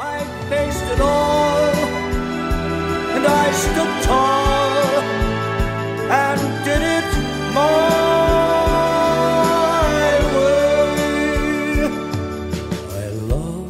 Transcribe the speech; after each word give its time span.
I 0.00 0.18
faced 0.50 0.88
it 0.94 1.00
all, 1.00 1.74
and 3.14 3.24
I 3.44 3.46
stood 3.62 3.92
tall, 4.06 4.72
and 6.24 6.40
did 6.66 6.82
it 6.98 7.10
my 7.58 7.72
way. 10.34 10.60
I 13.00 13.06
love. 13.30 13.66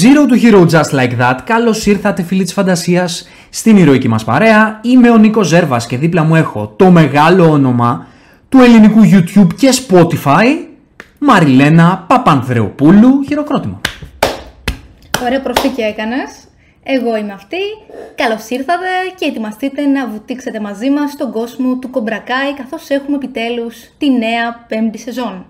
Zero 0.00 0.26
to 0.30 0.36
Hero 0.36 0.60
Just 0.66 0.92
Like 0.92 1.16
That. 1.18 1.38
Καλώς 1.44 1.86
ήρθατε, 1.86 2.22
φίλοι 2.22 2.42
της 2.42 2.52
φαντασίας, 2.52 3.28
στην 3.50 3.76
ηρωική 3.76 4.08
μας 4.08 4.24
παρέα. 4.24 4.80
Είμαι 4.82 5.10
ο 5.10 5.16
Νίκος 5.16 5.46
Ζέρβας 5.48 5.86
και 5.86 5.96
δίπλα 5.96 6.22
μου 6.22 6.34
έχω 6.34 6.72
το 6.76 6.90
μεγάλο 6.90 7.50
όνομα 7.50 8.06
του 8.48 8.58
ελληνικού 8.60 9.00
YouTube 9.12 9.54
και 9.56 9.68
Spotify, 9.88 10.46
Μαριλένα 11.18 12.04
Παπανδρεοπούλου. 12.06 13.24
Χειροκρότημα. 13.26 13.80
Ωραία 15.24 15.40
προσθήκη 15.40 15.80
έκανες. 15.80 16.30
Εγώ 16.82 17.16
είμαι 17.16 17.32
αυτή. 17.32 17.56
Καλώς 18.14 18.48
ήρθατε 18.48 18.86
και 19.18 19.24
ετοιμαστείτε 19.24 19.86
να 19.86 20.08
βουτήξετε 20.08 20.60
μαζί 20.60 20.90
μας 20.90 21.10
στον 21.10 21.32
κόσμο 21.32 21.76
του 21.76 21.90
Κομπρακάι 21.90 22.54
καθώς 22.56 22.88
έχουμε 22.88 23.16
επιτέλους 23.16 23.76
τη 23.98 24.10
νέα 24.10 24.64
πέμπτη 24.68 24.98
σεζόν. 24.98 25.46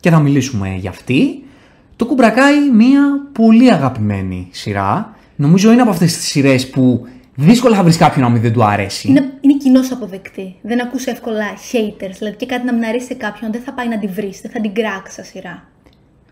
Και 0.00 0.10
θα 0.10 0.18
μιλήσουμε 0.18 0.74
για 0.78 0.90
αυτή. 0.90 1.44
Το 1.96 2.06
Κουμπρακάι, 2.06 2.70
μια 2.70 3.00
πολύ 3.32 3.72
αγαπημένη 3.72 4.48
σειρά. 4.50 5.16
Νομίζω 5.36 5.72
είναι 5.72 5.82
από 5.82 5.90
αυτές 5.90 6.16
τις 6.16 6.26
σειρές 6.26 6.70
που 6.70 7.06
δύσκολα 7.34 7.76
θα 7.76 7.82
βρεις 7.82 7.96
κάποιον 7.96 8.24
να 8.24 8.30
μην 8.30 8.42
δεν 8.42 8.52
του 8.52 8.64
αρέσει. 8.64 9.08
Είναι, 9.08 9.32
είναι 9.40 9.56
κοινώ 9.56 9.80
αποδεκτή. 9.92 10.54
Δεν 10.62 10.80
ακούς 10.80 11.06
εύκολα 11.06 11.44
haters. 11.72 12.14
Δηλαδή 12.18 12.36
και 12.36 12.46
κάτι 12.46 12.66
να 12.66 12.72
μην 12.72 12.84
αρέσει 12.84 13.06
σε 13.06 13.14
κάποιον 13.14 13.52
δεν 13.52 13.60
θα 13.62 13.72
πάει 13.72 13.88
να 13.88 13.98
την 13.98 14.10
βρεις, 14.12 14.40
δεν 14.40 14.50
θα 14.50 14.60
την 14.60 14.74
κράξει 14.74 15.12
σαν 15.14 15.24
σειρά. 15.24 15.68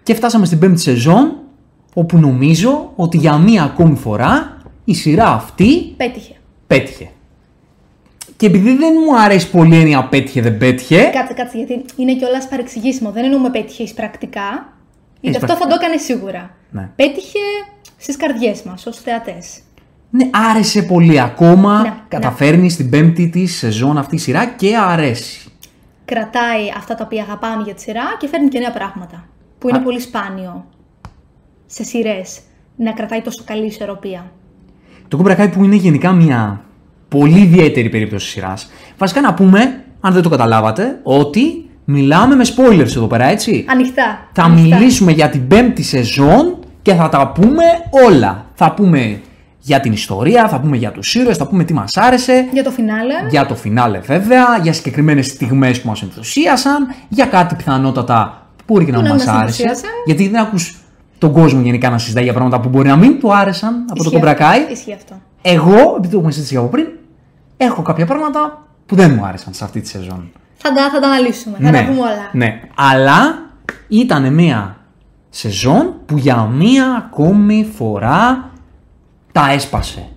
Και 0.03 0.15
φτάσαμε 0.15 0.47
στην 0.47 0.59
πέμπτη 0.59 0.81
σεζόν, 0.81 1.39
όπου 1.95 2.19
νομίζω 2.19 2.93
ότι 2.97 3.17
για 3.17 3.37
μία 3.39 3.63
ακόμη 3.63 3.97
φορά 3.97 4.57
η 4.85 4.95
σειρά 4.95 5.27
αυτή 5.27 5.95
Πέτυχε. 5.97 6.35
πέτυχε. 6.67 7.09
Και 8.37 8.47
επειδή 8.47 8.77
δεν 8.77 8.93
μου 9.07 9.19
αρέσει 9.21 9.51
πολύ 9.51 9.77
η 9.77 9.79
έννοια 9.79 10.05
πέτυχε 10.09 10.41
δεν 10.41 10.59
πέτυχε, 10.59 11.03
Κάτσε, 11.13 11.35
κάτσε, 11.35 11.57
γιατί 11.57 11.85
είναι 11.97 12.15
κιόλας 12.15 12.49
παρεξηγήσιμο. 12.49 13.11
Δεν 13.11 13.25
εννοούμε 13.25 13.51
πέτυχε 13.51 13.83
εις 13.83 13.95
πρακτικά. 13.95 14.73
Γιατί 15.21 15.37
Εις 15.37 15.43
αυτό 15.43 15.47
θα 15.47 15.61
το 15.61 15.67
πρακτικά. 15.67 15.85
έκανε 15.87 15.97
σίγουρα. 16.03 16.51
Ναι. 16.71 16.89
Πέτυχε 16.97 17.39
στις 17.97 18.17
καρδιές 18.17 18.63
μας 18.63 18.87
ως 18.87 18.97
θεατές. 19.01 19.59
ναι, 20.11 20.31
άρεσε 20.51 20.83
πολύ 20.83 21.21
ακόμα. 21.21 21.81
Ναι, 21.83 21.95
καταφέρνει 22.09 22.71
στην 22.71 22.91
πέμπτη 22.91 23.29
της 23.29 23.57
σεζόν 23.57 23.99
αυτή 23.99 24.15
η 24.15 24.19
σειρά 24.19 24.47
και 24.47 24.77
αρέσει. 24.77 25.49
Κρατάει 26.05 26.63
αυτά 26.77 26.95
τα 26.95 27.05
οποία 27.05 27.23
αγαπάμε 27.23 27.63
για 27.63 27.75
τη 27.75 27.81
σειρά 27.81 28.03
και 28.19 28.29
φέρνει 28.29 28.49
και 28.49 28.59
νέα 28.59 28.71
πράγματα. 28.73 29.25
Που 29.59 29.69
είναι 29.69 29.79
Α. 29.79 29.83
πολύ 29.83 30.01
σπάνιο 30.01 30.65
σε 31.75 31.83
σειρές 31.85 32.39
να 32.77 32.93
κρατάει 32.93 33.21
τόσο 33.21 33.43
καλή 33.45 33.67
ισορροπία. 33.67 34.31
Το 35.09 35.23
Cobra 35.25 35.37
Kai 35.41 35.51
που 35.53 35.65
είναι 35.65 35.75
γενικά 35.77 36.13
μια 36.13 36.65
πολύ 37.09 37.39
ιδιαίτερη 37.41 37.89
περίπτωση 37.89 38.29
σειράς. 38.29 38.71
Βασικά 38.99 39.21
να 39.21 39.35
πούμε, 39.35 39.85
αν 40.01 40.13
δεν 40.13 40.23
το 40.23 40.29
καταλάβατε, 40.29 41.01
ότι 41.03 41.69
μιλάμε 41.85 42.35
με 42.35 42.45
spoilers 42.57 42.81
εδώ 42.97 43.07
πέρα, 43.07 43.25
έτσι. 43.25 43.65
Ανοιχτά. 43.69 44.29
Θα 44.33 44.43
ανοιχτά. 44.43 44.77
μιλήσουμε 44.77 45.13
για 45.13 45.29
την 45.31 45.47
πέμπτη 45.49 45.83
σεζόν 45.83 46.59
και 46.83 46.95
θα 46.95 47.09
τα 47.09 47.29
πούμε 47.29 47.63
όλα. 48.07 48.47
Θα 48.55 48.73
πούμε 48.73 49.21
για 49.61 49.81
την 49.81 49.93
ιστορία, 49.93 50.49
θα 50.49 50.61
πούμε 50.61 50.77
για 50.77 50.93
τους 50.93 51.15
ήρωες, 51.15 51.37
θα 51.37 51.47
πούμε 51.47 51.65
τι 51.65 51.73
μας 51.73 51.91
άρεσε, 51.97 52.49
Για 52.53 52.63
το 52.65 52.71
φινάλε. 52.71 53.15
για 53.31 53.47
το 53.47 53.55
φινάλε 53.55 53.99
βέβαια, 53.99 54.45
για 54.63 54.73
συγκεκριμένες 54.73 55.27
στιγμές 55.27 55.81
που 55.81 55.89
μας 55.89 56.03
ενθουσίασαν, 56.03 56.87
για 57.09 57.27
κάτι 57.27 57.55
πιθανότατα 57.55 58.47
που 58.57 58.65
μπορεί 58.67 58.85
και 58.85 58.91
να 58.93 58.97
Που 58.99 59.05
να 59.05 59.11
μας 59.11 59.25
μας 59.25 59.35
άρεσε. 59.37 59.63
ενθουσίασαν. 59.63 59.91
Γιατί 60.07 60.29
δεν 60.29 60.41
ακούς 60.41 60.79
τον 61.25 61.33
κόσμο 61.33 61.61
γενικά 61.61 61.91
να 61.91 61.99
συζητάει 61.99 62.25
για 62.25 62.33
πράγματα 62.33 62.61
που 62.61 62.69
μπορεί 62.69 62.89
να 62.89 62.97
μην 62.97 63.21
του 63.21 63.35
άρεσαν 63.35 63.75
από 63.75 63.87
το 63.87 63.93
Ισχύει 63.95 64.07
αυτό. 64.07 64.19
κομπρακάι. 64.19 64.73
Ισχύει 64.73 64.93
αυτό. 64.93 65.15
Εγώ, 65.43 65.95
επειδή 65.97 66.09
το 66.09 66.17
έχουμε 66.17 66.33
συζητήσει 66.33 66.57
από 66.57 66.67
πριν, 66.67 66.87
έχω 67.57 67.83
κάποια 67.83 68.07
πράγματα 68.07 68.67
που 68.87 68.95
δεν 68.95 69.13
μου 69.13 69.25
άρεσαν 69.25 69.55
σε 69.55 69.65
αυτή 69.65 69.81
τη 69.81 69.89
σεζόν. 69.89 70.31
Θα 70.57 70.73
τα, 70.73 70.91
θα 70.91 71.01
τα 71.01 71.07
αναλύσουμε. 71.07 71.57
Θα 71.61 71.71
τα 71.71 71.85
πούμε 71.85 72.01
όλα. 72.01 72.29
Ναι, 72.33 72.61
αλλά 72.75 73.51
ήταν 73.89 74.35
μια 74.35 74.77
σεζόν 75.31 75.95
που 76.07 76.17
για 76.17 76.43
μία 76.43 76.95
ακόμη 76.97 77.69
φορά 77.77 78.51
τα 79.33 79.51
έσπασε. 79.53 80.09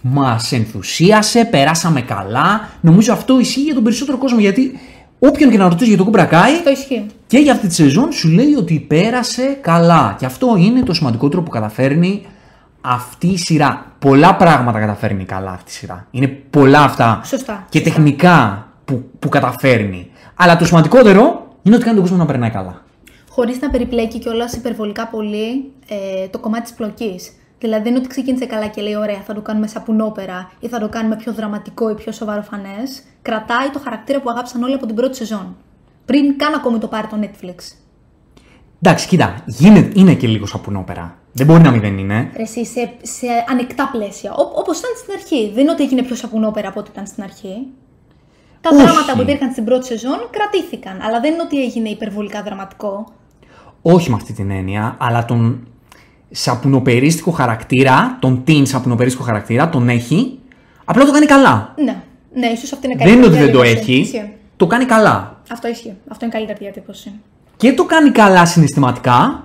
Μας 0.00 0.52
ενθουσίασε, 0.52 1.44
περάσαμε 1.44 2.00
καλά. 2.00 2.68
Νομίζω 2.80 3.12
αυτό 3.12 3.40
ισχύει 3.40 3.60
για 3.60 3.74
τον 3.74 3.82
περισσότερο 3.82 4.18
κόσμο 4.18 4.38
γιατί 4.38 4.80
όποιον 5.18 5.50
και 5.50 5.56
να 5.58 5.68
ρωτήσει 5.68 5.88
για 5.88 5.98
το 5.98 6.04
κουμπρακάι 6.04 6.52
Αυτό 6.54 6.70
ισχύει. 6.70 7.06
και 7.26 7.38
για 7.38 7.52
αυτή 7.52 7.66
τη 7.66 7.74
σεζόν 7.74 8.12
σου 8.12 8.28
λέει 8.28 8.54
ότι 8.58 8.84
πέρασε 8.88 9.58
καλά. 9.60 10.16
Και 10.18 10.26
αυτό 10.26 10.56
είναι 10.58 10.82
το 10.82 10.92
σημαντικότερο 10.92 11.42
που 11.42 11.50
καταφέρνει 11.50 12.26
αυτή 12.80 13.26
η 13.26 13.36
σειρά. 13.38 13.92
Πολλά 13.98 14.34
πράγματα 14.36 14.78
καταφέρνει 14.78 15.24
καλά 15.24 15.50
αυτή 15.50 15.70
η 15.70 15.74
σειρά. 15.74 16.06
Είναι 16.10 16.26
πολλά 16.26 16.80
αυτά 16.82 17.20
Σωστά, 17.24 17.66
και 17.68 17.78
σωστά. 17.78 17.92
τεχνικά 17.94 18.66
που, 18.84 19.04
που 19.18 19.28
καταφέρνει. 19.28 20.10
Αλλά 20.34 20.56
το 20.56 20.64
σημαντικότερο 20.64 21.46
είναι 21.62 21.74
ότι 21.74 21.84
κάνει 21.84 21.96
τον 21.96 22.04
κόσμο 22.04 22.16
να 22.18 22.26
περνάει 22.26 22.50
καλά. 22.50 22.82
Χωρίς 23.30 23.60
να 23.60 23.70
περιπλέκει 23.70 24.18
κιόλας 24.18 24.52
υπερβολικά 24.52 25.06
πολύ 25.06 25.72
ε, 25.88 26.26
το 26.28 26.38
κομμάτι 26.38 26.62
της 26.62 26.72
πλοκής. 26.72 27.30
Δηλαδή 27.58 27.82
δεν 27.82 27.90
είναι 27.92 27.98
ότι 27.98 28.08
ξεκίνησε 28.08 28.46
καλά 28.46 28.66
και 28.66 28.82
λέει: 28.82 28.94
Ωραία, 28.94 29.20
θα 29.26 29.34
το 29.34 29.40
κάνουμε 29.40 29.66
σαπουνόπερα 29.66 30.50
ή 30.60 30.68
θα 30.68 30.78
το 30.78 30.88
κάνουμε 30.88 31.16
πιο 31.16 31.32
δραματικό 31.32 31.90
ή 31.90 31.94
πιο 31.94 32.12
σοβαρό 32.12 32.42
φανές. 32.42 33.02
Κρατάει 33.22 33.70
το 33.72 33.78
χαρακτήρα 33.78 34.20
που 34.20 34.30
αγάπησαν 34.30 34.62
όλοι 34.62 34.74
από 34.74 34.86
την 34.86 34.94
πρώτη 34.94 35.16
σεζόν. 35.16 35.56
Πριν 36.04 36.38
καν 36.38 36.54
ακόμη 36.54 36.78
το 36.78 36.86
πάρει 36.86 37.06
το 37.06 37.16
Netflix. 37.20 37.54
Εντάξει, 38.80 39.08
κοίτα, 39.08 39.42
γίνεται, 39.46 40.00
είναι 40.00 40.14
και 40.14 40.26
λίγο 40.26 40.46
σαπουνόπερα. 40.46 41.18
Δεν 41.32 41.46
μπορεί 41.46 41.62
να 41.62 41.70
μην 41.70 41.80
δεν 41.80 41.98
είναι. 41.98 42.30
Ρε, 42.36 42.42
Εσύ 42.42 42.64
σε, 42.66 42.92
σε 43.02 43.26
ανοιχτά 43.50 43.88
πλαίσια. 43.92 44.32
Όπως 44.34 44.78
ήταν 44.78 44.90
στην 44.96 45.12
αρχή. 45.12 45.50
Δεν 45.54 45.62
είναι 45.62 45.70
ότι 45.70 45.82
έγινε 45.82 46.02
πιο 46.02 46.14
σαπουνόπερα 46.14 46.68
από 46.68 46.80
ό,τι 46.80 46.90
ήταν 46.92 47.06
στην 47.06 47.22
αρχή. 47.22 47.66
Τα 48.60 48.70
Όχι. 48.72 48.82
δράματα 48.82 49.12
που 49.14 49.20
υπήρχαν 49.20 49.50
στην 49.50 49.64
πρώτη 49.64 49.86
σεζόν 49.86 50.18
κρατήθηκαν. 50.30 51.00
Αλλά 51.00 51.20
δεν 51.20 51.32
είναι 51.32 51.42
ότι 51.42 51.62
έγινε 51.62 51.88
υπερβολικά 51.88 52.42
δραματικό. 52.42 53.12
Όχι 53.82 54.10
με 54.10 54.16
αυτή 54.16 54.32
την 54.32 54.50
έννοια, 54.50 54.96
αλλά 54.98 55.24
τον 55.24 55.66
σαπουνοπερίστικο 56.30 57.30
χαρακτήρα, 57.30 58.16
τον 58.20 58.44
teen 58.46 58.62
σαπουνοπερίστικο 58.64 59.24
χαρακτήρα, 59.24 59.68
τον 59.68 59.88
έχει. 59.88 60.38
Απλά 60.84 61.04
το 61.04 61.12
κάνει 61.12 61.26
καλά. 61.26 61.74
Ναι, 61.84 62.02
ναι, 62.34 62.46
ίσως 62.46 62.72
αυτή 62.72 62.86
είναι 62.86 62.96
Δεν 62.96 63.06
είναι 63.06 63.16
καλύτερη 63.20 63.42
ότι 63.42 63.52
δεν 63.52 63.54
το 63.54 63.62
διατύπωση. 63.62 63.92
έχει. 63.92 64.00
Ισχύει. 64.00 64.32
Το 64.56 64.66
κάνει 64.66 64.84
καλά. 64.84 65.40
Αυτό 65.50 65.68
ισχύει. 65.68 65.94
Αυτό 66.08 66.24
είναι 66.24 66.34
καλύτερη 66.34 66.58
διατύπωση. 66.58 67.12
Και 67.56 67.72
το 67.72 67.84
κάνει 67.84 68.10
καλά 68.10 68.46
συναισθηματικά 68.46 69.44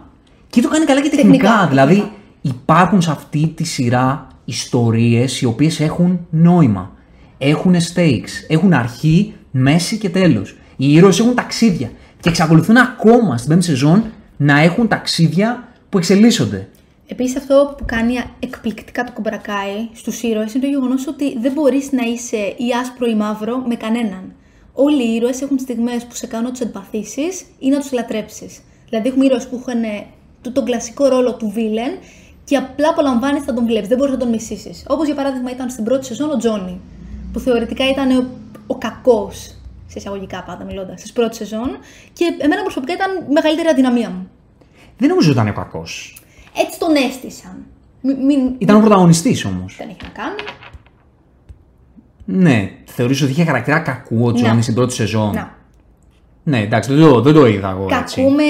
και 0.50 0.62
το 0.62 0.68
κάνει 0.68 0.86
καλά 0.86 1.02
και 1.02 1.10
τεχνικά. 1.10 1.32
Τεχνικά, 1.38 1.68
δηλαδή 1.68 1.94
τεχνικά. 1.94 2.16
υπάρχουν 2.42 3.02
σε 3.02 3.12
αυτή 3.12 3.48
τη 3.56 3.64
σειρά 3.64 4.28
ιστορίες 4.46 5.42
οι 5.42 5.46
οποίες 5.46 5.80
έχουν 5.80 6.28
νόημα. 6.30 6.92
Έχουν 7.38 7.76
stakes. 7.76 8.30
Έχουν 8.48 8.74
αρχή, 8.74 9.34
μέση 9.52 9.98
και 9.98 10.10
τέλος. 10.10 10.56
Οι 10.78 10.94
ήρωες 10.94 11.20
έχουν 11.20 11.36
ταξίδια. 11.36 11.92
Και 12.20 12.30
εξακολουθούν 12.30 12.78
ακόμα 12.78 13.38
στην 13.38 13.50
πέμπτη 13.50 13.66
σεζόν 13.66 14.04
να 14.38 14.60
έχουν 14.60 14.88
ταξίδια 14.88 15.68
που 15.90 15.98
εξελίσσονται. 15.98 16.68
Επίσης, 17.12 17.36
αυτό 17.36 17.74
που 17.78 17.86
κάνει 17.86 18.14
εκπληκτικά 18.40 19.04
το 19.04 19.12
κομπρακάι 19.12 19.88
στους 19.94 20.22
ήρωες 20.24 20.54
είναι 20.54 20.64
το 20.64 20.70
γεγονός 20.70 21.08
ότι 21.08 21.38
δεν 21.40 21.52
μπορείς 21.52 21.92
να 21.92 22.04
είσαι 22.04 22.38
ή 22.38 22.68
άσπρο 22.82 23.06
ή 23.06 23.16
μαύρο 23.16 23.58
με 23.58 23.76
κανέναν. 23.76 24.34
Όλοι 24.74 25.04
οι 25.04 25.14
ήρωες 25.16 25.42
έχουν 25.42 25.60
στιγμές 25.60 26.06
που 26.06 26.16
σε 26.16 26.28
κάνουν 26.28 26.46
να 26.46 26.52
τους 26.52 26.60
εμπαθήσεις 26.60 27.46
ή 27.60 27.70
να 27.70 27.80
τους 27.80 27.92
λατρέψεις. 27.92 28.62
Δηλαδή, 28.90 29.08
έχουμε 29.08 29.26
ήρωες 29.26 29.48
που 29.48 29.56
έχουν 29.56 29.84
ε, 29.84 30.06
το- 30.42 30.52
τον 30.52 30.66
κλασικό 30.66 31.08
ρόλο 31.08 31.34
του 31.36 31.50
βίλεν 31.50 31.92
και 32.44 32.58
απλά 32.58 32.90
απολαμβάνεις 32.90 33.46
να 33.46 33.54
τον 33.54 33.66
βλέπεις. 33.66 33.88
Δεν 33.88 33.98
μπορείς 33.98 34.14
να 34.14 34.20
τον 34.20 34.30
μισήσεις. 34.30 34.86
Όπως 34.88 35.06
για 35.06 35.16
παράδειγμα 35.16 35.52
ήταν 35.52 35.70
στην 35.70 35.84
πρώτη 35.84 36.06
σεζόν 36.06 36.30
ο 36.32 36.38
Τζόνι, 36.38 36.80
που 37.34 37.40
θεωρητικά 37.40 37.90
ήταν 37.90 38.12
ο, 38.18 38.26
ο 38.68 38.78
κακός, 38.78 39.38
σε 39.88 39.98
εισαγωγικά 40.00 40.44
πάντα 40.44 40.64
μιλώντας, 40.64 41.02
της 41.02 41.12
πρώτης 41.14 41.38
σεζόν 41.38 41.78
και 42.14 42.26
εμένα 42.40 42.62
προσωπικά 42.62 42.94
ήταν 42.94 43.12
η 43.30 43.34
μεγαλύτερη 43.34 43.68
αδυναμία 43.68 44.10
μου. 44.10 44.30
Δεν 44.98 45.10
νομίζω 45.10 45.30
ότι 45.32 45.40
ήταν 45.40 45.50
ο 45.52 45.54
κακός. 45.54 46.21
Έτσι 46.56 46.80
τον 46.80 46.96
έστησαν. 46.96 47.66
Μην, 48.02 48.26
μην, 48.26 48.56
Ήταν 48.58 48.76
ο 48.76 48.80
πρωταγωνιστής 48.80 49.46
όμως. 49.46 49.76
δεν 49.78 49.88
έχει 49.90 49.98
να 50.04 50.10
κάνει. 50.24 50.36
Ναι, 52.26 52.70
θεωρείς 52.86 53.22
ότι 53.22 53.32
είχε 53.32 53.44
χαρακτήρα 53.44 53.80
κακού 53.80 54.26
ο 54.26 54.32
Τζόνι 54.32 54.56
Ναι. 54.56 54.62
στην 54.62 54.74
πρώτη 54.74 54.94
σεζόν. 54.94 55.34
Να. 55.34 55.56
Ναι, 56.44 56.60
εντάξει, 56.60 56.94
δεν 56.94 57.04
το, 57.10 57.22
δεν 57.22 57.34
το 57.34 57.46
είδα 57.48 57.70
εγώ 57.70 57.88
έτσι. 58.00 58.16
Κακούμε. 58.22 58.44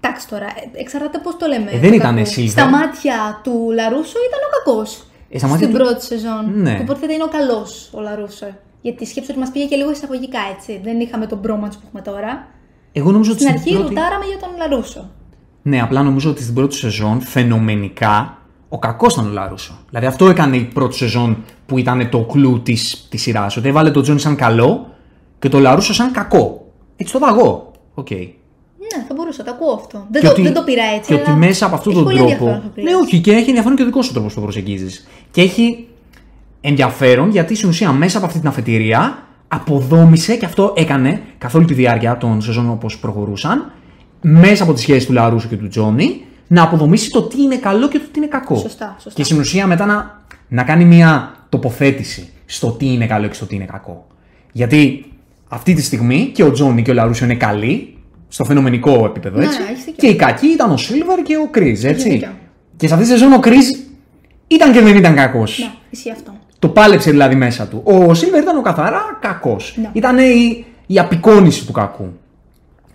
Εντάξει 0.00 0.28
τώρα, 0.28 0.44
ε, 0.46 0.80
εξαρτάται 0.80 1.18
πώς 1.18 1.36
το 1.36 1.46
λέμε. 1.46 1.70
Ε, 1.70 1.78
δεν 1.78 1.88
το 1.90 1.94
ήταν 1.96 2.14
κακού. 2.16 2.28
Silver. 2.36 2.48
Στα 2.48 2.68
μάτια 2.68 3.40
του 3.42 3.70
Λαρούσο 3.74 4.18
ήταν 4.28 4.40
ο 4.48 4.50
κακός. 4.58 5.06
Ε, 5.30 5.38
στα 5.38 5.46
μάτια 5.48 5.66
Στην 5.66 5.78
του- 5.78 5.84
πρώτη 5.84 6.04
σεζόν. 6.04 6.52
Ναι. 6.54 6.78
Οπότε 6.82 7.00
δεν 7.00 7.10
είναι 7.10 7.22
ο 7.24 7.28
καλός 7.28 7.90
ο 7.94 8.00
Λαρούσο. 8.00 8.46
Γιατί 8.80 9.06
σκέψου 9.06 9.28
ότι 9.30 9.40
μας 9.40 9.50
πήγε 9.50 9.66
και 9.66 9.76
λίγο 9.76 9.90
εισαγωγικά 9.90 10.38
έτσι. 10.56 10.80
Δεν 10.84 11.00
είχαμε 11.00 11.26
τον 11.26 11.38
bromance 11.40 11.70
που 11.78 11.84
έχουμε 11.86 12.02
τώρα. 12.02 12.46
Εγώ 12.92 13.10
νομίζω 13.10 13.32
ότι 13.32 13.40
Στην 13.42 13.58
στην 13.58 13.60
αρχή 13.70 13.78
πρώτη... 13.78 13.94
ρουτάραμε 13.94 14.24
για 14.24 14.38
τον 14.38 14.50
Λαρούσο. 14.56 15.10
Ναι, 15.62 15.80
απλά 15.80 16.02
νομίζω 16.02 16.30
ότι 16.30 16.42
στην 16.42 16.54
πρώτη 16.54 16.74
σεζόν 16.74 17.20
φαινομενικά 17.20 18.36
ο 18.68 18.78
κακός 18.78 19.12
ήταν 19.12 19.26
ο 19.26 19.30
Λαρούσο. 19.32 19.78
Δηλαδή 19.88 20.06
αυτό 20.06 20.28
έκανε 20.28 20.56
η 20.56 20.64
πρώτη 20.64 20.96
σεζόν 20.96 21.36
που 21.66 21.78
ήταν 21.78 22.08
το 22.10 22.20
κλου 22.24 22.62
της 22.62 23.06
της 23.10 23.22
σειράς. 23.22 23.56
Ότι 23.56 23.68
έβαλε 23.68 23.90
τον 23.90 24.02
Τζόνι 24.02 24.20
σαν 24.20 24.36
καλό 24.36 24.86
και 25.38 25.48
το 25.48 25.58
Λαρούσο 25.58 25.94
σαν 25.94 26.10
κακό. 26.12 26.72
Έτσι 26.96 27.12
το 27.12 27.18
είδα 27.22 27.34
εγώ. 27.38 27.70
Οκ. 27.94 28.10
ναι, 28.10 29.04
θα 29.08 29.14
μπορούσα, 29.14 29.42
το 29.44 29.50
ακούω 29.50 29.72
αυτό. 29.74 30.06
Δεν, 30.10 30.20
Και 30.20 30.26
το, 30.26 30.32
ότι- 30.32 30.42
δεν 30.42 30.54
το 30.54 30.62
πήρα 30.62 30.82
έτσι. 30.96 31.08
Και 31.14 31.20
ότι 31.20 31.30
αλλά 31.30 31.38
μέσα 31.38 31.66
από 31.66 31.74
αυτόν 31.74 31.92
έχει 31.92 32.02
τον 32.02 32.10
πολύ 32.10 32.20
ενδιαφέρον 32.22 32.52
τρόπο. 32.52 32.66
αυτό 32.66 32.68
που 32.68 32.74
πήρες. 32.74 32.92
Ναι, 32.92 32.98
όχι, 32.98 33.20
και 33.20 33.32
έχει 33.32 33.46
ενδιαφέρον 33.48 33.76
και 33.76 33.82
ο 33.82 33.86
δικός 33.86 34.06
σου 34.06 34.12
τρόπος 34.12 34.32
που 34.34 34.38
το 34.38 34.44
προσεγγίζεις. 34.46 35.08
Και 35.30 35.40
έχει 35.40 35.86
ενδιαφέρον 36.60 37.30
γιατί 37.30 37.54
στην 37.54 37.68
ουσία 37.68 37.92
μέσα 37.92 38.16
από 38.16 38.26
αυτή 38.26 38.38
την 38.38 38.48
αφετηρία 38.48 39.18
αποδόμησε 39.48 40.36
και 40.36 40.44
αυτό 40.44 40.72
έκανε 40.76 41.22
καθ' 41.38 41.54
όλη 41.54 41.64
τη 41.64 41.74
διάρκεια 41.74 42.16
των 42.16 42.40
σεζόν 42.40 42.70
όπως 42.70 42.98
προχωρούσαν, 42.98 43.72
μέσα 44.22 44.62
από 44.62 44.72
τη 44.72 44.80
σχέση 44.80 45.06
του 45.06 45.12
Λαρούσου 45.12 45.48
και 45.48 45.56
του 45.56 45.68
Τζόνι, 45.68 46.24
να 46.46 46.62
αποδομήσει 46.62 47.10
το 47.10 47.22
τι 47.22 47.42
είναι 47.42 47.56
καλό 47.56 47.88
και 47.88 47.98
το 47.98 48.04
τι 48.12 48.18
είναι 48.18 48.26
κακό. 48.28 48.56
Σωστά, 48.56 48.94
σωστά. 48.98 49.10
Και 49.14 49.24
στην 49.24 49.38
ουσία 49.38 49.66
μετά 49.66 49.86
να, 49.86 50.20
να 50.48 50.62
κάνει 50.62 50.84
μια 50.84 51.34
τοποθέτηση 51.48 52.28
στο 52.46 52.70
τι 52.70 52.92
είναι 52.92 53.06
καλό 53.06 53.26
και 53.26 53.34
στο 53.34 53.46
τι 53.46 53.54
είναι 53.54 53.64
κακό. 53.64 54.06
Γιατί 54.52 55.04
αυτή 55.48 55.74
τη 55.74 55.82
στιγμή 55.82 56.30
και 56.34 56.42
ο 56.44 56.50
Τζόνι 56.52 56.82
και 56.82 56.90
ο 56.90 56.94
Λαρούσιο 56.94 57.24
είναι 57.26 57.34
καλοί, 57.34 57.96
στο 58.28 58.44
φαινομενικό 58.44 59.04
επίπεδο 59.04 59.38
Ναι, 59.38 59.44
έτσι. 59.44 59.58
ναι, 59.62 59.68
έχεις 59.68 59.84
δίκιο. 59.84 60.08
και 60.08 60.14
οι 60.14 60.16
κακοί 60.16 60.46
ήταν 60.46 60.70
ο 60.70 60.76
Σίλβερ 60.76 61.22
και 61.22 61.36
ο 61.36 61.48
Κρίζ, 61.50 61.84
έτσι. 61.84 62.08
δίκιο. 62.10 62.28
Και 62.76 62.86
σε 62.86 62.94
αυτή 62.94 63.06
τη 63.06 63.12
σεζόν 63.12 63.32
ο 63.32 63.38
Κρίζ 63.38 63.66
ήταν 64.46 64.72
και 64.72 64.80
δεν 64.80 64.96
ήταν 64.96 65.14
κακός. 65.14 65.58
Ναι, 65.58 65.70
ισχύει 65.90 66.10
αυτό. 66.10 66.32
Το 66.58 66.68
πάλεψε 66.68 67.10
δηλαδή 67.10 67.34
μέσα 67.34 67.66
του. 67.66 67.82
Ο 67.84 68.14
Σίλβερ 68.14 68.42
ήταν 68.42 68.56
ο 68.56 68.60
καθαρά 68.60 69.18
κακός. 69.20 69.74
Ναι. 69.80 69.90
Ήταν 69.92 70.18
η, 70.18 70.64
η 70.86 70.98
απεικόνηση 70.98 71.66
του 71.66 71.72
κακού. 71.72 72.12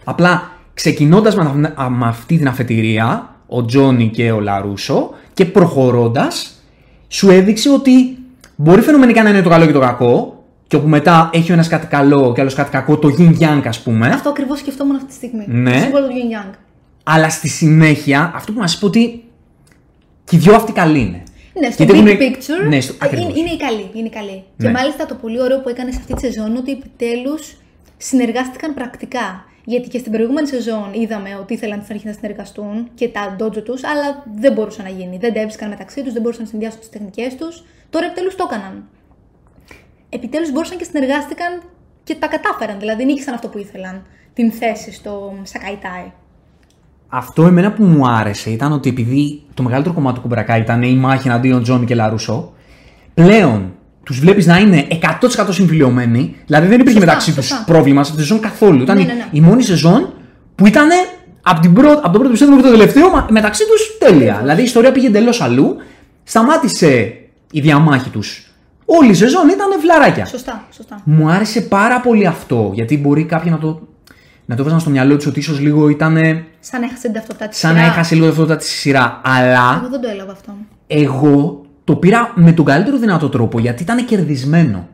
Απλά 0.04 0.52
ξεκινώντας 0.82 1.36
με, 1.36 1.42
αυ- 1.76 1.90
με 1.92 2.08
αυτή 2.08 2.38
την 2.38 2.48
αφετηρία, 2.48 3.36
ο 3.48 3.66
Τζόνι 3.66 4.10
και 4.10 4.32
ο 4.32 4.40
Λαρούσο, 4.40 5.10
και 5.34 5.46
προχωρώντας, 5.46 6.62
σου 7.08 7.30
έδειξε 7.30 7.70
ότι 7.70 8.18
μπορεί 8.56 8.82
φαινομενικά 8.82 9.24
να 9.24 9.30
είναι 9.30 9.42
το 9.42 9.50
καλό 9.50 9.66
και 9.66 9.72
το 9.72 9.80
κακό, 9.80 10.44
και 10.68 10.76
όπου 10.76 10.88
μετά 10.88 11.30
έχει 11.34 11.52
ο 11.52 11.54
ένας 11.54 11.68
κάτι 11.68 11.88
καλό 11.88 12.32
και 12.36 12.42
άλλος 12.42 12.54
κάτι 12.54 12.70
κακό, 12.72 12.98
το 12.98 13.10
yin 13.20 13.40
yang, 13.40 13.62
ας 13.66 13.80
πούμε. 13.82 14.08
Αυτό 14.08 14.30
ακριβώς 14.30 14.60
σκεφτόμουν 14.60 14.96
αυτή 14.96 15.08
τη 15.08 15.14
στιγμή. 15.14 15.46
Ναι. 15.48 15.72
Το 15.72 15.78
σύμβολο 15.80 16.08
του 16.08 16.14
Yin 16.14 16.36
Yang. 16.52 16.54
Αλλά 17.04 17.30
στη 17.30 17.48
συνέχεια, 17.50 18.32
αυτό 18.36 18.52
που 18.52 18.60
μας 18.60 18.74
είπε 18.76 18.86
ότι 18.86 19.24
και 20.24 20.36
οι 20.36 20.40
δυο 20.40 20.56
αυτοί 20.56 20.72
καλοί 20.72 21.00
είναι. 21.00 21.24
Ναι, 21.60 21.70
στο 21.72 21.84
Γιατί 21.84 22.00
big 22.02 22.08
έχουν- 22.08 22.20
picture 22.20 22.68
Ναι, 22.70 22.82
στο... 22.82 22.94
ε, 22.94 22.98
ακριβώς. 23.02 23.30
είναι, 23.30 23.40
είναι 23.40 23.50
η 23.50 23.58
καλή. 23.58 23.90
Είναι 23.94 24.08
η 24.08 24.10
καλή. 24.10 24.44
Ναι. 24.58 24.66
Και 24.68 24.74
μάλιστα 24.78 25.06
το 25.06 25.16
πολύ 25.16 25.42
ωραίο 25.42 25.60
που 25.62 25.70
έκανε 25.70 25.92
σε 25.92 25.98
αυτή 26.00 26.14
τη 26.14 26.20
σεζόν 26.20 26.48
είναι 26.50 26.58
ότι 26.58 26.72
επιτέλους 26.72 27.56
συνεργάστηκαν 27.98 28.74
πρακτικά. 28.74 29.46
Γιατί 29.70 29.88
και 29.88 30.00
στην 30.00 30.12
προηγούμενη 30.12 30.48
σεζόν 30.48 30.94
είδαμε 30.94 31.30
ότι 31.42 31.54
ήθελαν 31.54 31.82
στην 31.82 31.96
αρχή 31.96 32.08
να 32.08 32.14
συνεργαστούν 32.14 32.90
και 32.96 33.08
τα 33.08 33.34
ντότζο 33.38 33.62
τους, 33.62 33.84
αλλά 33.84 34.24
δεν 34.40 34.54
μπορούσε 34.54 34.82
να 34.82 34.90
γίνει. 34.90 35.18
Δεν 35.18 35.34
τα 35.34 35.40
έβρισκαν 35.40 35.70
μεταξύ 35.70 36.04
τους, 36.04 36.14
δεν 36.14 36.22
μπορούσαν 36.22 36.44
να 36.44 36.50
συνδυάσουν 36.50 36.80
τις 36.80 36.90
τεχνικές 36.90 37.36
τους. 37.36 37.64
Τώρα 37.90 38.06
επιτέλους 38.06 38.36
το 38.36 38.48
έκαναν. 38.50 38.84
Επιτέλους 40.10 40.52
μπορούσαν 40.52 40.78
και 40.78 40.84
συνεργάστηκαν 40.84 41.62
και 42.04 42.16
τα 42.16 42.28
κατάφεραν. 42.28 42.80
Δηλαδή 42.80 43.06
νίκησαν 43.06 43.34
αυτό 43.34 43.48
που 43.48 43.58
ήθελαν. 43.58 44.06
Την 44.34 44.52
θέση 44.52 44.92
στο 44.94 45.34
Σακαϊτάι. 45.44 46.12
Αυτό 47.08 47.46
εμένα 47.46 47.72
που 47.74 47.84
μου 47.84 48.08
άρεσε 48.08 48.50
ήταν 48.50 48.72
ότι 48.72 48.90
επειδή 48.90 49.44
το 49.54 49.64
μεγαλύτερο 49.64 49.96
κομμάτι 49.96 50.16
του 50.16 50.22
κουμπρακά 50.22 50.58
ήταν 50.58 50.82
η 50.82 50.96
μάχη 50.96 51.28
εναντίον 51.28 51.64
Τζόνι 51.64 51.86
και 51.86 51.96
Λαρούσο, 51.96 52.54
πλέον 53.14 53.77
τους 54.08 54.20
βλέπεις 54.20 54.46
να 54.46 54.58
είναι 54.58 54.88
100% 54.90 55.46
συμφιλειωμένοι. 55.50 56.36
Δηλαδή 56.46 56.68
δεν 56.68 56.80
υπήρχε 56.80 56.92
Σωστά, 56.98 57.06
μεταξύ 57.06 57.34
τους 57.36 57.46
σωστά. 57.48 57.64
πρόβλημα 57.68 58.04
σε 58.04 58.12
αυτή 58.12 58.22
τη 58.24 58.28
σεζόν 58.28 58.44
καθόλου. 58.44 58.82
Ήταν 58.82 58.96
Ναι, 58.96 59.02
η- 59.04 59.06
ναι, 59.06 59.14
ναι. 59.14 59.26
η 59.32 59.42
μόνη 59.42 59.64
σεζόν 59.64 60.14
που 60.56 60.68
ήταν 60.68 60.90
από, 61.42 61.60
την 61.62 61.74
πρώτη, 61.74 61.94
από 61.96 62.04
το 62.04 62.10
πρώτο 62.12 62.28
επεισόδιο 62.28 62.56
μέχρι 62.56 62.70
το 62.72 62.78
τελευταίο 62.78 63.10
μα- 63.10 63.28
μεταξύ 63.30 63.64
τους 63.68 63.98
τέλεια. 64.10 64.38
Δηλαδή 64.42 64.62
η 64.62 64.64
ιστορία 64.64 64.92
πήγε 64.92 65.08
εντελώς 65.08 65.42
αλλού. 65.42 65.76
Σταμάτησε 66.24 67.14
η 67.52 67.60
διαμάχη 67.60 68.10
τους. 68.10 68.52
Όλη 68.86 69.10
η 69.10 69.14
σεζόν 69.14 69.48
ήταν 69.50 69.68
βλαράκια. 69.82 70.26
Σωστά, 70.26 70.64
σωστά. 70.72 71.00
Μου 71.04 71.30
άρεσε 71.30 71.62
πάρα 71.62 72.00
πολύ 72.02 72.26
αυτό 72.28 72.72
γιατί 72.74 72.98
μπορεί 72.98 73.24
κάποιοι 73.26 73.52
να 73.54 73.58
το, 73.58 73.88
να 74.46 74.56
το 74.56 74.64
βάζαν 74.64 74.80
στο 74.80 74.90
μυαλό 74.90 75.16
τους 75.18 75.26
ότι 75.26 75.40
ίσως 75.40 75.60
λίγο 75.60 75.90
ήταν 75.90 76.16
Σαν 76.60 76.82
έχασε 76.84 77.02
την 77.02 77.14
ταυτότητά 77.14 77.48
της. 77.48 77.58
σαν 77.60 77.76
να 77.76 77.82
έχασε 77.82 78.16
λίγο 78.16 78.28
αυτό 78.28 78.56
της 78.56 78.68
σειρά. 78.68 79.22
Αλλά 79.24 79.80
Εγώ 79.82 79.90
δεν 79.90 80.02
το 80.02 80.10
έλαβα 80.10 80.32
αυτό. 80.32 80.52
εγώ 80.88 81.62
το 81.88 81.96
πήρα 81.96 82.32
με 82.36 82.52
τον 82.52 82.66
καλύτερο 82.66 82.98
δυνατό 82.98 83.30
τρόπο 83.30 83.60
γιατί 83.60 83.84
ήταν 83.84 84.06
κερδισμένο. 84.06 84.88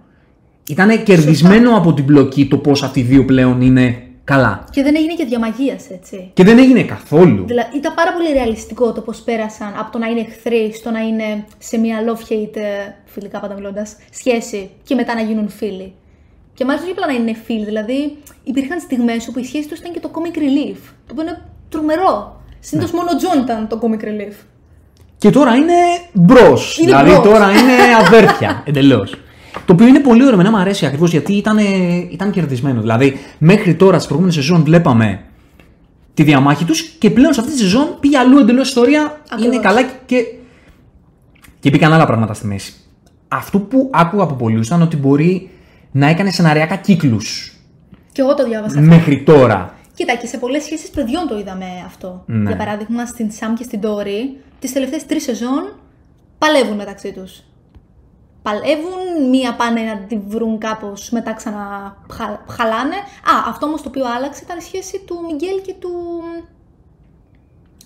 Ήταν 0.69 1.03
κερδισμένο 1.03 1.77
από 1.77 1.93
την 1.93 2.05
πλοκή 2.05 2.47
το 2.47 2.57
πώς 2.57 2.83
αυτοί 2.83 2.99
οι 2.99 3.03
δύο 3.03 3.25
πλέον 3.25 3.61
είναι 3.61 4.01
καλά. 4.23 4.63
Και 4.69 4.83
δεν 4.83 4.95
έγινε 4.95 5.13
και 5.13 5.25
διαμαγεία, 5.25 5.77
έτσι. 5.91 6.31
Και 6.33 6.43
δεν 6.43 6.57
έγινε 6.57 6.83
καθόλου. 6.83 7.45
Δηλαδή 7.47 7.77
ήταν 7.77 7.93
πάρα 7.93 8.13
πολύ 8.13 8.33
ρεαλιστικό 8.33 8.91
το 8.93 9.01
πώς 9.01 9.19
πέρασαν 9.21 9.73
από 9.79 9.91
το 9.91 9.97
να 9.97 10.07
είναι 10.07 10.19
εχθροί 10.19 10.73
στο 10.73 10.91
να 10.91 10.99
είναι 10.99 11.45
σε 11.57 11.77
μια 11.77 11.97
love-hate, 12.07 12.55
ε, 12.55 12.93
φιλικά 13.05 13.39
πάντα 13.39 13.53
μιλώντα, 13.53 13.85
σχέση 14.11 14.69
και 14.83 14.95
μετά 14.95 15.13
να 15.13 15.21
γίνουν 15.21 15.49
φίλοι. 15.49 15.93
Και 16.53 16.65
μάλιστα 16.65 16.87
όχι 16.89 16.99
απλά 16.99 17.13
να 17.13 17.19
είναι 17.19 17.33
φίλοι, 17.45 17.65
δηλαδή 17.65 18.17
υπήρχαν 18.43 18.79
στιγμές 18.79 19.27
όπου 19.27 19.39
η 19.39 19.43
σχέση 19.43 19.67
τους 19.67 19.79
ήταν 19.79 19.91
και 19.93 19.99
το 19.99 20.11
comic 20.13 20.37
relief. 20.37 20.77
Το 21.07 21.11
οποίο 21.11 21.23
είναι 21.23 21.41
τρομερό. 21.69 22.41
Συνήθως 22.59 22.91
Ναι. 22.91 22.97
μόνο 22.97 23.09
ο 23.13 23.15
Τζόνι 23.15 23.43
ήταν 23.43 23.67
το 23.67 23.79
comic 23.83 24.03
relief. 24.03 24.35
Και 25.23 25.29
τώρα 25.29 25.55
είναι 25.55 25.73
bros. 26.13 26.77
Είναι 26.77 26.85
Δηλαδή 26.87 27.09
bros. 27.09 27.23
τώρα 27.23 27.49
είναι 27.51 27.73
αδέρφια 28.05 28.61
εντελώς. 28.67 29.15
Το 29.65 29.73
οποίο 29.73 29.87
είναι 29.87 29.99
πολύ 29.99 30.21
ωραίο, 30.21 30.33
εμένα 30.33 30.49
μου 30.51 30.57
αρέσει 30.57 30.85
ακριβώς 30.85 31.11
γιατί 31.11 31.33
ήταν, 31.33 31.57
ήταν 32.11 32.31
κερδισμένο. 32.31 32.81
Δηλαδή, 32.81 33.19
μέχρι 33.37 33.75
τώρα 33.75 33.93
στις 33.93 34.05
προηγούμενες 34.07 34.35
σεζόν 34.43 34.63
βλέπαμε 34.63 35.19
τη 36.13 36.23
διαμάχη 36.23 36.65
τους 36.65 36.81
και 36.81 37.09
πλέον 37.09 37.33
σε 37.33 37.39
αυτή 37.39 37.51
τη 37.53 37.59
σεζόν 37.59 37.97
πήγε 37.99 38.17
αλλού 38.17 38.37
εντελώς 38.37 38.67
ιστορία. 38.67 39.21
Ακριβώς. 39.31 39.53
Είναι 39.55 39.63
καλά 39.63 39.81
και. 40.05 40.23
και 41.59 41.69
μπήκαν 41.69 41.93
άλλα 41.93 42.05
πράγματα 42.05 42.33
στη 42.33 42.47
μέση. 42.47 42.73
Αυτό 43.27 43.59
που 43.59 43.89
άκουγα 43.93 44.23
από 44.23 44.33
πολλούς 44.33 44.67
ήταν 44.67 44.81
ότι 44.81 44.95
μπορεί 44.97 45.49
να 45.91 46.07
έκανε 46.07 46.31
σεναριακά 46.31 46.75
κύκλους 46.75 47.53
Και 48.11 48.21
εγώ 48.21 48.33
το 48.33 48.43
διάβασα 48.43 48.79
αυτό. 48.79 48.89
μέχρι 48.95 49.23
τώρα. 49.23 49.73
Κοίτα, 49.95 50.15
και 50.15 50.27
σε 50.27 50.37
πολλές 50.37 50.63
σχέσεις 50.63 50.89
παιδιών 50.89 51.27
το 51.27 51.39
είδαμε 51.39 51.65
αυτό. 51.85 52.23
Ναι. 52.25 52.47
Για 52.49 52.57
παράδειγμα, 52.57 53.05
στην 53.05 53.31
Σαμ 53.31 53.53
και 53.53 53.63
στην 53.63 53.81
Τόρι, 53.81 54.41
τις 54.59 54.73
τελευταίες 54.73 55.05
τρεις 55.05 55.23
σεζόν 55.23 55.73
παλεύουν 56.37 56.75
μεταξύ 56.75 57.13
τους. 57.13 57.43
Παλεύουν, 58.41 59.29
μία 59.29 59.55
πάνε 59.55 59.81
να 59.81 59.97
τη 59.97 60.17
βρουν 60.27 60.57
κάπως, 60.57 61.09
μετά 61.09 61.33
ξαναχαλάνε. 61.33 62.95
Α, 62.95 63.33
αυτό 63.47 63.65
όμως 63.65 63.81
το 63.81 63.89
οποίο 63.89 64.05
άλλαξε 64.15 64.41
ήταν 64.43 64.57
η 64.57 64.61
σχέση 64.61 65.03
του 65.05 65.15
Μιγγέλ 65.27 65.61
και 65.61 65.73
του. 65.79 65.91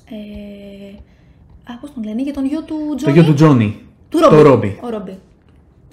Ε, 0.09 0.95
α, 1.73 1.77
πώς 1.81 1.93
τον 1.93 2.03
λένε, 2.03 2.21
για 2.21 2.33
τον 2.33 2.45
γιο 2.45 2.61
του 2.61 2.75
Το 2.89 2.95
Τζόνι. 2.95 3.13
γιο 3.13 3.23
του 3.23 3.33
Τζόνι. 3.33 3.85
Του 4.09 4.19
Το 4.19 4.41
Ρόμπι. 4.41 4.79
Ο 4.83 4.89
Ρόμπι. 4.89 5.19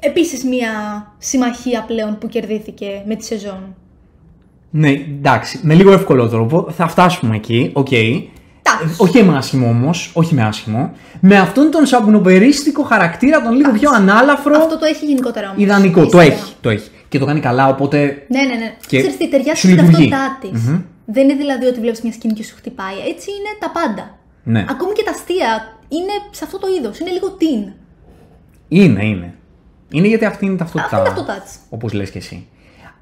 Επίσης 0.00 0.44
μία 0.44 0.70
συμμαχία 1.18 1.82
πλέον 1.82 2.18
που 2.18 2.28
κερδίθηκε 2.28 3.02
με 3.06 3.14
τη 3.16 3.24
σεζόν. 3.24 3.74
Ναι, 4.76 4.88
εντάξει. 4.90 5.58
Με 5.62 5.74
λίγο 5.74 5.92
εύκολο 5.92 6.28
τρόπο 6.28 6.66
θα 6.76 6.88
φτάσουμε 6.88 7.36
εκεί. 7.36 7.70
Οκ. 7.72 7.92
Εντάξει. 7.92 8.96
Όχι 8.96 9.22
με 9.22 9.36
άσχημο 9.36 9.68
όμως, 9.68 10.10
όχι 10.14 10.34
με 10.34 10.42
άσχημο. 10.42 10.92
Με 11.20 11.38
αυτόν 11.38 11.70
τον 11.70 11.86
σαπουνοπερίστικο 11.86 12.82
χαρακτήρα, 12.82 13.42
τον 13.42 13.52
λίγο 13.54 13.70
πιο 13.72 13.90
ανάλαφρο. 13.94 14.56
Αυτό 14.56 14.78
το 14.78 14.84
έχει 14.84 15.04
γενικότερα 15.04 15.50
όμως. 15.50 15.62
Ιδανικό. 15.62 16.00
η 16.02 16.04
Το 16.04 16.20
σειρά. 16.20 16.22
έχει, 16.34 16.52
το 16.60 16.68
έχει. 16.68 16.90
Και 17.08 17.18
το 17.18 17.24
κάνει 17.26 17.40
καλά, 17.40 17.68
οπότε. 17.68 17.98
Ναι, 18.28 18.42
ναι, 18.42 18.54
ναι. 18.54 18.74
Και 18.86 18.98
Ξέρεις 18.98 19.16
τι, 19.16 19.28
ταιριάζει 19.28 19.60
σου 19.60 19.66
στην 19.66 19.84
λειτουργεί. 19.84 20.08
ταυτότητά 20.10 20.48
της. 20.58 20.64
Δεν 21.06 21.22
είναι 21.28 21.34
δηλαδή 21.38 21.66
ότι 21.66 21.80
βλέπεις 21.80 22.00
μια 22.02 22.12
σκηνή 22.12 22.32
και 22.34 22.44
σου 22.44 22.54
χτυπάει. 22.56 22.94
Έτσι 23.12 23.30
είναι 23.30 23.50
τα 23.58 23.70
πάντα. 23.70 24.18
Ναι. 24.42 24.64
Ακόμη 24.70 24.92
και 24.92 25.02
τα 25.02 25.10
αστεία 25.10 25.78
είναι 25.88 26.14
σε 26.30 26.44
αυτό 26.44 26.58
το 26.58 26.66
είδος. 26.78 26.98
Είναι 26.98 27.10
λίγο 27.10 27.36
teen. 27.40 27.72
Είναι, 28.68 29.04
είναι. 29.04 29.34
Είναι 29.90 30.06
γιατί 30.08 30.24
αυτή 30.24 30.44
είναι 30.44 30.54
η 30.54 30.56
ταυτότητά. 30.58 30.84
Αυτή 30.96 30.96
είναι 30.96 31.08
η 31.08 31.22
ταυτότητά 31.22 31.44
της. 31.44 31.56
Όπως 31.68 31.92
λες 31.92 32.10
και 32.10 32.18
εσύ. 32.18 32.46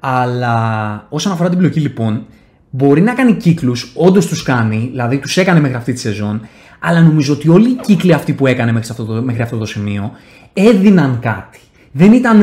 Αλλά 0.05 1.05
όσον 1.09 1.31
αφορά 1.31 1.49
την 1.49 1.57
πλοκή, 1.57 1.79
λοιπόν, 1.79 2.25
μπορεί 2.69 3.01
να 3.01 3.13
κάνει 3.13 3.33
κύκλους, 3.33 3.91
όντως 3.95 4.25
τους 4.25 4.43
κάνει, 4.43 4.87
δηλαδή 4.91 5.17
τους 5.17 5.37
έκανε 5.37 5.59
μέχρι 5.59 5.75
αυτή 5.75 5.93
τη 5.93 5.99
σεζόν, 5.99 6.41
αλλά 6.79 7.01
νομίζω 7.01 7.33
ότι 7.33 7.49
όλοι 7.49 7.69
οι 7.69 7.75
κύκλοι 7.81 8.13
αυτοί 8.13 8.33
που 8.33 8.47
έκανε 8.47 8.71
μέχρι 8.71 8.87
αυτό 8.91 9.05
το, 9.05 9.21
μέχρι 9.21 9.41
αυτό 9.41 9.57
το 9.57 9.65
σημείο 9.65 10.11
έδιναν 10.53 11.19
κάτι. 11.21 11.59
Δεν 11.91 12.13
ήταν 12.13 12.41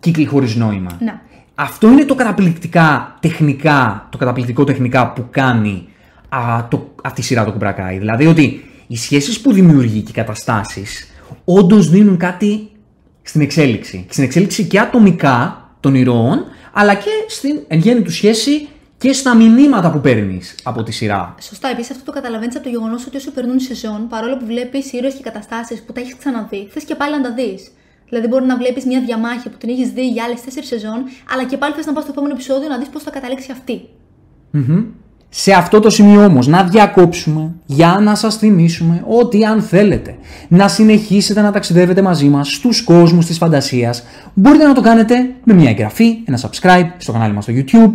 κύκλοι 0.00 0.24
χωρίς 0.24 0.54
νόημα. 0.54 0.90
Να. 1.00 1.20
Αυτό 1.54 1.90
είναι 1.90 2.04
το 2.04 2.14
καταπληκτικά 2.14 3.16
τεχνικά, 3.20 4.06
το 4.10 4.18
καταπληκτικό 4.18 4.64
τεχνικά 4.64 5.12
που 5.12 5.26
κάνει 5.30 5.88
α, 6.28 6.66
το, 6.68 6.94
αυτή 7.02 7.20
η 7.20 7.24
σειρά 7.24 7.44
το 7.44 7.50
κουμπρακάι. 7.50 7.98
Δηλαδή 7.98 8.26
ότι 8.26 8.64
οι 8.86 8.96
σχέσεις 8.96 9.40
που 9.40 9.52
δημιουργεί 9.52 10.00
και 10.00 10.10
οι 10.10 10.14
καταστάσεις 10.14 11.10
όντως 11.44 11.90
δίνουν 11.90 12.16
κάτι 12.16 12.68
στην 13.22 13.40
εξέλιξη. 13.40 14.04
Και 14.06 14.12
Στην 14.12 14.24
εξέλιξη 14.24 14.64
και 14.64 14.78
ατομικά 14.78 15.68
των 15.80 15.94
ηρώων, 15.94 16.44
αλλά 16.72 16.94
και 16.94 17.10
στην 17.28 17.60
εν 17.68 17.78
γέννη 17.78 18.02
του 18.02 18.12
σχέση 18.12 18.68
και 18.98 19.12
στα 19.12 19.34
μηνύματα 19.34 19.90
που 19.90 20.00
παίρνεις 20.00 20.54
από 20.62 20.82
τη 20.82 20.92
σειρά. 20.92 21.34
Σωστά, 21.40 21.68
επίσης 21.68 21.90
αυτό 21.90 22.04
το 22.04 22.12
καταλαβαίνεις 22.12 22.54
από 22.54 22.64
το 22.64 22.70
γεγονός 22.70 23.06
ότι 23.06 23.16
όσο 23.16 23.30
περνούν 23.30 23.56
οι 23.56 23.60
σεζόν, 23.60 24.08
παρόλο 24.08 24.36
που 24.36 24.46
βλέπεις 24.46 24.92
ήρωες 24.92 25.14
και 25.14 25.22
καταστάσεις 25.22 25.82
που 25.82 25.92
τα 25.92 26.00
έχεις 26.00 26.16
ξαναδεί, 26.16 26.68
θες 26.70 26.84
και 26.84 26.94
πάλι 26.94 27.16
να 27.16 27.22
τα 27.22 27.32
δεις. 27.34 27.70
Δηλαδή, 28.08 28.28
μπορεί 28.28 28.44
να 28.44 28.56
βλέπεις 28.56 28.84
μια 28.84 29.00
διαμάχη 29.00 29.48
που 29.48 29.56
την 29.58 29.68
έχεις 29.68 29.90
δει 29.90 30.08
για 30.08 30.24
άλλες 30.24 30.40
τέσσερις 30.42 30.68
σεζόν, 30.68 31.04
αλλά 31.32 31.44
και 31.44 31.56
πάλι 31.56 31.74
θες 31.74 31.86
να 31.86 31.92
πας 31.92 32.02
στο 32.02 32.12
επόμενο 32.12 32.34
επεισόδιο 32.34 32.68
να 32.68 32.78
δεις 32.78 32.88
πώς 32.88 33.02
θα 33.02 33.10
καταλήξει 33.10 33.52
αυτή. 33.52 33.88
Σε 35.32 35.52
αυτό 35.52 35.80
το 35.80 35.90
σημείο 35.90 36.24
όμως 36.24 36.46
να 36.46 36.62
διακόψουμε 36.62 37.54
για 37.66 38.00
να 38.02 38.14
σας 38.14 38.36
θυμίσουμε 38.36 39.04
ότι 39.06 39.44
αν 39.44 39.62
θέλετε 39.62 40.16
να 40.48 40.68
συνεχίσετε 40.68 41.40
να 41.40 41.52
ταξιδεύετε 41.52 42.02
μαζί 42.02 42.28
μας 42.28 42.52
στους 42.52 42.82
κόσμους 42.82 43.26
της 43.26 43.38
φαντασίας 43.38 44.02
μπορείτε 44.34 44.66
να 44.66 44.74
το 44.74 44.80
κάνετε 44.80 45.30
με 45.44 45.54
μια 45.54 45.70
εγγραφή, 45.70 46.16
ένα 46.24 46.38
subscribe 46.38 46.86
στο 46.96 47.12
κανάλι 47.12 47.34
μας 47.34 47.44
στο 47.44 47.52
YouTube 47.56 47.90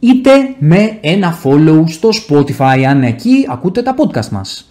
είτε 0.00 0.30
με 0.58 0.98
ένα 1.00 1.38
follow 1.44 1.82
στο 1.86 2.08
Spotify 2.28 2.82
αν 2.88 3.02
εκεί 3.02 3.46
ακούτε 3.48 3.82
τα 3.82 3.94
podcast 3.98 4.28
μας. 4.28 4.70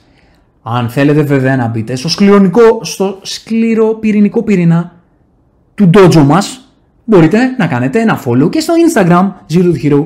Αν 0.64 0.90
θέλετε 0.90 1.22
βέβαια 1.22 1.56
να 1.56 1.68
μπείτε 1.68 1.96
στο, 1.96 2.10
σκληρονικό, 2.10 2.80
στο 2.82 3.20
σκληροπυρηνικό 3.22 4.44
πυρήνα 4.44 4.96
του 5.76 5.90
dojo 5.94 6.24
μας, 6.26 6.74
μπορείτε 7.06 7.56
να 7.58 7.68
κάνετε 7.68 8.02
ένα 8.02 8.22
follow 8.26 8.50
και 8.50 8.60
στο 8.60 8.74
Instagram 8.88 9.32
Zero 9.54 9.74
to 9.74 9.84
Hero 9.84 10.06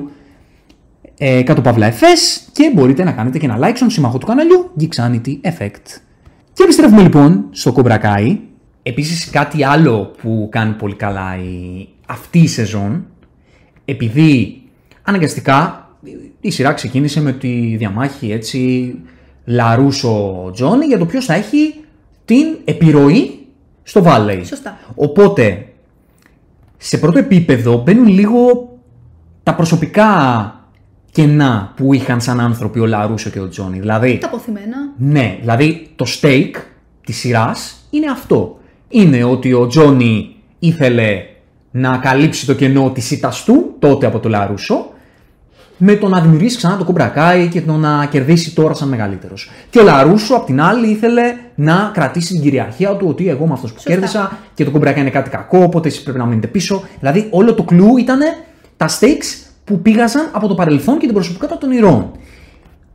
ε, 1.18 1.44
κάτω 1.44 1.62
παύλα 1.62 1.92
FS 1.92 2.48
και 2.52 2.72
μπορείτε 2.74 3.04
να 3.04 3.12
κάνετε 3.12 3.38
και 3.38 3.46
ένα 3.46 3.58
like 3.62 3.76
στον 3.76 3.90
σύμμαχο 3.90 4.18
του 4.18 4.26
καναλιού 4.26 4.72
Geeksanity 4.80 5.40
Effect. 5.42 6.00
Και 6.54 6.64
επιστρέφουμε 6.64 7.02
λοιπόν 7.02 7.46
στο 7.52 7.74
Cobra 7.76 8.00
Kai. 8.02 8.38
Επίσης 8.84 9.30
κάτι 9.30 9.64
άλλο 9.64 10.12
που 10.22 10.48
κάνει 10.52 10.74
πολύ 10.74 10.96
καλά 10.96 11.38
η, 11.38 11.88
αυτή 12.06 12.40
η 12.40 12.48
σεζόν, 12.48 13.06
επειδή 13.86 14.62
αναγκαστικά 15.02 15.90
η 16.42 16.52
σειρά 16.52 16.74
ξεκίνησε 16.74 17.22
με 17.22 17.32
τη 17.32 17.76
διαμάχη 17.78 18.32
έτσι 18.32 18.94
Λαρούσο 19.46 20.50
Τζόνι 20.54 20.86
για 20.86 20.98
το 20.98 21.06
ποιος 21.06 21.26
θα 21.26 21.34
έχει 21.34 21.74
την 22.26 22.46
επιρροή 22.66 23.40
στο 23.84 24.04
Valley. 24.06 24.42
Σωστά. 24.44 24.78
Οπότε, 24.96 25.68
σε 26.78 26.98
πρώτο 26.98 27.18
επίπεδο 27.18 27.82
μπαίνουν 27.82 28.08
λίγο 28.08 28.70
τα 29.44 29.56
προσωπικά 29.56 30.10
κενά 31.16 31.74
που 31.76 31.94
είχαν 31.94 32.22
σαν 32.22 32.40
άνθρωποι 32.40 32.80
ο 32.80 32.86
Λαρούσο 32.86 33.30
και 33.30 33.40
ο 33.40 33.48
Τζόνι. 33.48 33.80
Δηλαδή, 33.80 34.18
Τα 34.18 34.28
αποθυμένα. 34.28 34.78
ναι, 34.98 35.38
δηλαδή 35.40 35.90
το 35.96 36.06
stake 36.22 36.56
της 37.06 37.18
σειράς 37.18 37.76
είναι 37.90 38.12
αυτό. 38.12 38.60
Είναι 38.90 39.24
ότι 39.24 39.54
ο 39.54 39.68
Τζόνι 39.68 40.36
ήθελε 40.60 41.22
να 41.72 41.98
καλύψει 41.98 42.46
το 42.46 42.54
κενό 42.54 42.92
της 42.94 43.12
ήττας 43.12 43.44
του, 43.44 43.76
τότε 43.80 44.06
από 44.06 44.20
το 44.20 44.30
Λαρούσο, 44.30 44.86
με 45.78 45.96
το 45.96 46.08
να 46.08 46.22
δημιουργήσει 46.22 46.58
ξανά 46.58 46.78
το 46.78 46.84
κουμπρακάι 46.84 47.48
και 47.48 47.62
το 47.62 47.72
να 47.74 48.06
κερδίσει 48.06 48.56
τώρα 48.56 48.74
σαν 48.74 48.88
μεγαλύτερος. 48.88 49.50
Και 49.70 49.80
ο 49.80 49.84
Λαρούσο, 49.84 50.36
απ' 50.36 50.46
την 50.46 50.62
άλλη, 50.62 50.88
ήθελε 50.88 51.22
να 51.56 51.92
κρατήσει 51.94 52.34
την 52.34 52.42
κυριαρχία 52.42 52.96
του 52.96 53.06
ότι 53.10 53.30
εγώ 53.30 53.44
είμαι 53.44 53.54
αυτός 53.54 53.70
που 53.74 53.76
Σωστά. 53.80 53.90
κέρδισα 53.92 54.38
και 54.54 54.64
το 54.64 54.72
κουμπρακάι 54.72 55.02
είναι 55.02 55.10
κάτι 55.10 55.30
κακό, 55.30 55.58
οπότε 55.64 55.88
εσείς 55.88 56.04
πρέπει 56.04 56.18
να 56.18 56.26
μείνετε 56.26 56.48
πίσω. 56.48 56.84
Δηλαδή, 57.00 57.28
όλο 57.30 57.54
το 57.54 57.64
κλου 57.64 57.98
ήταν 57.98 58.20
τα 58.78 58.88
stakes 58.90 59.45
που 59.66 59.82
πήγαζαν 59.82 60.30
από 60.32 60.48
το 60.48 60.56
παρελθόν 60.56 60.98
και 60.98 61.06
την 61.06 61.14
προσωπικότητα 61.14 61.58
των 61.58 61.72
ηρώων. 61.72 62.12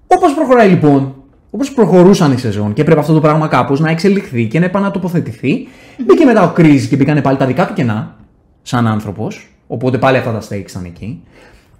Όπως 0.06 0.34
προχωράει 0.34 0.68
λοιπόν, 0.68 1.14
όπως 1.50 1.72
προχωρούσαν 1.72 2.32
οι 2.32 2.38
σεζόν 2.38 2.72
και 2.72 2.80
έπρεπε 2.80 3.00
αυτό 3.00 3.12
το 3.12 3.20
πράγμα 3.20 3.48
κάπως 3.48 3.80
να 3.80 3.90
εξελιχθεί 3.90 4.46
και 4.46 4.58
να 4.58 4.64
επανατοποθετηθεί, 4.64 5.68
μπήκε 6.06 6.24
μετά 6.24 6.42
ο 6.42 6.52
Κρίζ 6.52 6.88
και 6.88 6.96
μπήκανε 6.96 7.22
πάλι 7.22 7.36
τα 7.36 7.46
δικά 7.46 7.66
του 7.66 7.72
κενά, 7.72 8.16
σαν 8.62 8.86
άνθρωπος. 8.86 9.50
Οπότε 9.66 9.98
πάλι 9.98 10.16
αυτά 10.16 10.32
τα 10.32 10.40
stakes 10.40 10.70
ήταν 10.70 10.84
εκεί. 10.84 11.22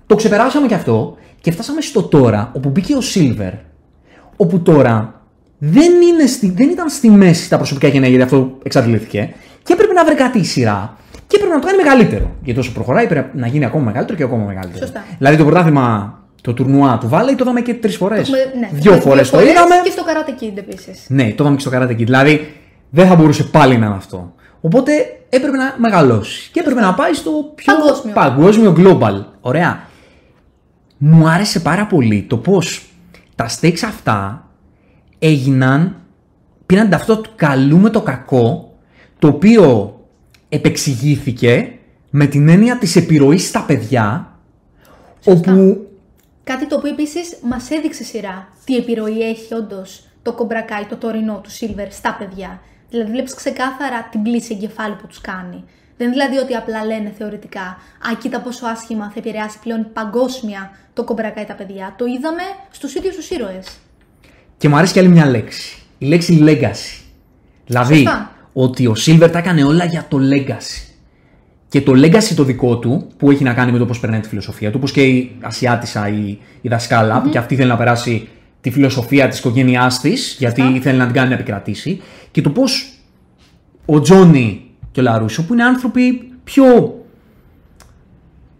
Το 0.06 0.14
ξεπεράσαμε 0.14 0.66
και 0.66 0.74
αυτό 0.74 1.16
και 1.40 1.50
φτάσαμε 1.50 1.80
στο 1.80 2.02
τώρα, 2.02 2.50
όπου 2.56 2.68
μπήκε 2.68 2.94
ο 2.94 3.00
Silver. 3.14 3.52
Όπου 4.36 4.60
τώρα 4.60 5.22
δεν, 5.58 5.92
είναι 6.02 6.26
στη, 6.26 6.50
δεν 6.50 6.68
ήταν 6.68 6.88
στη 6.88 7.10
μέση 7.10 7.48
τα 7.48 7.56
προσωπικά 7.56 7.88
κενά 7.88 8.06
γιατί 8.06 8.22
αυτό 8.22 8.58
εξαντλήθηκε 8.62 9.34
και 9.62 9.72
έπρεπε 9.72 9.92
να 9.92 10.04
βρει 10.04 10.14
κάτι 10.14 10.38
η 10.38 10.44
σειρά 10.44 10.96
και 11.30 11.36
έπρεπε 11.36 11.54
να 11.54 11.60
το 11.60 11.66
κάνει 11.66 11.82
μεγαλύτερο. 11.82 12.30
Γιατί 12.42 12.60
όσο 12.60 12.72
προχωράει 12.72 13.06
πρέπει 13.06 13.38
να 13.38 13.46
γίνει 13.46 13.64
ακόμα 13.64 13.84
μεγαλύτερο 13.84 14.16
και 14.18 14.24
ακόμα 14.24 14.44
μεγαλύτερο. 14.44 14.78
Σωστά. 14.84 15.04
Δηλαδή 15.18 15.36
το 15.36 15.44
πρωτάθλημα, 15.44 16.18
το 16.40 16.52
τουρνουά 16.52 16.98
του 16.98 17.08
Βάλεϊ 17.08 17.34
το 17.34 17.42
είδαμε 17.44 17.60
και 17.60 17.74
τρεις 17.74 17.96
φορές. 17.96 18.18
Έχουμε- 18.20 18.38
ναι, 18.60 18.68
Δύο 18.72 18.92
έχουμε 18.92 19.10
φορές 19.10 19.30
το 19.30 19.36
φορές 19.36 19.52
είδαμε. 19.52 19.74
Και 19.84 19.90
στο 19.90 20.02
Karate 20.06 20.42
Kid 20.42 20.56
επίσης. 20.58 21.04
Ναι, 21.08 21.22
το 21.22 21.34
είδαμε 21.44 21.56
και 21.56 21.62
στο 21.62 21.70
Karate 21.74 21.90
Kid. 21.90 21.96
Δηλαδή 21.96 22.54
δεν 22.90 23.06
θα 23.08 23.14
μπορούσε 23.16 23.44
πάλι 23.44 23.76
να 23.78 23.86
είναι 23.86 23.94
αυτό. 23.94 24.34
Οπότε 24.60 24.92
έπρεπε 25.28 25.56
να 25.56 25.74
μεγαλώσει 25.78 26.50
και 26.52 26.60
έπρεπε 26.60 26.80
να 26.80 26.94
πάει 26.94 27.12
στο 27.12 27.30
πιο 27.54 27.74
Παγκόσμιο. 27.74 28.14
παγκόσμιο 28.14 28.74
global. 28.78 29.24
Ωραία. 29.40 29.80
Μου 30.98 31.28
άρεσε 31.28 31.60
πάρα 31.60 31.86
πολύ 31.86 32.24
το 32.28 32.36
πώς 32.36 32.82
τα 33.34 33.48
stakes 33.60 33.82
αυτά 33.86 34.48
έγιναν, 35.18 35.96
πήραν 36.66 36.82
την 36.88 36.92
ταυτότητα 36.92 37.28
του 37.28 37.34
καλού 37.36 37.78
με 37.78 37.90
το 37.90 38.00
κακό, 38.00 38.72
το 39.18 39.28
οποίο 39.28 39.94
επεξηγήθηκε 40.50 41.72
με 42.10 42.26
την 42.26 42.48
έννοια 42.48 42.78
της 42.78 42.96
επιρροής 42.96 43.48
στα 43.48 43.62
παιδιά, 43.62 44.34
όπου 45.24 45.84
Κάτι 46.44 46.66
το 46.66 46.76
οποίο 46.76 46.90
επίσης 46.90 47.36
μας 47.42 47.70
έδειξε 47.70 48.04
σειρά 48.04 48.48
τι 48.64 48.76
επιρροή 48.76 49.20
έχει 49.22 49.54
όντως 49.54 50.04
το 50.22 50.32
κομπρακάι, 50.32 50.84
το 50.84 50.96
τωρινό 50.96 51.40
του 51.42 51.50
Silver 51.50 51.86
στα 51.90 52.16
παιδιά. 52.18 52.60
Δηλαδή, 52.90 53.10
βλέπεις 53.10 53.34
ξεκάθαρα 53.34 54.08
την 54.10 54.22
πλήση 54.22 54.54
εγκεφάλου 54.54 54.96
που 54.96 55.06
τους 55.06 55.20
κάνει. 55.20 55.64
Δεν 55.96 56.06
είναι 56.06 56.16
δηλαδή 56.16 56.36
ότι 56.36 56.54
απλά 56.54 56.84
λένε 56.84 57.12
θεωρητικά 57.18 57.60
Α, 58.08 58.16
κοίτα 58.20 58.40
πόσο 58.40 58.66
άσχημα 58.66 59.04
θα 59.06 59.14
επηρεάσει 59.16 59.58
πλέον 59.62 59.86
παγκόσμια 59.92 60.70
το 60.92 61.04
κομπρακάι 61.04 61.44
τα 61.44 61.54
παιδιά. 61.54 61.94
Το 61.98 62.04
είδαμε 62.04 62.42
στους 62.70 62.94
ίδιους 62.94 63.14
τους 63.14 63.30
ήρωες. 63.30 63.78
Και 64.56 64.68
μου 64.68 64.76
αρέσει 64.76 64.92
και 64.92 64.98
άλλη 64.98 65.08
μια 65.08 65.26
λέξη. 65.26 65.78
Η 65.98 66.06
λέξη 66.06 66.38
legacy. 66.42 67.04
Δηλαδή, 67.66 67.94
Σωστά. 67.94 68.29
Ότι 68.52 68.86
ο 68.86 68.94
Silver 69.06 69.28
τα 69.32 69.38
έκανε 69.38 69.64
όλα 69.64 69.84
για 69.84 70.06
το 70.08 70.18
legacy. 70.32 70.84
Και 71.68 71.80
το 71.80 71.92
legacy 71.92 72.34
το 72.36 72.44
δικό 72.44 72.78
του, 72.78 73.06
που 73.16 73.30
έχει 73.30 73.44
να 73.44 73.54
κάνει 73.54 73.72
με 73.72 73.78
το 73.78 73.86
πώς 73.86 74.00
περνάει 74.00 74.20
τη 74.20 74.28
φιλοσοφία 74.28 74.70
του, 74.70 74.78
όπω 74.82 74.92
και 74.92 75.02
η 75.02 75.30
Ασιάτισα, 75.40 76.08
η, 76.08 76.38
η 76.60 76.68
δασκάλα, 76.68 77.20
που 77.22 77.28
και 77.28 77.38
αυτή 77.38 77.56
θέλει 77.56 77.68
να 77.68 77.76
περάσει 77.76 78.28
τη 78.60 78.70
φιλοσοφία 78.70 79.28
της 79.28 79.38
οικογένειάς 79.38 80.00
της, 80.00 80.36
γιατί 80.38 80.60
Σωστά. 80.60 80.80
θέλει 80.80 80.98
να 80.98 81.04
την 81.04 81.14
κάνει 81.14 81.28
να 81.28 81.34
επικρατήσει. 81.34 82.00
Και 82.30 82.40
το 82.40 82.50
πώς 82.50 82.92
ο 83.86 84.00
Τζόνι 84.00 84.64
και 84.92 85.00
ο 85.00 85.02
Λαρούσο, 85.02 85.44
που 85.44 85.52
είναι 85.52 85.64
άνθρωποι 85.64 86.30
πιο 86.44 86.94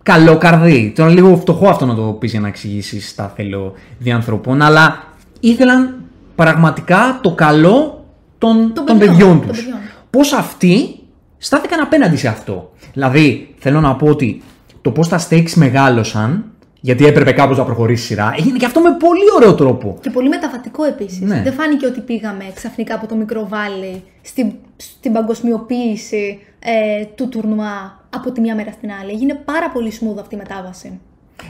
καλόκαρδοι. 0.03 0.93
Τώρα 0.97 1.11
λίγο 1.11 1.37
φτωχό 1.37 1.69
αυτό 1.69 1.87
να 1.87 1.95
το 1.95 2.03
πεις 2.03 2.31
για 2.31 2.41
να 2.41 2.49
εξηγήσεις 2.49 3.15
τα 3.15 3.33
θέλω 3.37 3.73
διανθρωπών, 3.99 4.63
αλλά 4.63 5.05
ήθελαν 5.41 5.95
πραγματικά 6.35 7.19
το 7.23 7.35
καλό 7.35 8.00
των, 8.41 8.73
Των 8.75 8.87
των 8.87 8.99
παιδιών, 8.99 9.09
παιδιών 9.19 9.39
των 9.39 9.49
τους. 9.49 9.59
παιδιών. 9.59 9.79
Πώς 10.11 10.33
αυτοί 10.33 10.95
στάθηκαν 11.39 11.81
απέναντι 11.81 12.17
σε 12.17 12.29
αυτό. 12.29 12.71
Δηλαδή, 12.93 13.55
θέλω 13.59 13.81
να 13.81 13.97
πω 13.97 14.07
ότι 14.07 14.43
το 14.83 14.91
πώς 14.91 15.09
τα 15.09 15.21
stakes 15.29 15.53
μεγάλωσαν, 15.55 16.45
γιατί 16.81 17.07
έπρεπε 17.07 17.33
κάπως 17.33 17.59
να 17.59 17.65
προχωρήσει 17.65 18.03
η 18.03 18.07
σειρά, 18.07 18.35
έγινε 18.39 18.57
και 18.57 18.65
αυτό 18.67 18.81
με 18.81 18.97
πολύ 18.99 19.25
ωραίο 19.37 19.55
τρόπο. 19.55 19.99
Και 20.01 20.11
πολύ 20.11 20.29
μεταβατικό 20.29 20.85
επίσης. 20.85 21.21
Ναι. 21.21 21.41
Δεν 21.45 21.53
φάνηκε 21.53 21.87
ότι 21.87 22.01
πήγαμε 22.01 22.45
ξαφνικά 22.55 22.95
από 22.95 23.07
το 23.07 23.15
μικρό 23.15 23.47
βάλι 23.49 24.03
στην, 24.23 24.53
στην 24.77 25.13
παγκοσμιοποίηση 25.13 26.39
ε, 26.59 27.05
του 27.15 27.29
τουρνουά 27.29 28.01
από 28.11 28.31
τη 28.33 28.41
μια 28.41 28.55
μέρα 28.55 28.71
στην 28.71 28.91
άλλη. 29.01 29.11
Έγινε 29.11 29.35
πάρα 29.35 29.71
πολύ 29.71 29.93
smooth 30.01 30.21
αυτή 30.21 30.35
η 30.35 30.39
μετάβαση. 30.39 31.01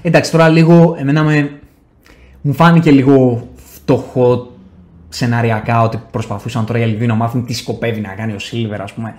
Εντάξει, 0.02 0.30
τώρα 0.30 0.48
λίγο, 0.48 0.96
εμένα 0.98 1.22
με, 1.22 1.58
μου 2.40 2.52
φάνηκε 2.52 2.90
λίγο 2.90 3.48
φτωχό 3.54 4.50
σεναριακά 5.10 5.82
ότι 5.82 6.02
προσπαθούσαν 6.10 6.66
τώρα 6.66 6.78
οι 6.78 6.82
αγαθοί 6.82 7.06
να 7.06 7.14
μάθουν 7.14 7.44
τι 7.46 7.52
σκοπεύει 7.54 8.00
να 8.00 8.08
κάνει 8.14 8.32
ο 8.32 8.38
Σίλβερ, 8.38 8.80
ας 8.82 8.92
πούμε. 8.92 9.14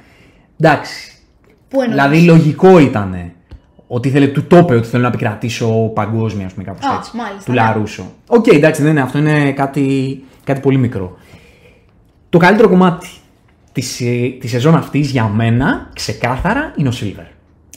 Εντάξει. 0.60 1.12
Πού 1.68 1.82
εννοείς; 1.82 2.02
Δηλαδή 2.02 2.26
λογικό 2.26 2.80
ήταν 2.80 3.32
ότι 3.88 4.08
ήθελε 4.08 4.28
του 4.28 4.44
το 4.48 4.58
είπε 4.58 4.76
ότι 4.76 4.88
θέλω 4.88 5.02
να 5.02 5.08
επικρατήσω 5.08 5.68
παγκόσμια, 5.94 6.46
ας 6.46 6.52
πούμε, 6.54 6.66
κάπως 6.66 6.86
Α, 6.86 6.96
έτσι. 6.98 7.16
μάλιστα, 7.18 7.44
του 7.46 7.52
ναι. 7.52 7.62
Λαρούσο. 7.62 8.04
Οκ, 8.28 8.48
εντάξει, 8.48 8.82
δεν 8.82 8.92
είναι 8.92 9.02
αυτό, 9.02 9.18
είναι 9.18 9.52
κάτι, 9.52 10.24
κάτι 10.44 10.60
πολύ 10.60 10.78
μικρό. 10.78 11.18
Το 12.30 12.38
καλύτερο 12.38 12.70
κομμάτι 12.70 13.08
της, 13.72 14.02
ε, 14.02 14.38
της 14.40 14.50
σεζόν 14.50 14.76
αυτής 14.76 15.10
για 15.10 15.24
μένα, 15.28 15.90
ξεκάθαρα, 15.96 16.74
είναι 16.78 16.88
ο 16.88 16.92
Σίλβερ. 16.92 17.26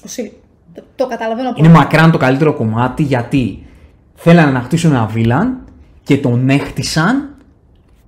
Ο 0.04 0.08
Σι- 0.08 0.32
Το, 0.74 0.82
το 0.96 1.06
καταλαβαίνω 1.06 1.48
Είναι 1.48 1.68
πολύ. 1.68 1.78
μακράν 1.78 2.10
το 2.10 2.18
καλύτερο 2.18 2.54
κομμάτι 2.54 3.02
γιατί 3.02 3.62
θέλανε 4.14 4.50
να 4.50 4.60
χτίσουν 4.60 4.90
ένα 4.90 5.06
βίλαν 5.06 5.58
και 6.02 6.16
τον 6.16 6.48
έχτισαν 6.48 7.33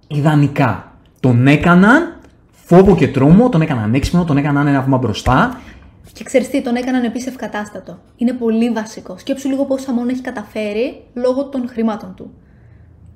ιδανικά. 0.09 0.93
Τον 1.21 1.47
έκαναν 1.47 2.21
φόβο 2.51 2.97
και 2.97 3.09
τρόμο, 3.09 3.49
τον 3.49 3.61
έκαναν 3.61 3.95
έξυπνο, 3.95 4.25
τον 4.25 4.37
έκαναν 4.37 4.67
ένα 4.67 4.81
βήμα 4.81 4.99
μπροστά. 4.99 5.61
Και 6.13 6.25
ξέρεις 6.25 6.51
τι, 6.51 6.63
τον 6.63 6.75
έκαναν 6.75 7.05
επίσης 7.05 7.27
ευκατάστατο. 7.27 7.99
Είναι 8.17 8.33
πολύ 8.33 8.71
βασικός. 8.71 9.21
Σκέψου 9.21 9.49
λίγο 9.49 9.65
πόσα 9.65 9.93
μόνο 9.93 10.11
έχει 10.11 10.21
καταφέρει 10.21 11.03
λόγω 11.15 11.45
των 11.45 11.69
χρημάτων 11.69 12.15
του. 12.17 12.31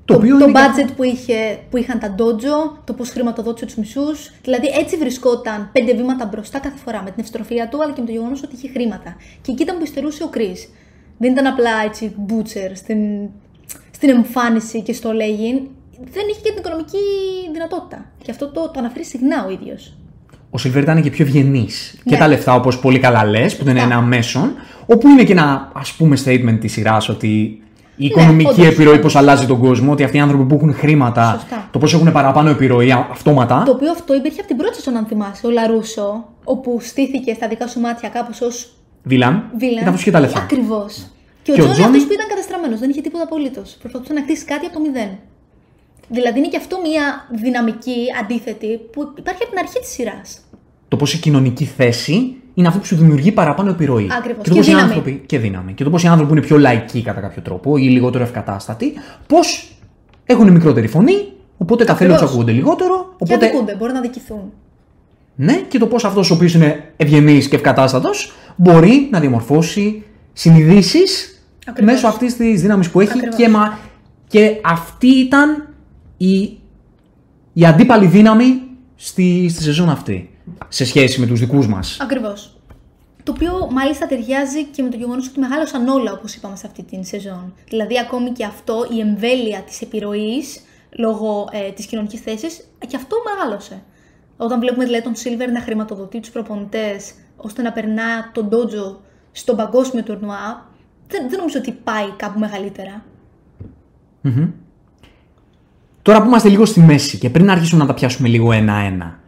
Το, 0.04 0.16
οποίο 0.16 0.38
το 0.38 0.44
είναι 0.44 0.60
budget 0.60 0.90
που, 0.96 1.02
είχε, 1.02 1.58
που 1.70 1.76
είχαν 1.76 1.98
τα 1.98 2.14
dojo, 2.18 2.78
το 2.84 2.92
πώς 2.92 3.10
χρηματοδότησε 3.10 3.66
τους 3.66 3.74
μισούς. 3.74 4.32
Δηλαδή 4.42 4.66
έτσι 4.66 4.96
βρισκόταν 4.96 5.68
πέντε 5.72 5.94
βήματα 5.94 6.26
μπροστά 6.26 6.58
κάθε 6.58 6.78
φορά 6.84 7.02
με 7.02 7.10
την 7.10 7.20
ευστροφία 7.20 7.68
του, 7.68 7.82
αλλά 7.82 7.92
και 7.92 8.00
με 8.00 8.06
το 8.06 8.12
γεγονός 8.12 8.42
ότι 8.42 8.54
είχε 8.54 8.68
χρήματα. 8.68 9.16
Και 9.42 9.52
εκεί 9.52 9.62
ήταν 9.62 9.78
που 9.78 9.84
υστερούσε 9.84 10.22
ο 10.22 10.28
Κρι. 10.28 10.56
Δεν 11.18 11.32
ήταν 11.32 11.46
απλά 11.46 11.70
έτσι 11.84 12.14
butcher 12.28 12.70
στην, 12.74 13.28
στην 13.90 14.08
εμφάνιση 14.08 14.82
και 14.82 14.92
στο 14.92 15.12
λέγειν. 15.12 15.60
Δεν 16.04 16.22
είχε 16.30 16.40
και 16.42 16.50
την 16.50 16.58
οικονομική 16.58 16.98
δυνατότητα. 17.52 18.04
Και 18.22 18.30
αυτό 18.30 18.46
το, 18.48 18.60
το 18.60 18.78
αναφέρει 18.78 19.04
συχνά 19.04 19.44
ο 19.46 19.50
ίδιος. 19.50 19.94
Ο 20.50 20.58
Σιλβέρ 20.58 20.82
ήταν 20.82 21.02
και 21.02 21.10
πιο 21.10 21.24
ευγενής. 21.24 21.94
Και 22.04 22.10
Ναι. 22.10 22.16
τα 22.16 22.28
λεφτά, 22.28 22.54
όπως 22.54 22.78
πολύ 22.78 22.98
καλά 22.98 23.24
λες, 23.24 23.56
που 23.56 23.64
δεν 23.64 23.72
είναι 23.72 23.82
Σωστά. 23.82 23.96
ένα 23.98 24.06
μέσον, 24.06 24.52
όπου 24.86 25.08
είναι 25.08 25.24
και 25.24 25.32
ένα 25.32 25.70
ας 25.74 25.92
πούμε 25.92 26.16
statement 26.24 26.56
της 26.60 26.72
σειράς 26.72 27.08
ότι 27.08 27.62
η 27.96 28.06
οικονομική 28.06 28.50
όντως. 28.50 28.66
επιρροή 28.66 28.98
πώς 28.98 29.16
αλλάζει 29.16 29.46
τον 29.46 29.58
κόσμο, 29.58 29.92
ότι 29.92 30.02
αυτοί 30.04 30.16
οι 30.16 30.20
άνθρωποι 30.20 30.44
που 30.44 30.54
έχουν 30.54 30.74
χρήματα, 30.74 31.36
Σωστά. 31.40 31.68
το 31.72 31.78
πώς 31.78 31.92
έχουν 31.94 32.12
παραπάνω 32.12 32.50
επιρροή 32.50 32.90
α- 32.92 33.06
αυτόματα. 33.10 33.62
Το 33.66 33.70
οποίο 33.72 33.90
αυτό 33.90 34.14
υπήρχε 34.14 34.38
από 34.38 34.48
την 34.48 34.56
πρώτη 34.56 34.74
σεζόν, 34.74 34.96
αν 34.96 35.06
θυμάσαι, 35.06 35.46
ο 35.46 35.50
Λαρούσο, 35.50 36.24
όπου 36.44 36.78
στήθηκε 36.80 37.34
στα 37.34 37.48
δικά 37.48 37.66
σου 37.66 37.80
μάτια 37.80 38.08
κάπως 38.08 38.40
ως 38.40 38.72
Βίλαν, 39.02 39.50
βίλαν. 39.58 39.84
καθώ 39.84 40.02
και 40.02 40.10
τα 40.10 40.20
λεφτά. 40.20 40.40
Ακριβώς. 40.40 41.06
Και 41.42 41.50
ο 41.52 41.54
Και 41.54 41.60
ο 41.60 41.64
Τζόνι 41.64 41.72
Τζόνι- 41.78 41.90
αυτός 41.94 42.06
που 42.06 42.12
ήταν 42.12 42.26
καταστραμμένος, 42.28 42.78
δεν 42.80 42.90
είχε 42.90 43.00
τίποτα 43.00 43.24
απολύτως. 43.24 43.76
Προσπαθούσε 43.80 44.12
να 44.12 44.22
χτίσει 44.22 44.44
κάτι 44.44 44.66
από 44.66 44.74
το 44.74 44.80
μηδέν. 44.80 45.10
Δηλαδή 46.10 46.38
είναι 46.38 46.48
και 46.48 46.56
αυτό 46.56 46.76
μια 46.88 47.28
δυναμική 47.42 47.96
αντίθετη 48.22 48.80
που 48.92 49.12
υπάρχει 49.18 49.42
από 49.42 49.50
την 49.50 49.58
αρχή 49.58 49.78
της 49.80 49.88
σειράς. 49.90 50.40
Το 50.88 50.96
πώς 50.96 51.14
η 51.14 51.18
κοινωνική 51.18 51.64
θέση 51.64 52.34
είναι 52.54 52.68
αυτό 52.68 52.80
που 52.80 52.86
σου 52.86 52.96
δημιουργεί 52.96 53.32
παραπάνω 53.32 53.70
επιρροή. 53.70 54.08
Ακριβώς. 54.18 54.42
Και 54.42 54.48
το 54.48 54.54
Και 54.54 54.58
πώς 54.60 54.66
οι 54.66 54.70
δύναμη. 54.70 54.88
άνθρωποι. 54.88 55.22
και 55.26 55.38
δύναμη. 55.38 55.72
Και 55.72 55.84
το 55.84 55.90
πώς 55.90 56.02
οι 56.02 56.06
άνθρωποι 56.06 56.28
που 56.32 56.36
είναι 56.36 56.46
πιο 56.46 56.58
λαϊκοί 56.58 57.02
κατά 57.02 57.20
κάποιο 57.20 57.42
τρόπο 57.42 57.76
ή 57.76 57.82
λιγότερο 57.82 58.24
ευκατάστατοι, 58.24 58.92
πώς 59.26 59.72
έχουν 60.24 60.50
μικρότερη 60.52 60.86
φωνή, 60.86 61.32
οπότε 61.58 61.84
τα 61.84 61.94
θέλω 61.94 62.12
τους 62.12 62.22
Ακριβώς. 62.22 62.34
ακούγονται 62.34 62.52
λιγότερο. 62.52 63.08
Και 63.08 63.14
Οπότε, 63.18 63.46
αδικούνται, 63.46 63.74
μπορεί 63.78 63.92
να 63.92 64.00
δικηθούν. 64.00 64.52
ναι, 65.34 65.54
και 65.68 65.78
το 65.78 65.86
πώς 65.86 66.04
αυτός 66.04 66.30
ο 66.30 66.34
οποίος 66.34 66.54
είναι 66.54 66.92
ευγενής 66.96 67.48
και 67.48 67.56
ευκατάστατος 67.56 68.32
μπορεί 68.56 69.08
να 69.10 69.20
διαμορφώσει 69.20 70.02
συνειδήσεις 70.32 71.42
Ακριβώς. 71.66 71.92
μέσω 71.94 72.06
αυτής 72.06 72.36
της 72.36 72.60
δύναμης 72.60 72.90
που 72.90 73.00
έχει 73.00 73.10
Ακριβώς. 73.12 73.36
και, 73.36 73.48
μα, 73.48 73.78
και 74.28 74.56
αυτή 74.64 75.06
ήταν 75.08 75.69
η, 76.22 76.58
η 77.52 77.64
αντίπαλη 77.66 78.06
δύναμη 78.06 78.62
στη, 78.94 79.48
στη 79.48 79.62
σεζόν 79.62 79.90
αυτή 79.90 80.38
σε 80.68 80.84
σχέση 80.84 81.20
με 81.20 81.26
τους 81.26 81.40
δικούς 81.40 81.68
μας. 81.68 81.98
Ακριβώς. 82.00 82.60
Το 83.22 83.32
οποίο 83.32 83.68
μάλιστα 83.70 84.06
ταιριάζει 84.06 84.64
και 84.64 84.82
με 84.82 84.88
το 84.88 84.96
γεγονός 84.96 85.28
ότι 85.28 85.40
μεγάλωσαν 85.40 85.88
όλα, 85.88 86.12
όπως 86.12 86.34
είπαμε, 86.34 86.56
σε 86.56 86.66
αυτή 86.66 86.82
την 86.82 87.04
σεζόν. 87.04 87.54
Δηλαδή, 87.68 87.98
ακόμη 87.98 88.30
και 88.30 88.44
αυτό, 88.44 88.86
η 88.94 89.00
εμβέλεια 89.00 89.60
της 89.60 89.80
επιρροής 89.80 90.60
λόγω 90.90 91.48
ε, 91.52 91.70
της 91.70 91.86
κοινωνικής 91.86 92.20
θέσης, 92.20 92.68
και 92.86 92.96
αυτό 92.96 93.16
μεγάλωσε. 93.24 93.82
Όταν 94.36 94.60
βλέπουμε 94.60 94.84
δηλαδή 94.84 95.04
τον 95.04 95.14
Σίλβερ 95.14 95.50
να 95.50 95.60
χρηματοδοτεί 95.60 96.20
τους 96.20 96.30
προπονητές 96.30 97.12
ώστε 97.36 97.62
να 97.62 97.72
περνά 97.72 98.30
τον 98.32 98.48
Ντότζο 98.48 99.00
στον 99.32 99.56
παγκόσμιο 99.56 100.02
τουρνουά, 100.02 100.70
δεν, 101.08 101.28
δεν 101.28 101.38
νομίζω 101.38 101.58
ότι 101.58 101.72
πάει 101.84 102.10
κάπου 102.16 102.38
μεγαλύτερα. 102.38 103.04
Τώρα 106.02 106.20
που 106.22 106.26
είμαστε 106.26 106.48
λίγο 106.48 106.64
στη 106.64 106.80
μέση 106.80 107.18
και 107.18 107.30
πριν 107.30 107.50
αρχίσουμε 107.50 107.80
να 107.80 107.86
τα 107.86 107.94
πιάσουμε 107.94 108.28
λίγο 108.28 108.52
ένα-ένα, 108.52 109.18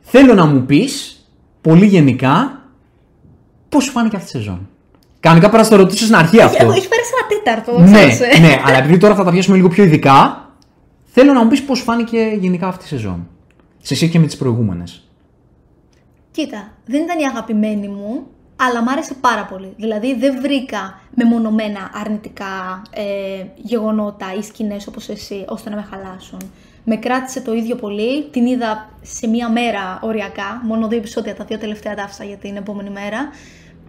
θέλω 0.00 0.34
να 0.34 0.46
μου 0.46 0.62
πεις 0.62 1.24
πολύ 1.60 1.86
γενικά 1.86 2.60
πώς 3.68 3.84
σου 3.84 3.90
φάνηκε 3.90 4.16
αυτή 4.16 4.28
η 4.28 4.30
σεζόν. 4.30 4.68
Κανονικά 5.20 5.48
πρέπει 5.48 5.62
να 5.62 5.68
στο 5.68 5.76
ρωτήσω 5.76 6.04
στην 6.04 6.16
αρχή 6.16 6.40
αυτό. 6.40 6.72
Έχει 6.72 6.88
πέρασει 6.88 7.10
ένα 7.18 7.42
τέταρτο, 7.42 7.80
ναι, 7.80 8.08
ξέρεις, 8.08 8.36
ε. 8.36 8.40
ναι, 8.40 8.60
αλλά 8.64 8.78
επειδή 8.78 8.98
τώρα 8.98 9.14
θα 9.14 9.24
τα 9.24 9.30
πιάσουμε 9.30 9.56
λίγο 9.56 9.68
πιο 9.68 9.84
ειδικά, 9.84 10.48
θέλω 11.04 11.32
να 11.32 11.42
μου 11.42 11.48
πεις 11.48 11.62
πώς 11.62 11.78
σου 11.78 11.84
φάνηκε 11.84 12.36
γενικά 12.40 12.66
αυτή 12.66 12.84
η 12.84 12.88
σεζόν. 12.88 13.28
Σε 13.82 13.94
σχέση 13.94 14.10
και 14.10 14.18
με 14.18 14.26
τις 14.26 14.36
προηγούμενες. 14.36 15.08
Κοίτα, 16.30 16.72
δεν 16.86 17.02
ήταν 17.02 17.18
η 17.18 17.24
αγαπημένη 17.24 17.88
μου, 17.88 18.26
αλλά 18.68 18.82
μ' 18.82 18.88
άρεσε 18.88 19.14
πάρα 19.14 19.44
πολύ. 19.44 19.74
Δηλαδή 19.76 20.14
δεν 20.14 20.40
βρήκα 20.40 21.00
μεμονωμένα 21.14 21.90
αρνητικά 21.92 22.82
ε, 22.90 23.44
γεγονότα 23.56 24.34
ή 24.38 24.42
σκηνές 24.42 24.86
όπως 24.86 25.08
εσύ, 25.08 25.44
ώστε 25.48 25.70
να 25.70 25.76
με 25.76 25.86
χαλάσουν. 25.90 26.38
Με 26.84 26.96
κράτησε 26.96 27.40
το 27.40 27.54
ίδιο 27.54 27.76
πολύ, 27.76 28.24
την 28.24 28.46
είδα 28.46 28.90
σε 29.02 29.26
μία 29.26 29.48
μέρα 29.50 30.00
οριακά, 30.02 30.60
μόνο 30.64 30.88
δύο 30.88 30.98
επεισόδια, 30.98 31.34
τα 31.34 31.44
δύο 31.44 31.58
τελευταία 31.58 31.94
τα 31.94 32.02
άφησα 32.02 32.24
για 32.24 32.36
την 32.36 32.56
επόμενη 32.56 32.90
μέρα. 32.90 33.28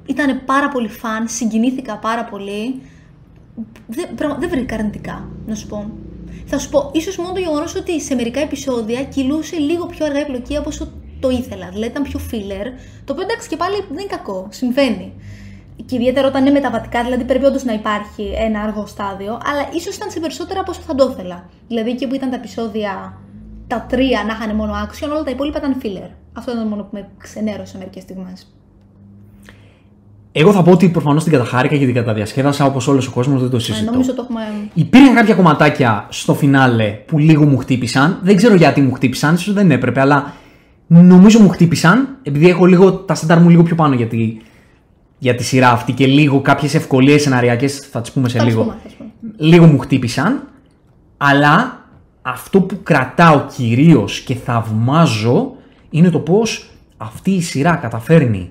Ήταν 0.06 0.42
πάρα 0.46 0.70
πολύ 0.70 0.88
φαν, 0.88 1.28
συγκινήθηκα 1.28 1.98
πάρα 1.98 2.24
πολύ. 2.24 2.82
Δεν, 3.88 4.16
πραγμα- 4.16 4.38
δεν 4.38 4.50
βρήκα 4.50 4.76
αρνητικά, 4.76 5.30
να 5.46 5.56
σου 5.56 5.68
πω. 5.68 5.92
Θα 6.46 6.60
σου 6.60 6.70
πω, 6.70 6.92
ίσως 6.94 7.18
μόνο 7.18 7.34
το 7.34 7.40
γεγονός 7.40 7.76
ότι 7.76 8.02
σε 8.02 8.16
μερικά 8.16 8.40
επεισόδια 8.40 9.04
κυλούσε 9.04 9.56
λίγο 9.56 9.86
πιο 9.86 10.06
αργά 10.06 10.20
η 10.20 10.26
πλοκή 10.26 10.58
από 10.58 10.70
όσο 10.70 10.92
το 11.22 11.30
ήθελα. 11.30 11.68
Δηλαδή 11.70 11.90
ήταν 11.90 12.04
πιο 12.04 12.20
filler, 12.32 12.68
το 13.06 13.14
οποίο 13.14 13.24
εντάξει 13.24 13.48
και 13.50 13.58
πάλι 13.58 13.76
δεν 13.76 14.00
είναι 14.00 14.16
κακό, 14.16 14.48
συμβαίνει. 14.50 15.14
Και 15.86 15.96
ιδιαίτερα 15.96 16.28
όταν 16.28 16.42
είναι 16.42 16.52
μεταβατικά, 16.52 17.04
δηλαδή 17.04 17.24
πρέπει 17.24 17.46
όντως 17.46 17.64
να 17.64 17.74
υπάρχει 17.74 18.24
ένα 18.48 18.60
αργό 18.62 18.86
στάδιο, 18.86 19.32
αλλά 19.32 19.70
ίσως 19.74 19.96
ήταν 19.96 20.10
σε 20.12 20.20
περισσότερα 20.20 20.60
από 20.60 20.72
όσο 20.72 20.82
θα 20.82 20.96
το 20.96 21.10
ήθελα. 21.12 21.50
Δηλαδή 21.68 21.90
εκεί 21.90 22.08
που 22.08 22.16
ήταν 22.16 22.30
τα 22.30 22.36
επεισόδια, 22.36 23.14
τα 23.68 23.86
τρία 23.90 24.24
να 24.28 24.34
είχαν 24.34 24.56
μόνο 24.56 24.74
action, 24.86 25.10
όλα 25.12 25.24
τα 25.24 25.32
υπόλοιπα 25.32 25.58
ήταν 25.58 25.76
filler. 25.84 26.10
Αυτό 26.34 26.52
ήταν 26.52 26.64
το 26.64 26.70
μόνο 26.70 26.82
που 26.82 26.90
με 26.92 27.08
ξενέρωσε 27.18 27.78
μερικές 27.78 28.04
στιγμές. 28.04 28.48
Εγώ 30.34 30.52
θα 30.52 30.64
πω 30.64 30.72
ότι 30.72 30.90
προφανώς 30.90 31.24
την 31.24 31.32
καταχάρηκα 31.32 31.78
και 31.78 31.86
την 31.86 31.94
καταδιασκέδασα 31.94 32.66
όπως 32.66 32.88
όλος 32.88 33.08
ο 33.08 33.12
κόσμος, 33.12 33.42
δεν 33.42 33.50
το 33.50 33.60
συζητώ. 33.60 33.90
Ε, 33.90 33.92
νομίζω 33.92 34.14
το 34.14 34.22
έχουμε. 34.22 34.42
Υπήρχαν 34.74 35.16
κάποια 35.16 35.36
κομματάκια 35.36 36.06
στο 36.10 36.34
φινάλε 36.34 36.90
που 37.06 37.18
λίγο 37.18 37.46
μου 37.46 37.58
χτύπησαν. 37.58 38.20
Δεν 38.22 38.36
ξέρω 38.36 38.56
γιατί 38.56 38.82
μου 38.82 38.92
χτύπησαν, 38.92 39.34
ίσως 39.34 39.54
δεν 39.54 39.72
έπρεπε, 39.72 40.00
αλλά 40.00 40.34
νομίζω 41.00 41.40
μου 41.40 41.50
χτύπησαν. 41.50 42.18
Επειδή 42.24 42.50
έχω 42.50 42.66
λίγο 42.66 42.94
τα 42.94 43.16
στάνταρ 43.16 43.40
μου 43.40 43.50
λίγο 43.50 43.64
πιο 43.64 43.76
πάνω 43.76 43.96
για 43.96 44.08
τη, 44.08 44.38
για 45.18 45.36
τη 45.36 45.44
σειρά 45.44 45.72
αυτή 45.72 45.92
και 45.92 46.08
λίγο 46.08 46.42
κάποιες 46.42 46.74
ευκολίες 46.74 47.22
σεναριακές, 47.22 47.88
θα 47.92 48.02
τις 48.02 48.12
πούμε 48.12 48.30
σε 48.30 48.38
Θα 48.38 48.44
τις 48.44 48.54
λίγο. 48.54 48.64
πούμε, 48.64 48.78
θα 48.82 48.88
τις 48.88 48.98
πούμε. 48.98 49.10
Λίγο 49.38 49.66
μου 49.66 49.80
χτύπησαν. 49.80 50.48
Αλλά 51.18 51.86
αυτό 52.22 52.62
που 52.62 52.84
κρατάω 52.84 53.46
κυρίως 53.56 54.20
και 54.20 54.36
θαυμάζω 54.36 55.52
είναι 55.90 56.10
το 56.10 56.20
πώς 56.20 56.70
αυτή 56.98 57.32
η 57.32 57.42
σειρά 57.42 57.76
καταφέρνει 57.76 58.50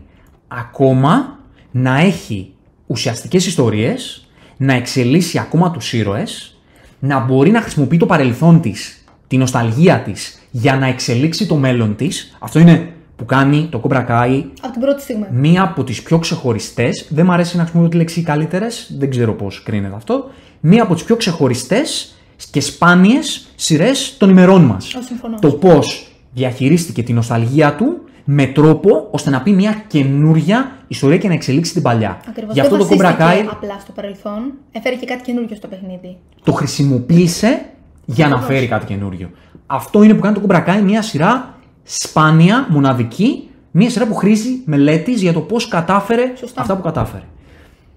ακόμα 0.48 1.38
να 1.70 1.98
έχει 1.98 2.52
ουσιαστικές 2.86 3.46
ιστορίες, 3.46 4.28
να 4.56 4.72
εξελίσσει 4.74 5.38
ακόμα 5.38 5.70
τους 5.70 5.92
ήρωες, 5.92 6.60
να 6.98 7.18
μπορεί 7.18 7.50
να 7.50 7.60
χρησιμοποιεί 7.60 7.96
το 7.96 8.06
παρελθόν 8.06 8.60
της, 8.60 9.04
τη 9.26 9.36
νοσταλγία 9.36 10.00
της, 10.00 10.39
για 10.50 10.76
να 10.76 10.86
εξελίξει 10.86 11.46
το 11.46 11.54
μέλλον 11.54 11.96
της. 11.96 12.36
Αυτό 12.38 12.58
είναι 12.58 12.92
που 13.16 13.24
κάνει 13.24 13.68
το 13.70 13.82
Cobra 13.84 14.06
Kai 14.08 14.42
Από 14.60 14.72
την 14.72 14.80
πρώτη 14.80 15.02
στιγμή. 15.02 15.26
μία 15.30 15.62
από 15.62 15.84
τις 15.84 16.02
πιο 16.02 16.18
ξεχωριστές, 16.18 17.06
δεν 17.10 17.26
μου 17.26 17.32
αρέσει 17.32 17.56
να 17.56 17.62
χρησιμοποιώ 17.62 17.90
τη 17.90 17.96
λέξη 17.96 18.22
καλύτερες, 18.22 18.94
δεν 18.98 19.10
ξέρω 19.10 19.32
πώς 19.34 19.62
κρίνεται 19.62 19.94
αυτό, 19.96 20.30
μία 20.60 20.82
από 20.82 20.94
τις 20.94 21.04
πιο 21.04 21.16
ξεχωριστές 21.16 22.14
και 22.50 22.60
σπάνιες 22.60 23.46
σειρές 23.54 24.16
των 24.18 24.28
ημερών 24.30 24.62
μας. 24.64 24.94
Ω, 24.94 25.02
συμφωνώ. 25.02 25.38
Το 25.40 25.50
πώς 25.52 26.10
διαχειρίστηκε 26.32 27.02
την 27.02 27.14
νοσταλγία 27.14 27.74
του 27.74 27.98
με 28.24 28.46
τρόπο 28.46 29.08
ώστε 29.10 29.30
να 29.30 29.42
πει 29.42 29.50
μια 29.52 29.82
καινούρια 29.86 30.70
ιστορία 30.88 31.16
και 31.18 31.28
να 31.28 31.34
εξελίξει 31.34 31.72
την 31.72 31.82
παλιά. 31.82 32.20
Ακριβώς. 32.28 32.54
Γι' 32.54 32.60
αυτό 32.60 32.76
δεν 32.76 32.86
το 32.86 32.94
Cobra 32.94 32.98
βασίστηκε 33.18 33.48
Kai 33.48 33.48
απλά 33.50 33.78
στο 33.80 33.92
παρελθόν, 33.92 34.52
έφερε 34.72 34.94
και 34.96 35.06
κάτι 35.06 35.22
καινούριο 35.22 35.56
στο 35.56 35.66
παιχνίδι. 35.68 36.16
το 36.42 36.52
χρησιμοποίησε 36.52 37.60
για 38.04 38.28
να 38.28 38.34
Ακριβώς. 38.34 38.54
φέρει 38.54 38.66
κάτι 38.66 38.86
καινούριο. 38.86 39.30
Αυτό 39.72 40.02
είναι 40.02 40.14
που 40.14 40.20
κάνει 40.20 40.34
το 40.40 40.42
Cobra 40.48 40.66
Kai 40.66 40.80
μια 40.84 41.02
σειρά 41.02 41.54
σπάνια, 41.82 42.66
μοναδική, 42.70 43.48
μια 43.70 43.90
σειρά 43.90 44.06
που 44.06 44.14
χρήζει 44.14 44.62
μελέτης 44.64 45.22
για 45.22 45.32
το 45.32 45.40
πώς 45.40 45.68
κατάφερε 45.68 46.32
Σωστά. 46.36 46.60
αυτά 46.60 46.76
που 46.76 46.82
κατάφερε. 46.82 47.22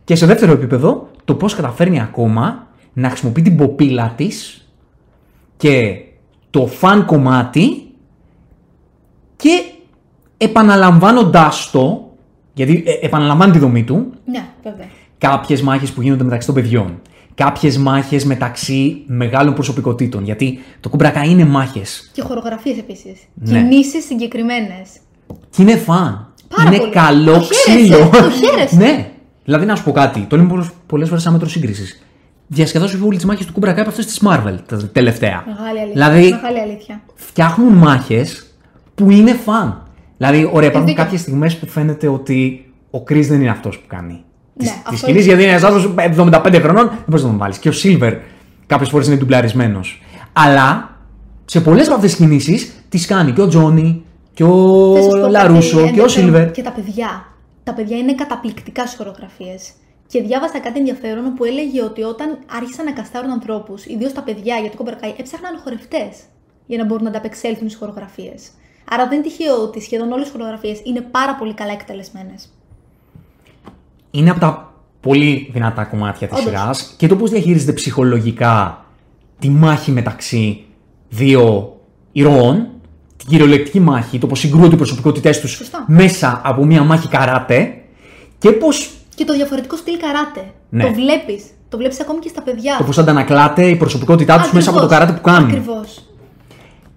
Και 0.03 0.15
σε 0.15 0.25
δεύτερο 0.25 0.51
επίπεδο, 0.51 1.09
το 1.25 1.35
πώς 1.35 1.55
καταφέρνει 1.55 2.01
ακόμα 2.01 2.67
να 2.93 3.09
χρησιμοποιεί 3.09 3.41
την 3.41 3.57
ποπίλα 3.57 4.13
της 4.15 4.67
και 5.57 6.01
το 6.49 6.67
φαν 6.67 7.05
κομμάτι 7.05 7.87
και 9.35 9.63
επαναλαμβάνοντάς 10.37 11.69
το, 11.71 12.11
γιατί 12.53 12.83
ε, 12.85 13.05
επαναλαμβάνει 13.05 13.51
τη 13.51 13.59
δομή 13.59 13.83
του, 13.83 14.11
Ναι, 14.25 14.45
βέβαια. 14.63 14.85
κάποιες 15.17 15.61
μάχες 15.61 15.91
που 15.91 16.01
γίνονται 16.01 16.23
μεταξύ 16.23 16.45
των 16.45 16.55
παιδιών. 16.55 17.01
Κάποιες 17.35 17.77
μάχες 17.77 18.25
μεταξύ 18.25 19.03
μεγάλων 19.05 19.53
προσωπικότητων. 19.53 20.23
Γιατί 20.23 20.59
το 20.79 20.89
κουμπρακά 20.89 21.23
είναι 21.23 21.45
μάχες. 21.45 22.09
Και 22.13 22.21
χωρογραφίε 22.21 22.73
επίσης. 22.79 23.19
Ναι. 23.33 23.57
Κινήσεις 23.59 24.05
συγκεκριμένες. 24.05 24.89
Και 25.49 25.61
είναι 25.61 25.75
φαν. 25.75 26.33
Πάρα 26.55 26.69
είναι 26.69 26.77
πολύ. 26.77 26.91
καλό 26.91 27.33
Το 27.33 27.39
χαίρεσαι, 27.41 27.81
ξύλο. 27.81 28.09
το 28.09 28.29
χαίρεσαι. 28.29 28.75
ναι. 28.75 29.07
Δηλαδή 29.43 29.65
να 29.65 29.75
σου 29.75 29.83
πω 29.83 29.91
κάτι. 29.91 30.19
Το 30.29 30.35
λέμε 30.37 30.65
πολλές 30.87 31.07
φορές 31.07 31.23
σαν 31.23 31.31
μέτρο 31.33 31.47
σύγκρισης. 31.49 32.03
Διασκεδάσω 32.47 32.95
πιο 32.97 33.05
πολύ 33.05 33.17
τι 33.17 33.25
μάχε 33.25 33.45
του 33.45 33.53
Κουμπρακά 33.53 33.81
από 33.81 33.89
αυτές 33.89 34.05
τη 34.05 34.17
Marvel 34.27 34.55
τα 34.67 34.89
τελευταία. 34.91 35.43
Μεγάλη 35.47 35.79
αλήθεια. 35.79 35.91
Δηλαδή 35.93 36.31
Μεγάλη 36.31 36.59
αλήθεια. 36.59 37.01
φτιάχνουν 37.15 37.73
μάχες 37.73 38.45
που 38.95 39.11
είναι 39.11 39.33
φαν. 39.33 39.87
Δηλαδή, 40.17 40.49
ωραία, 40.53 40.67
υπάρχουν 40.69 40.85
δίκιο. 40.89 41.03
κάποιες 41.03 41.21
στιγμές 41.21 41.57
που 41.57 41.67
φαίνεται 41.67 42.07
ότι 42.07 42.71
ο 42.89 43.03
Κρι 43.03 43.21
δεν 43.21 43.41
είναι 43.41 43.49
αυτός 43.49 43.79
που 43.79 43.85
κάνει. 43.87 44.23
Ναι, 44.53 44.63
Της 44.65 44.73
αυτό 44.83 44.97
σκηνής 44.97 45.25
είναι. 45.25 45.33
γιατί 45.33 45.41
είναι 45.43 45.51
ένας 45.51 45.63
άνθρωπος 45.63 45.93
75 45.97 46.59
χρονών, 46.61 46.87
δεν 46.87 47.03
μπορείς 47.07 47.23
να 47.23 47.29
τον 47.29 47.37
βάλεις. 47.37 47.57
Και 47.57 47.69
ο 47.69 47.71
Σίλβερ 47.71 48.13
κάποιες 48.65 48.89
φορές 48.89 49.07
είναι 49.07 49.15
ντουμπλαρισμένος. 49.15 50.01
Αλλά 50.33 50.97
σε 51.45 51.61
πολλές 51.61 51.85
από 51.85 51.95
αυτές 51.95 52.09
τις 52.09 52.19
κινήσεις 52.19 52.73
τις 52.89 53.05
κάνει 53.05 53.31
και 53.31 53.41
ο 53.41 53.47
Τζόνι 53.47 54.03
και 54.33 54.43
ο 54.43 54.93
Θες 54.95 55.05
να 55.05 55.11
σου 55.11 55.17
πω 55.17 55.19
κάτι 55.19 55.31
Λαρούσο 55.31 55.69
και 55.69 55.83
ο 55.83 55.85
ενδιαφέρον; 55.85 56.09
Σίλβερ. 56.09 56.51
Και 56.51 56.61
τα 56.61 56.71
παιδιά. 56.71 57.25
Τα 57.63 57.73
παιδιά 57.73 57.97
είναι 57.97 58.15
καταπληκτικά 58.15 58.85
στις 58.85 58.97
χορογραφίες. 58.97 59.71
Και 60.07 60.21
διάβασα 60.21 60.59
κάτι 60.59 60.79
ενδιαφέρον 60.79 61.33
που 61.35 61.43
έλεγε 61.43 61.83
ότι 61.83 62.03
όταν 62.03 62.37
άρχισαν 62.57 62.85
να 62.85 62.91
καστάρουν 62.91 63.31
ανθρώπους, 63.31 63.85
ιδίως 63.85 64.13
τα 64.13 64.21
παιδιά 64.21 64.55
για 64.57 64.69
το 64.69 64.77
κομπρακάι, 64.77 65.13
έψαχναν 65.17 65.59
χορευτές 65.63 66.13
για 66.65 66.77
να 66.77 66.85
μπορούν 66.85 67.03
να 67.03 67.09
ανταπεξέλθουν 67.09 67.67
στις 67.69 67.79
χορογραφίες. 67.79 68.41
Άρα 68.91 69.07
δεν 69.07 69.17
είναι 69.17 69.27
τυχαίο 69.27 69.55
ότι 69.55 69.81
σχεδόν 69.81 70.11
όλες 70.11 70.27
οι 70.27 70.31
χορογραφίες 70.31 70.81
είναι 70.83 71.01
πάρα 71.01 71.35
πολύ 71.35 71.53
καλά 71.53 71.71
εκτελεσμένες. 71.71 72.49
Είναι 74.15 74.29
από 74.29 74.39
τα 74.39 74.73
πολύ 74.99 75.49
δυνατά 75.53 75.83
κομμάτια 75.83 76.27
της 76.27 76.39
Όντως. 76.39 76.49
σειράς 76.49 76.93
και 76.97 77.07
το 77.07 77.15
πώς 77.15 77.29
διαχειρίζεται 77.29 77.71
ψυχολογικά 77.71 78.85
τη 79.39 79.49
μάχη 79.49 79.91
μεταξύ 79.91 80.63
δύο 81.09 81.75
ηρώων, 82.11 82.67
την 83.17 83.27
κυριολεκτική 83.27 83.79
μάχη, 83.79 84.17
το 84.17 84.27
πώς 84.27 84.39
συγκρούονται 84.39 84.73
οι 84.73 84.77
προσωπικότητές 84.77 85.39
τους 85.39 85.51
Σωστά. 85.51 85.83
μέσα 85.87 86.41
από 86.43 86.65
μια 86.65 86.83
μάχη 86.83 87.07
καράτε 87.07 87.73
και 88.37 88.51
πώς 88.51 88.91
Και 89.15 89.25
το 89.25 89.33
διαφορετικό 89.33 89.75
στυλ 89.75 89.97
καράτε. 89.97 90.51
Ναι. 90.69 90.83
Το 90.83 90.93
βλέπεις. 90.93 91.43
Το 91.69 91.77
βλέπεις 91.77 91.99
ακόμη 91.99 92.19
και 92.19 92.27
στα 92.27 92.41
παιδιά. 92.41 92.75
Το 92.77 92.83
πώς 92.83 92.97
αντανακλάται 92.97 93.65
η 93.69 93.75
προσωπικότητά 93.75 94.39
τους 94.39 94.51
μέσα 94.51 94.69
από 94.69 94.79
το 94.79 94.87
καράτε 94.87 95.11
που 95.11 95.21
κάνουν. 95.21 95.49
Ακριβώς. 95.49 96.07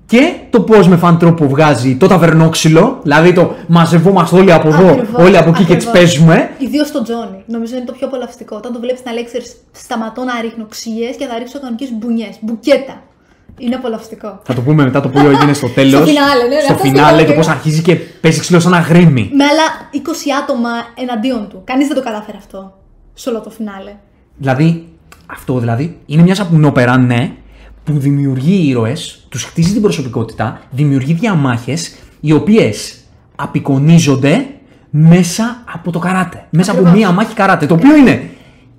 Και 0.06 0.34
το 0.50 0.60
πώς 0.60 0.88
με 0.88 0.96
φαν 0.96 1.18
τρόπο 1.18 1.48
βγάζει 1.48 1.96
το 1.96 2.06
ταβερνόξυλο, 2.06 2.98
δηλαδή 3.02 3.32
το 3.32 3.54
μαζευόμαστε 3.66 4.36
όλοι 4.36 4.52
από 4.52 4.68
εδώ, 4.68 4.88
Ακριβώς, 4.90 5.22
όλοι 5.24 5.36
από 5.38 5.48
εκεί 5.48 5.64
και 5.64 5.76
τις 5.76 5.86
ακριβώς. 5.86 5.92
παίζουμε. 6.10 6.50
Ιδίως 6.58 6.86
στον 6.88 7.02
Τζόνι. 7.04 7.42
Νομίζω 7.46 7.76
είναι 7.76 7.84
το 7.84 7.92
πιο 7.92 8.06
απολαυστικό. 8.06 8.56
Όταν 8.56 8.72
το 8.72 8.80
βλέπεις 8.80 9.00
να 9.04 9.12
λέει, 9.12 9.24
ξέρεις, 9.24 9.56
σταματώ 9.72 10.24
να 10.24 10.40
ρίχνω 10.40 10.66
ξύες 10.68 11.16
και 11.16 11.26
θα 11.26 11.38
ρίξω 11.38 11.58
κανονικές 11.58 11.88
μπουνιές. 11.92 12.36
Μπουκέτα. 12.40 13.02
Είναι 13.58 13.74
απολαυστικό. 13.74 14.40
Θα 14.44 14.54
το 14.54 14.60
πούμε 14.60 14.82
μετά 14.84 15.00
το 15.00 15.08
που 15.08 15.18
έγινε 15.18 15.52
στο 15.52 15.68
τέλος. 15.78 16.00
Στο 16.00 16.06
φινάλε, 16.06 16.42
ναι, 16.54 16.60
Στο 16.60 16.72
αυτό 16.72 16.84
φινάλε 16.84 17.18
στο 17.18 17.26
το 17.30 17.32
πώς 17.34 17.48
αρχίζει 17.48 17.82
και 17.82 17.94
παίζει 17.96 18.40
ξύλο 18.40 18.60
σαν 18.60 18.72
ένα 18.72 18.82
γρήμι. 18.82 19.30
Με 19.34 19.44
άλλα 19.44 19.62
20 19.92 19.98
άτομα 20.42 20.68
εναντίον 20.94 21.48
του. 21.48 21.62
Κανείς 21.64 21.86
δεν 21.86 21.96
το 21.96 22.02
κατάφερε 22.02 22.36
αυτό. 22.36 22.74
Σε 23.14 23.28
όλο 23.30 23.40
το 23.40 23.50
φινάλε. 23.50 23.92
Δηλαδή, 24.36 24.88
αυτό 25.26 25.58
δηλαδή 25.58 25.98
είναι 26.06 26.22
μια 26.22 26.34
σαπουνόπερα, 26.34 26.96
ναι, 26.98 27.30
που 27.86 27.98
δημιουργεί 27.98 28.68
ήρωες, 28.68 29.26
τους 29.28 29.44
χτίζει 29.44 29.72
την 29.72 29.82
προσωπικότητα, 29.82 30.60
δημιουργεί 30.70 31.12
διαμάχες, 31.12 31.94
οι 32.20 32.32
οποίες 32.32 32.98
απεικονίζονται 33.36 34.46
μέσα 34.90 35.62
από 35.72 35.90
το 35.90 35.98
καράτε. 35.98 36.46
Μέσα 36.50 36.70
από 36.70 36.80
Ακριβώς. 36.80 36.98
μία 36.98 37.12
μάχη 37.12 37.34
καράτε. 37.34 37.66
Το 37.66 37.74
οποίο 37.74 37.96
είναι 37.96 38.30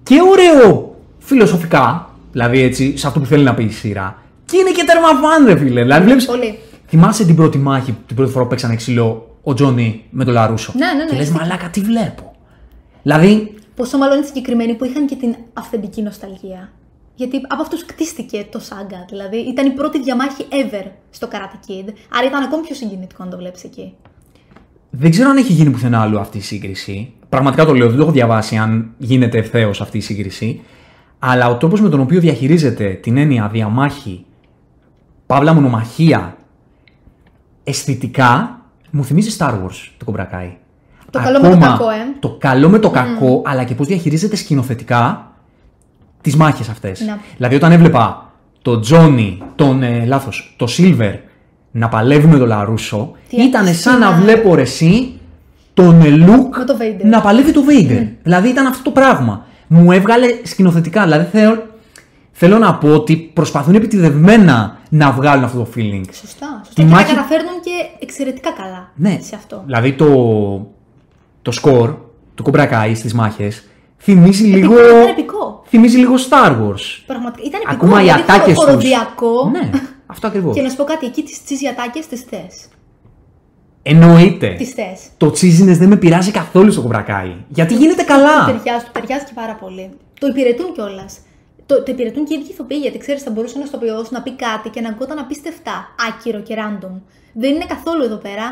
και 0.03 0.15
ωραίο 0.31 0.95
φιλοσοφικά, 1.17 2.09
δηλαδή 2.31 2.61
έτσι, 2.61 2.97
σε 2.97 3.07
αυτό 3.07 3.19
που 3.19 3.25
θέλει 3.25 3.43
να 3.43 3.53
πει 3.53 3.63
η 3.63 3.69
σειρά, 3.69 4.21
και 4.45 4.57
είναι 4.57 4.71
και 4.71 4.83
τέρμα 4.83 5.07
φαν, 5.07 5.45
ρε 5.45 5.57
φίλε. 5.57 5.81
Δηλαδή, 5.81 6.03
βλέπεις, 6.03 6.25
Πολύ. 6.25 6.59
θυμάσαι 6.87 7.25
την 7.25 7.35
πρώτη 7.35 7.57
μάχη, 7.57 7.95
την 8.07 8.15
πρώτη 8.15 8.31
φορά 8.31 8.43
που 8.43 8.49
παίξανε 8.49 8.75
ξύλο 8.75 9.37
ο 9.43 9.53
Τζόνι 9.53 10.03
με 10.09 10.23
τον 10.23 10.33
Λαρούσο; 10.33 10.73
Ναι, 10.75 10.85
ναι, 10.85 10.93
ναι, 10.93 11.09
Και 11.09 11.15
λες, 11.15 11.21
αισθήκα. 11.25 11.41
μαλάκα, 11.43 11.69
τι 11.69 11.79
βλέπω. 11.81 12.35
Δηλαδή, 13.03 13.51
Πόσο 13.75 13.97
μάλλον 13.97 14.17
είναι 14.17 14.25
συγκεκριμένοι 14.25 14.73
που 14.73 14.85
είχαν 14.85 15.05
και 15.07 15.15
την 15.15 15.35
αυθεντική 15.53 16.01
νοσταλγία. 16.01 16.71
Γιατί 17.17 17.41
από 17.47 17.61
αυτούς 17.61 17.85
κτίστηκε 17.85 18.47
το 18.51 18.59
σάγκα. 18.59 19.05
Δηλαδή 19.09 19.37
ήταν 19.37 19.65
η 19.65 19.71
πρώτη 19.71 20.01
διαμάχη 20.01 20.45
ever 20.49 20.85
στο 21.09 21.27
Karate 21.31 21.69
Kid. 21.69 21.93
Άρα 22.13 22.27
ήταν 22.27 22.43
ακόμη 22.43 22.63
πιο 22.63 22.75
συγκινητικό 22.75 23.23
να 23.23 23.29
το 23.29 23.37
βλέπεις 23.37 23.63
εκεί. 23.63 23.93
Δεν 24.89 25.11
ξέρω 25.11 25.29
αν 25.29 25.37
έχει 25.37 25.53
γίνει 25.53 25.69
πουθενά 25.69 26.01
άλλο 26.01 26.19
αυτή 26.19 26.37
η 26.37 26.41
σύγκριση. 26.41 27.13
Πραγματικά 27.29 27.65
το 27.65 27.73
λέω, 27.73 27.87
δεν 27.87 27.95
το 27.97 28.03
έχω 28.03 28.11
διαβάσει 28.11 28.55
αν 28.55 28.93
γίνεται 28.97 29.37
ευθέως 29.37 29.81
αυτή 29.81 29.97
η 29.97 30.01
σύγκριση. 30.01 30.61
Αλλά 31.19 31.49
ο 31.49 31.57
τρόπος 31.57 31.81
με 31.81 31.89
τον 31.89 31.99
οποίο 31.99 32.19
διαχειρίζεται 32.19 32.89
την 32.89 33.17
έννοια 33.17 33.49
διαμάχη, 33.51 34.25
παύλα 35.25 35.53
μονομαχία, 35.53 36.37
αισθητικά, 37.63 38.61
μου 38.91 39.03
θυμίζει 39.03 39.35
Star 39.39 39.51
Wars 39.51 39.91
το 39.97 40.05
κομπρακάι. 40.05 40.57
Το 41.09 41.19
καλό 41.19 41.39
με 41.41 41.49
το 41.49 41.57
κακό, 41.57 41.89
ε. 41.89 41.95
Το 42.19 42.37
καλό 42.39 42.69
με 42.69 42.79
το 42.79 42.89
κακό, 42.89 43.41
αλλά 43.45 43.63
και 43.63 43.75
πώς 43.75 43.87
διαχειρίζεται 43.87 44.35
σκηνοθετικά 44.35 45.26
τις 46.21 46.35
μάχες 46.35 46.69
αυτές. 46.69 46.99
Ναι. 46.99 47.17
Δηλαδή, 47.37 47.55
όταν 47.55 47.71
έβλεπα 47.71 48.31
τον 48.61 48.81
Τζόνι, 48.81 49.41
τον 49.55 49.83
ε, 49.83 50.05
λάθος, 50.05 50.53
το 50.57 50.67
Σίλβερ 50.67 51.13
να 51.71 51.89
παλεύει 51.89 52.27
με 52.27 52.37
τον 52.37 52.47
Λαρούσο, 52.47 53.11
Τι 53.29 53.41
ήταν 53.43 53.73
σαν 53.73 53.99
να 53.99 54.07
άξονα. 54.07 54.23
βλέπω 54.23 54.55
ρε 54.55 54.61
εσύ 54.61 55.11
τον 55.73 56.01
ε, 56.01 56.09
Λουκ 56.09 56.57
Με 56.57 56.63
το 56.63 56.77
Vader. 56.79 57.03
να 57.03 57.21
παλεύει 57.21 57.51
το 57.51 57.61
Vader. 57.69 58.07
Δηλαδή 58.23 58.47
ήταν 58.49 58.65
αυτό 58.65 58.83
το 58.83 58.91
πράγμα. 58.91 59.45
Μου 59.67 59.91
έβγαλε 59.91 60.27
σκηνοθετικά. 60.43 61.03
Δηλαδή 61.03 61.25
θέλω, 61.31 61.65
θέλω 62.31 62.57
να 62.57 62.75
πω 62.75 62.93
ότι 62.93 63.15
προσπαθούν 63.17 63.75
επιτιδευμένα 63.75 64.77
να 64.89 65.11
βγάλουν 65.11 65.43
αυτό 65.43 65.57
το 65.57 65.69
feeling. 65.75 66.03
Σωστά. 66.11 66.61
σωστά. 66.65 66.73
Τη 66.73 66.81
και 66.81 66.83
μάχη- 66.85 67.07
τα 67.07 67.13
καταφέρνουν 67.13 67.61
και 67.63 67.71
εξαιρετικά 67.99 68.51
καλά 68.51 68.91
Ναι. 68.95 69.17
σε 69.21 69.35
αυτό. 69.35 69.61
Δηλαδή 69.65 69.93
το, 69.93 70.07
το 71.41 71.51
σκορ 71.51 71.95
του 72.35 72.43
Κομπρακάι 72.43 72.95
στις 72.95 73.13
μάχες 73.13 73.63
θυμίζει 74.11 74.43
λίγο... 74.43 74.73
Ήταν 74.79 75.07
επικό. 75.07 75.63
Θυμίζει 75.67 75.97
λίγο 75.97 76.15
Star 76.29 76.49
Wars. 76.49 76.85
Πραγματικά 77.05 77.47
ήταν 77.47 77.61
επικό. 77.65 77.85
Ακόμα 77.85 78.01
οι 78.01 78.03
δηλαδή, 78.03 78.21
ατάκες 78.21 78.53
τους. 78.53 78.63
χοροδιακό. 78.63 79.49
Ναι, 79.51 79.69
αυτό 80.05 80.27
ακριβώς. 80.27 80.55
Και 80.55 80.61
να 80.61 80.69
σου 80.69 80.75
πω 80.75 80.83
κάτι, 80.83 81.05
εκεί 81.05 81.23
τις 81.23 81.43
τσίζι 81.43 81.67
ατάκες 81.67 82.07
τις 82.07 82.21
θες. 82.21 82.67
Εννοείται. 83.81 84.55
Τις 84.57 84.69
θες. 84.69 84.99
Το 85.17 85.27
cheesiness 85.27 85.77
δεν 85.77 85.87
με 85.87 85.95
πειράζει 85.95 86.31
καθόλου 86.31 86.71
στο 86.71 86.81
Κομπρακάι. 86.81 87.35
Γιατί 87.47 87.73
γίνεται 87.73 88.01
Του 88.01 88.07
καλά. 88.07 88.45
ταιριάζει, 88.45 88.85
του 88.85 88.91
ταιριάζει 88.91 89.25
και 89.25 89.31
πάρα 89.35 89.53
πολύ. 89.53 89.89
Το 90.19 90.27
υπηρετούν 90.27 90.73
κιόλας. 90.73 91.17
Το, 91.65 91.83
το 91.83 91.91
υπηρετούν 91.91 92.25
και 92.25 92.33
οι 92.33 92.39
ίδιοι 92.39 92.51
ηθοποιοί, 92.51 92.79
γιατί 92.81 92.97
ξέρεις, 92.97 93.23
θα 93.23 93.31
μπορούσε 93.31 93.53
ένας 93.57 93.67
ηθοποιός 93.67 94.11
να 94.11 94.21
πει 94.21 94.31
κάτι 94.35 94.69
και 94.69 94.81
να 94.81 94.89
ακούγονταν 94.89 95.19
απίστευτα 95.19 95.73
άκυρο 96.07 96.39
και 96.39 96.55
random. 96.57 97.01
Δεν 97.33 97.53
είναι 97.55 97.65
καθόλου 97.67 98.03
εδώ 98.03 98.15
πέρα. 98.15 98.45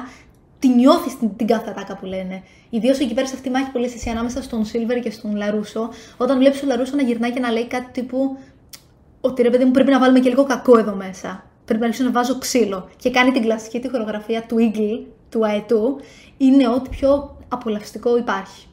Τη 0.60 0.68
νιώθεις 0.68 1.18
την, 1.18 1.36
την 1.36 1.48
κάθε 1.48 1.70
ατάκα 1.70 1.98
που 1.98 2.06
λένε. 2.06 2.44
Ιδίως 2.70 3.00
εκεί 3.00 3.14
πέρα 3.14 3.28
σε 3.28 3.34
αυτή 3.36 3.48
τη 3.48 3.54
μάχη 3.54 3.72
που 3.72 3.78
λες 3.78 3.94
εσύ 3.94 4.10
ανάμεσα 4.10 4.42
στον 4.44 4.66
Σίλβερ 4.66 5.00
και 5.00 5.12
στον 5.12 5.36
Λαρούσο, 5.36 5.90
όταν 6.18 6.38
βλέπεις 6.38 6.60
τον 6.60 6.70
Λαρούσο 6.70 6.96
να 6.96 7.02
γυρνάει 7.02 7.32
και 7.32 7.40
να 7.40 7.52
λέει 7.52 7.68
κάτι 7.68 7.86
τύπου 7.92 8.38
Ότι 9.22 9.42
ρε 9.42 9.50
παιδί 9.50 9.66
μου 9.66 9.72
πρέπει 9.72 9.92
να 9.92 10.00
βάλουμε 10.00 10.20
και 10.20 10.30
λίγο 10.30 10.44
κακό 10.44 10.78
εδώ 10.78 10.96
μέσα. 10.96 11.44
Πρέπει 11.66 11.80
να 11.80 11.86
αρχίσω 11.88 12.04
να 12.06 12.12
βάζω 12.12 12.38
ξύλο. 12.38 12.90
Και 12.98 13.10
κάνει 13.12 13.32
την 13.32 13.42
κλασική 13.42 13.80
τη 13.80 13.90
χορογραφία 13.90 14.44
του 14.48 14.56
Eagle, 14.60 15.06
του 15.30 15.46
αετού. 15.46 16.00
Είναι 16.38 16.68
ό,τι 16.68 16.90
πιο 16.90 17.38
απολαυστικό 17.48 18.18
υπάρχει. 18.18 18.66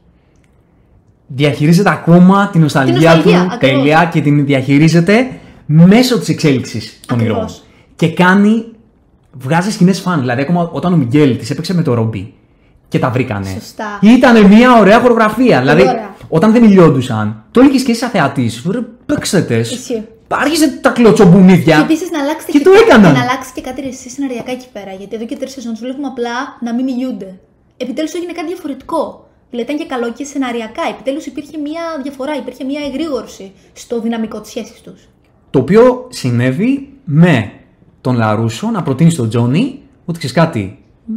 Διαχειρίζεται 1.27 1.91
ακόμα 1.91 2.49
την 2.53 2.61
νοσταλγία, 2.61 2.95
Την 2.95 3.05
νοσταλγία, 3.05 3.41
του 3.49 3.55
ακριβώς. 3.55 3.79
τέλεια 3.83 4.11
και 4.13 4.21
την 4.21 4.45
διαχειρίζεται 4.47 5.31
μέσω 5.67 6.19
της 6.19 6.29
εξέλιξης 6.29 7.01
των 7.07 7.19
Ακριβώς. 7.19 7.39
ηρώων. 7.39 7.61
Και 7.97 8.13
κάνει. 8.13 8.65
Βγάζεις 9.39 9.75
σκηνέ 9.75 9.93
φαν. 9.93 10.21
Δηλαδή, 10.21 10.41
ακόμα 10.43 10.69
όταν 10.73 10.93
ο 10.93 10.97
Μιγγέλ 10.97 11.37
της 11.39 11.51
έπαιξε 11.51 11.75
με 11.75 11.83
το 11.83 11.95
Ρόμπι 11.95 12.35
και 12.89 12.99
τα 12.99 13.11
βρήκανε. 13.11 13.49
Σωστά. 13.61 13.99
Ήταν 14.01 14.47
μια 14.47 14.79
ωραία 14.79 15.01
χορογραφία. 15.01 15.59
Δηλαδή, 15.61 15.83
ωραία. 15.83 16.15
όταν 16.29 16.53
δεν 16.53 16.63
μιλιόντουσαν, 16.63 17.45
το 17.51 17.61
έλεγες 17.61 17.83
και 17.83 17.91
εσύ 17.91 18.01
σαν 18.01 18.11
θεατής. 18.11 18.63
Ρε, 18.71 18.81
παίξτε 19.07 19.41
τες. 19.43 19.71
Ισχύει. 19.71 20.03
Άρχισε 20.29 20.69
τα 20.69 20.91
κλωτσομπουνίδια. 20.91 21.77
Και 21.77 21.83
επίσης 21.83 22.11
να 22.11 22.21
αλλάξετε 22.21 22.53
Και 22.53 22.59
και, 22.59 22.65
το 22.65 22.71
κάτι- 22.71 22.83
έκαναν. 22.85 23.13
και 23.13 23.19
να 23.19 23.25
αλλάξει 23.25 23.51
και 23.55 23.61
κάτι 23.61 23.87
εσύ 23.89 24.09
σεναριακά 24.11 24.51
εκεί 24.51 24.67
πέρα. 24.73 24.93
Γιατί 24.93 25.15
εδώ 25.17 25.25
και 25.25 25.37
τρεις 25.37 25.53
σεζόν 25.53 25.73
του 25.73 25.79
βλέπουμε 25.83 26.07
απλά 26.07 26.37
να 26.61 26.75
μην 26.75 26.85
μιλούνται. 26.85 27.39
Επιτέλους 27.77 28.13
έγινε 28.15 28.33
κάτι 28.33 28.47
διαφορετικό. 28.47 29.29
Δηλαδή 29.51 29.73
ήταν 29.73 29.81
και 29.83 29.89
καλό 29.95 30.13
και 30.13 30.25
σεναριακά. 30.25 30.83
Επιτέλους 30.91 31.27
υπήρχε 31.27 31.57
μια 31.59 31.83
διαφορά, 32.03 32.37
υπήρχε 32.37 32.65
μια 32.65 32.81
εγρήγορση 32.89 33.53
στο 33.73 34.01
δυναμικό 34.01 34.41
της 34.41 34.51
σχέσης 34.51 34.81
τους. 34.81 35.01
Το 35.51 35.59
οποίο 35.59 36.07
συνέβη 36.11 36.89
με 37.05 37.51
τον 38.03 38.17
Λαρούσο 38.17 38.71
να 38.71 38.83
προτείνεις 38.83 39.13
στον 39.13 39.29
Τζόνι 39.29 39.79
ότι 40.05 40.19
ξέρεις 40.19 40.37
κάτι. 40.37 40.77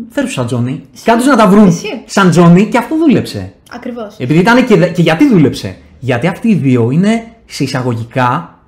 Φέρου 0.09 0.27
σαν 0.29 0.45
Τζόνι. 0.45 0.81
Κάτω 1.03 1.25
να 1.25 1.35
τα 1.35 1.47
βρουν 1.47 1.67
Ισχύει. 1.67 2.01
σαν 2.05 2.29
Τζόνι 2.29 2.65
και 2.65 2.77
αυτό 2.77 2.95
δούλεψε. 2.97 3.53
Ακριβώς. 3.71 4.15
Επειδή 4.17 4.39
ήταν 4.39 4.65
και, 4.65 4.75
δε- 4.75 4.87
και 4.89 5.01
γιατί 5.01 5.27
δούλεψε. 5.29 5.77
Γιατί 5.99 6.27
αυτοί 6.27 6.47
οι 6.49 6.53
δύο 6.55 6.91
είναι 6.91 7.23
σε 7.45 7.63
εισαγωγικά 7.63 8.59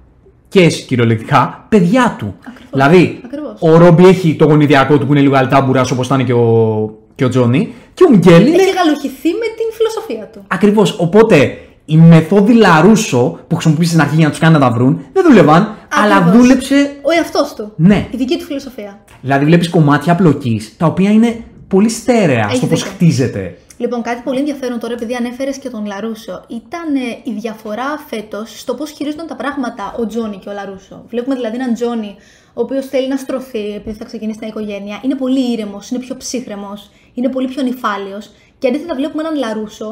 και 0.48 0.70
σε 0.70 0.82
κυριολεκτικά 0.84 1.66
παιδιά 1.70 2.16
του. 2.18 2.36
Ακριβώς. 2.48 2.70
Δηλαδή, 2.72 3.22
Ακριβώς. 3.26 3.58
ο 3.60 3.78
Ρόμπι 3.78 4.06
έχει 4.08 4.36
το 4.36 4.46
γονιδιακό 4.46 4.98
του 4.98 5.06
που 5.06 5.12
είναι 5.14 5.22
λίγο 5.22 5.36
αλτάμπουρας 5.36 5.92
όπως 5.92 6.06
ήταν 6.06 6.26
και 6.26 6.34
ο, 6.34 6.90
και 7.16 7.26
ο 7.26 7.30
Τζόνι. 7.30 7.74
Και 7.94 8.04
ο 8.04 8.10
Μιγγέλ 8.10 8.48
είναι 8.48 8.56
Έχει 8.62 8.72
γαλουχηθεί 8.74 9.30
με 9.30 9.46
την 9.58 9.66
φιλοσοφία 9.78 10.30
του. 10.34 10.44
Ακριβώς. 10.48 10.96
Οπότε 11.00 11.58
η 11.90 11.98
μεθόδη 11.98 12.54
Λαρούσο 12.54 13.40
που 13.48 13.56
χρησιμοποίησε 13.56 13.92
στην 13.92 14.02
αρχή 14.04 14.16
για 14.16 14.24
να 14.26 14.30
τους 14.32 14.40
κάνει 14.40 14.54
να 14.54 14.60
τα 14.60 14.72
βρουν 14.72 15.06
δεν 15.14 15.24
δούλευαν, 15.28 15.76
αλλά 16.04 16.16
Ακριβώς. 16.16 16.38
δούλεψε. 16.40 16.96
Ο 17.02 17.12
εαυτός 17.18 17.54
του. 17.54 17.72
Ναι. 17.76 18.08
Η 18.12 18.18
δική 18.18 18.38
του 18.38 18.44
φιλοσοφία. 18.46 19.00
Δηλαδή 19.22 19.46
βλέπεις 19.46 19.70
κομμάτια 19.70 20.16
πλοκής 20.16 20.78
τα 20.78 20.86
οποία 20.86 21.10
είναι 21.12 21.44
πολύ 21.68 21.90
στέρεα 21.90 22.46
Έχεις 22.46 22.58
στο 22.58 22.68
πώς 22.68 22.80
δίκιο. 22.80 22.94
χτίζεται. 22.96 23.58
Λοιπόν, 23.78 24.02
κάτι 24.02 24.22
πολύ 24.24 24.40
ενδιαφέρον 24.40 24.80
τώρα, 24.80 24.94
επειδή 24.94 25.14
ανέφερες 25.16 25.58
και 25.58 25.70
τον 25.70 25.86
Λαρούσο, 25.86 26.44
ήταν 26.48 26.96
ε, 26.96 27.30
η 27.30 27.32
διαφορά 27.40 28.04
φέτος 28.08 28.60
στο 28.60 28.74
πώς 28.74 28.92
χειρίζονταν 28.92 29.28
τα 29.28 29.36
πράγματα 29.36 29.96
ο 30.00 30.08
Τζόνι 30.08 30.38
και 30.38 30.50
ο 30.50 30.54
Λαρούσο. 30.54 31.04
Βλέπουμε 31.10 31.36
δηλαδή 31.36 31.56
έναν 31.56 31.74
Τζόνι, 31.74 32.16
ο 32.54 32.62
οποίος 32.62 32.86
θέλει 32.86 33.08
να 33.08 33.16
στρωθεί 33.18 33.74
επειδή 33.76 33.98
θα 33.98 34.06
ξεκινήσει 34.06 34.38
μια 34.42 34.48
οικογένεια. 34.50 35.00
Είναι 35.04 35.16
πολύ 35.16 35.52
ήρεμος, 35.52 35.90
είναι 35.90 36.00
πιο 36.00 36.16
ψύχρεμος, 36.18 36.90
είναι 37.14 37.30
πολύ 37.30 37.48
πιο 37.48 37.64
νυφάλιος. 37.64 38.32
Και 38.60 38.68
αντίθετα 38.68 38.96
βλέπουμε 38.96 39.24
έναν 39.24 39.36
Λαρούσο, 39.38 39.90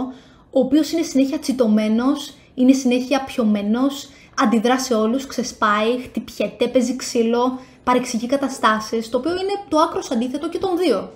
ο 0.57 0.59
οποίος 0.59 0.91
είναι 0.91 1.01
συνέχεια 1.01 1.39
τσιτωμένος, 1.39 2.33
είναι 2.53 2.73
συνέχεια 2.73 3.23
πιωμένος, 3.23 4.09
αντιδρά 4.41 4.79
σε 4.79 4.93
όλους, 4.93 5.27
ξεσπάει, 5.27 6.01
χτυπιέται, 6.03 6.67
παίζει 6.67 6.95
ξύλο, 6.95 7.59
παρεξηγεί 7.83 8.27
καταστάσεις, 8.27 9.09
το 9.09 9.17
οποίο 9.17 9.31
είναι 9.31 9.55
το 9.69 9.77
άκρος 9.77 10.11
αντίθετο 10.11 10.49
και 10.49 10.57
των 10.57 10.77
δύο. 10.77 11.11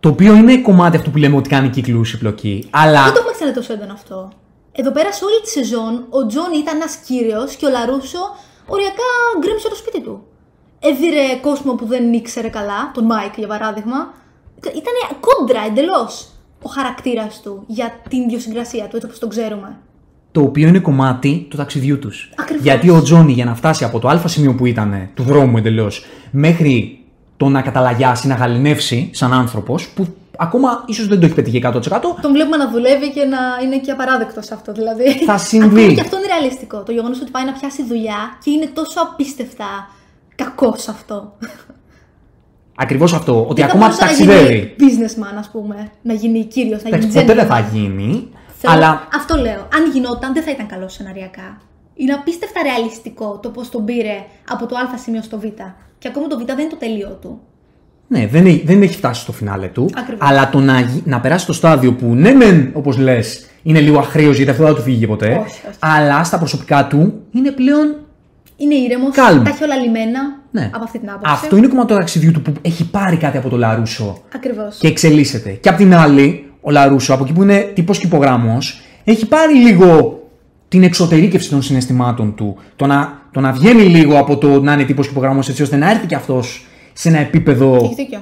Το 0.00 0.08
οποίο 0.08 0.34
είναι 0.34 0.58
κομμάτι 0.58 0.96
αυτού 0.96 1.10
που 1.10 1.16
λέμε 1.16 1.36
ότι 1.36 1.48
κάνει 1.48 1.68
κύκλου 1.68 2.02
η 2.14 2.16
πλοκή. 2.16 2.68
Αλλά 2.70 3.02
Δεν 3.02 3.12
το 3.12 3.18
έχουμε 3.18 3.32
ξαναδεί 3.32 3.56
τόσο 3.56 3.72
έντονο 3.72 3.92
αυτό. 3.92 4.32
Εδώ 4.72 4.90
πέρα 4.90 5.12
σε 5.12 5.24
όλη 5.24 5.40
τη 5.42 5.48
σεζόν 5.48 6.06
ο 6.10 6.26
Τζόνι 6.26 6.58
ήταν 6.58 6.76
ένας 6.76 6.96
κύριος 6.96 7.54
και 7.54 7.66
ο 7.66 7.70
Λαρούσο 7.70 8.36
οριακά 8.66 9.08
γκρέμισε 9.38 9.68
το 9.68 9.74
σπίτι 9.74 10.00
του. 10.00 10.26
Έδειρε 10.80 11.36
κόσμο 11.40 11.74
που 11.74 11.86
δεν 11.86 12.12
ήξερε 12.12 12.48
καλά, 12.48 12.90
τον 12.94 13.04
Μάικ 13.04 13.38
για 13.38 13.46
παράδειγμα. 13.46 14.14
Ήταν 14.56 15.20
κόντρα 15.20 15.64
εντελώς 15.66 16.31
ο 16.62 16.68
χαρακτήρας 16.68 17.40
του 17.42 17.64
για 17.66 17.92
την 18.08 18.22
ιδιοσυγκρασία 18.22 18.84
του, 18.84 18.96
έτσι 18.96 19.06
όπως 19.06 19.18
τον 19.18 19.28
ξέρουμε. 19.28 19.76
το 20.32 20.40
οποίο 20.40 20.68
είναι 20.68 20.78
κομμάτι 20.78 21.46
του 21.50 21.56
ταξιδιού 21.56 21.98
τους. 21.98 22.30
Ακριβώς. 22.36 22.62
Γιατί 22.64 22.90
ο 22.90 23.02
Τζόνι 23.02 23.32
για 23.32 23.44
να 23.44 23.54
φτάσει 23.54 23.84
από 23.84 23.98
το 23.98 24.08
α 24.08 24.28
σημείο 24.28 24.54
που 24.54 24.66
ήταν, 24.66 25.08
του 25.14 25.22
δρόμου 25.22 25.56
εντελώς, 25.56 26.04
μέχρι 26.30 26.98
το 27.36 27.48
να 27.48 27.62
καταλαγιάσει, 27.62 28.26
να 28.26 28.34
γαληνεύσει 28.34 29.10
σαν 29.12 29.32
άνθρωπος, 29.32 29.88
που 29.88 30.06
ακόμα 30.36 30.84
ίσως 30.86 31.06
δεν 31.08 31.20
το 31.20 31.26
έχει 31.26 31.34
πετύχει 31.34 31.62
100%. 31.64 31.80
Τον 32.22 32.32
βλέπουμε 32.32 32.56
να 32.56 32.70
δουλεύει 32.70 33.10
και 33.12 33.24
να 33.24 33.38
είναι 33.64 33.78
και 33.78 33.90
απαράδεκτος 33.90 34.50
αυτό 34.50 34.72
δηλαδή. 34.72 35.10
Θα 35.24 35.38
συμβεί. 35.48 35.80
Ακόμα 35.82 35.94
και 35.94 36.00
αυτό 36.00 36.16
είναι 36.16 36.26
ρεαλιστικό. 36.26 36.82
Το 36.82 36.92
γεγονός 36.92 37.20
ότι 37.20 37.30
πάει 37.30 37.44
να 37.44 37.52
πιάσει 37.52 37.84
δουλειά 37.84 38.38
και 38.44 38.50
είναι 38.50 38.66
τόσο 38.74 39.00
απίστευτα 39.00 39.90
κακός 40.34 40.88
αυτό. 40.88 41.36
Ακριβώς 42.82 43.12
αυτό. 43.14 43.44
Ότι 43.48 43.60
Δεν 43.60 43.70
θα 43.70 43.76
ακόμα 43.76 43.84
μπορούσε 43.84 44.00
να 44.04 44.06
ταξιδεύει. 44.06 44.74
γίνει 44.78 44.92
businessman, 44.92 45.36
ας 45.38 45.48
πούμε. 45.52 45.88
Να 46.02 46.12
γίνει 46.12 46.44
κύριος, 46.44 46.82
να 46.82 46.88
Εντάξει, 46.88 47.08
γίνει 47.08 47.20
ποτέ 47.20 47.34
δεν 47.34 47.44
gentleman. 47.46 47.48
θα 47.48 47.68
γίνει. 47.72 48.28
Θέλω- 48.58 48.74
Αλλά 48.74 49.08
Αυτό 49.14 49.36
λέω. 49.36 49.60
Αν 49.76 49.90
γινόταν, 49.92 50.32
δεν 50.32 50.42
θα 50.42 50.50
ήταν 50.50 50.66
καλό 50.66 50.88
σεναριακά. 50.88 51.60
Είναι 51.94 52.12
απίστευτα 52.12 52.60
ρεαλιστικό 52.62 53.38
το 53.42 53.48
πώς 53.48 53.68
τον 53.68 53.84
πήρε 53.84 54.24
από 54.50 54.66
το 54.66 54.76
Α 54.76 54.98
σημείο 55.02 55.22
στο 55.22 55.38
Β. 55.38 55.42
Και 55.98 56.08
ακόμη 56.08 56.26
το 56.26 56.38
Β 56.38 56.42
δεν 56.44 56.58
είναι 56.58 56.68
το 56.70 56.76
τελείο 56.76 57.18
του. 57.20 57.40
ναι, 58.08 58.26
δεν, 58.26 58.46
έχει- 58.46 58.62
δεν 58.66 58.82
έχει 58.82 58.96
φτάσει 58.96 59.20
στο 59.20 59.32
φινάλε 59.32 59.66
του. 59.66 59.90
Ακριβώς. 59.98 60.28
Αλλά 60.30 60.50
το 60.50 60.58
να, 60.60 60.80
γι- 60.80 61.02
να 61.04 61.20
περάσει 61.20 61.46
το 61.46 61.52
στάδιο 61.52 61.92
που 61.92 62.06
ναι, 62.14 62.32
μεν, 62.32 62.70
όπως 62.72 62.96
λες, 62.98 63.46
είναι 63.62 63.80
λίγο 63.80 63.98
αχρίω 63.98 64.30
γιατί 64.32 64.50
αυτό 64.50 64.62
δεν 64.62 64.72
θα 64.72 64.78
του 64.78 64.84
φύγει 64.84 65.06
ποτέ. 65.06 65.26
Όχι, 65.28 65.60
όχι. 65.68 65.76
Αλλά 65.78 66.24
στα 66.24 66.38
προσωπικά 66.38 66.86
του 66.86 67.12
είναι 67.32 67.50
πλέον. 67.50 67.94
Είναι 68.56 68.74
ήρεμος, 68.74 69.08
Calm. 69.14 69.40
τα 69.44 69.50
έχει 69.50 69.64
όλα 69.64 69.76
λιμένα 69.76 70.20
Ναι. 70.50 70.70
από 70.74 70.84
αυτή 70.84 70.98
την 70.98 71.08
άποψη. 71.10 71.32
Αυτό 71.34 71.56
είναι 71.56 71.66
κομμάτι 71.66 71.88
του 71.88 71.94
ταξιδιού 71.98 72.30
του 72.32 72.42
που 72.42 72.52
έχει 72.62 72.90
πάρει 72.90 73.16
κάτι 73.16 73.36
από 73.36 73.48
το 73.48 73.56
Λαρούσο 73.56 74.18
Ακριβώς. 74.34 74.76
και 74.80 74.86
εξελίσσεται. 74.86 75.50
Και 75.50 75.68
απ' 75.68 75.76
την 75.76 75.94
άλλη, 75.94 76.50
ο 76.60 76.70
Λαρούσο, 76.70 77.14
από 77.14 77.24
εκεί 77.24 77.32
που 77.32 77.42
είναι 77.42 77.60
τύπος 77.74 77.98
κυπογράμμο, 77.98 78.58
έχει 79.04 79.26
πάρει 79.26 79.54
λίγο 79.54 80.20
την 80.68 80.82
εξωτερήκευση 80.82 81.50
των 81.50 81.62
συναισθημάτων 81.62 82.34
του. 82.34 82.56
Το 82.76 82.86
να, 82.86 83.20
το 83.32 83.40
να 83.40 83.52
βγαίνει 83.52 83.82
λίγο 83.82 84.18
από 84.18 84.36
το 84.38 84.60
να 84.62 84.72
είναι 84.72 84.84
τύπος 84.84 85.08
κυπογράμμο 85.08 85.40
έτσι 85.48 85.62
ώστε 85.62 85.76
να 85.76 85.90
έρθει 85.90 86.06
και 86.06 86.14
αυτός 86.14 86.66
σε 86.92 87.08
ένα 87.08 87.18
επίπεδο 87.18 87.74
Έχεις 87.74 87.96
δίκιο. 87.96 88.20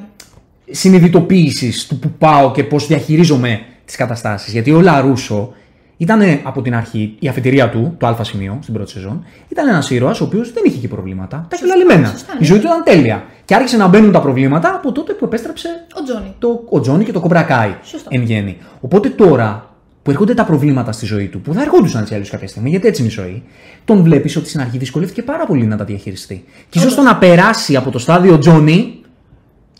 συνειδητοποίησης 0.70 1.86
του 1.86 1.98
που 1.98 2.10
πάω 2.18 2.50
και 2.52 2.64
πώς 2.64 2.86
διαχειρίζομαι 2.86 3.60
τις 3.84 3.96
καταστάσεις. 3.96 4.52
Γιατί 4.52 4.70
ο 4.72 4.80
Λαρούσο 4.80 5.52
ήταν 6.00 6.20
από 6.42 6.62
την 6.62 6.74
αρχή 6.74 7.14
η 7.18 7.28
αφετηρία 7.28 7.70
του, 7.70 7.94
το 7.98 8.06
Α 8.06 8.24
σημείο 8.24 8.58
στην 8.62 8.74
πρώτη 8.74 8.90
σεζόν, 8.90 9.24
ήταν 9.48 9.68
ένας 9.68 9.90
ήρωας 9.90 10.20
ο 10.20 10.24
οποίος 10.24 10.52
δεν 10.52 10.62
είχε 10.66 10.78
και 10.78 10.88
προβλήματα. 10.88 11.46
Τα 11.48 11.56
είχε 11.56 11.64
όλα 11.64 11.76
λιμένα. 11.76 12.08
σωστά, 12.08 12.32
Η 12.32 12.36
ναι. 12.38 12.44
ζωή 12.44 12.58
του 12.58 12.66
ήταν 12.66 12.82
τέλεια. 12.84 13.24
Και 13.44 13.54
άρχισε 13.54 13.76
να 13.76 13.86
μπαίνουν 13.86 14.12
τα 14.12 14.20
προβλήματα 14.20 14.68
από 14.74 14.92
τότε 14.92 15.12
που 15.12 15.24
επέστρεψε 15.24 15.68
Ο 16.00 16.02
Τζόνι. 16.02 16.34
το, 16.38 16.62
ο 16.70 16.80
Τζόνι 16.80 17.04
και 17.04 17.12
το 17.12 17.20
Κομπρακάι 17.20 17.74
Σωστό. 17.82 18.08
εν 18.12 18.22
γέννη. 18.22 18.56
Οπότε 18.80 19.08
τώρα 19.08 19.74
που 20.02 20.10
έρχονται 20.10 20.34
τα 20.34 20.44
προβλήματα 20.44 20.92
στη 20.92 21.06
ζωή 21.06 21.26
του, 21.26 21.40
που 21.40 21.52
θα 21.54 21.62
ερχόντουσαν 21.62 22.00
έτσι 22.02 22.14
αλλιώ 22.14 22.26
κάποια 22.30 22.48
στιγμή, 22.48 22.70
γιατί 22.70 22.86
έτσι 22.86 23.02
είναι 23.02 23.10
η 23.10 23.14
ζωή, 23.14 23.42
τον 23.84 24.02
βλέπεις 24.02 24.36
ότι 24.36 24.48
στην 24.48 24.60
αρχή 24.60 24.78
δυσκολεύτηκε 24.78 25.22
πάρα 25.22 25.46
πολύ 25.46 25.64
να 25.64 25.76
τα 25.76 25.84
διαχειριστεί. 25.84 26.44
Και 26.68 26.78
ίσως 26.78 26.94
το 26.94 27.02
να 27.02 27.16
περάσει 27.16 27.76
από 27.76 27.90
το 27.90 27.98
στάδιο 27.98 28.38
Τζόνι 28.38 28.94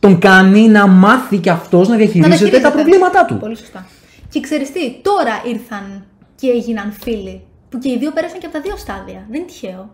τον 0.01 0.19
κάνει 0.19 0.69
να 0.69 0.87
μάθει 0.87 1.37
και 1.39 1.51
αυτός 1.51 1.89
να 1.89 1.95
Να 1.95 2.01
διαχειρίζεται 2.01 2.37
χειρίζεται. 2.37 2.63
τα 2.63 2.71
προβλήματά 2.73 3.25
του. 3.25 3.37
Πολύ 3.39 3.57
σωστά. 3.57 3.87
Και 4.31 4.41
ξέρεις 4.41 4.73
τι, 4.73 4.81
τώρα 5.03 5.43
ήρθαν 5.47 6.05
και 6.37 6.49
έγιναν 6.49 6.93
φίλοι. 6.93 7.43
Που 7.69 7.79
και 7.79 7.89
οι 7.91 7.99
δύο 7.99 8.11
πέρασαν 8.13 8.39
και 8.39 8.47
από 8.47 8.55
τα 8.55 8.61
δύο 8.61 8.77
στάδια. 8.77 9.27
Δεν 9.31 9.41
είναι 9.41 9.49
τυχαίο. 9.51 9.91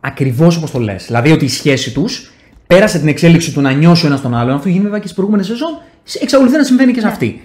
Ακριβώς 0.00 0.56
όπως 0.56 0.70
το 0.70 0.78
λες. 0.78 1.04
Δηλαδή 1.06 1.30
ότι 1.32 1.44
η 1.44 1.48
σχέση 1.48 1.92
τους 1.92 2.32
πέρασε 2.66 2.98
την 2.98 3.08
εξέλιξη 3.08 3.52
του 3.52 3.60
να 3.60 3.72
νιώσει 3.72 4.04
ο 4.04 4.08
ένας 4.08 4.20
τον 4.20 4.34
άλλον. 4.34 4.54
Αυτό 4.54 4.68
γίνει 4.68 4.82
βέβαια 4.82 4.96
και 4.98 5.02
στις 5.04 5.14
προηγούμενες 5.14 5.46
σεζόν. 5.46 5.78
Εξακολουθεί 6.20 6.56
να 6.56 6.64
συμβαίνει 6.64 6.92
και 6.92 7.00
σε 7.00 7.06
Ναι. 7.06 7.12
αυτή. 7.12 7.40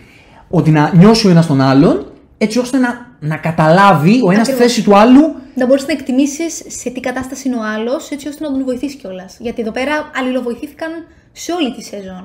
Ότι 0.49 0.71
να 0.71 0.91
νιώσει 0.95 1.27
ο 1.27 1.29
ένας 1.29 1.47
τον 1.47 1.61
άλλον 1.61 2.11
έτσι 2.37 2.59
ώστε 2.59 2.77
να, 2.77 3.15
να 3.19 3.37
καταλάβει 3.37 4.19
ο 4.23 4.31
ένας 4.31 4.47
τη 4.47 4.51
Ακριβώς. 4.53 4.73
θέση 4.73 4.83
του 4.83 4.95
άλλου 4.97 5.21
Να 5.55 5.65
μπορείς 5.65 5.85
να 5.87 5.91
εκτιμήσεις 5.93 6.63
σε 6.67 6.89
τι 6.89 6.99
κατάσταση 6.99 7.47
είναι 7.47 7.57
ο 7.57 7.63
άλλος, 7.63 8.09
έτσι 8.11 8.27
ώστε 8.27 8.43
να 8.43 8.51
τον 8.51 8.63
βοηθήσει 8.63 8.97
κιόλας. 8.97 9.37
Γιατί 9.39 9.61
εδώ 9.61 9.71
πέρα 9.71 10.11
αλληλοβοηθήθηκαν 10.15 10.89
σε 11.31 11.51
όλη 11.51 11.73
τη 11.73 11.83
σεζόν. 11.83 12.23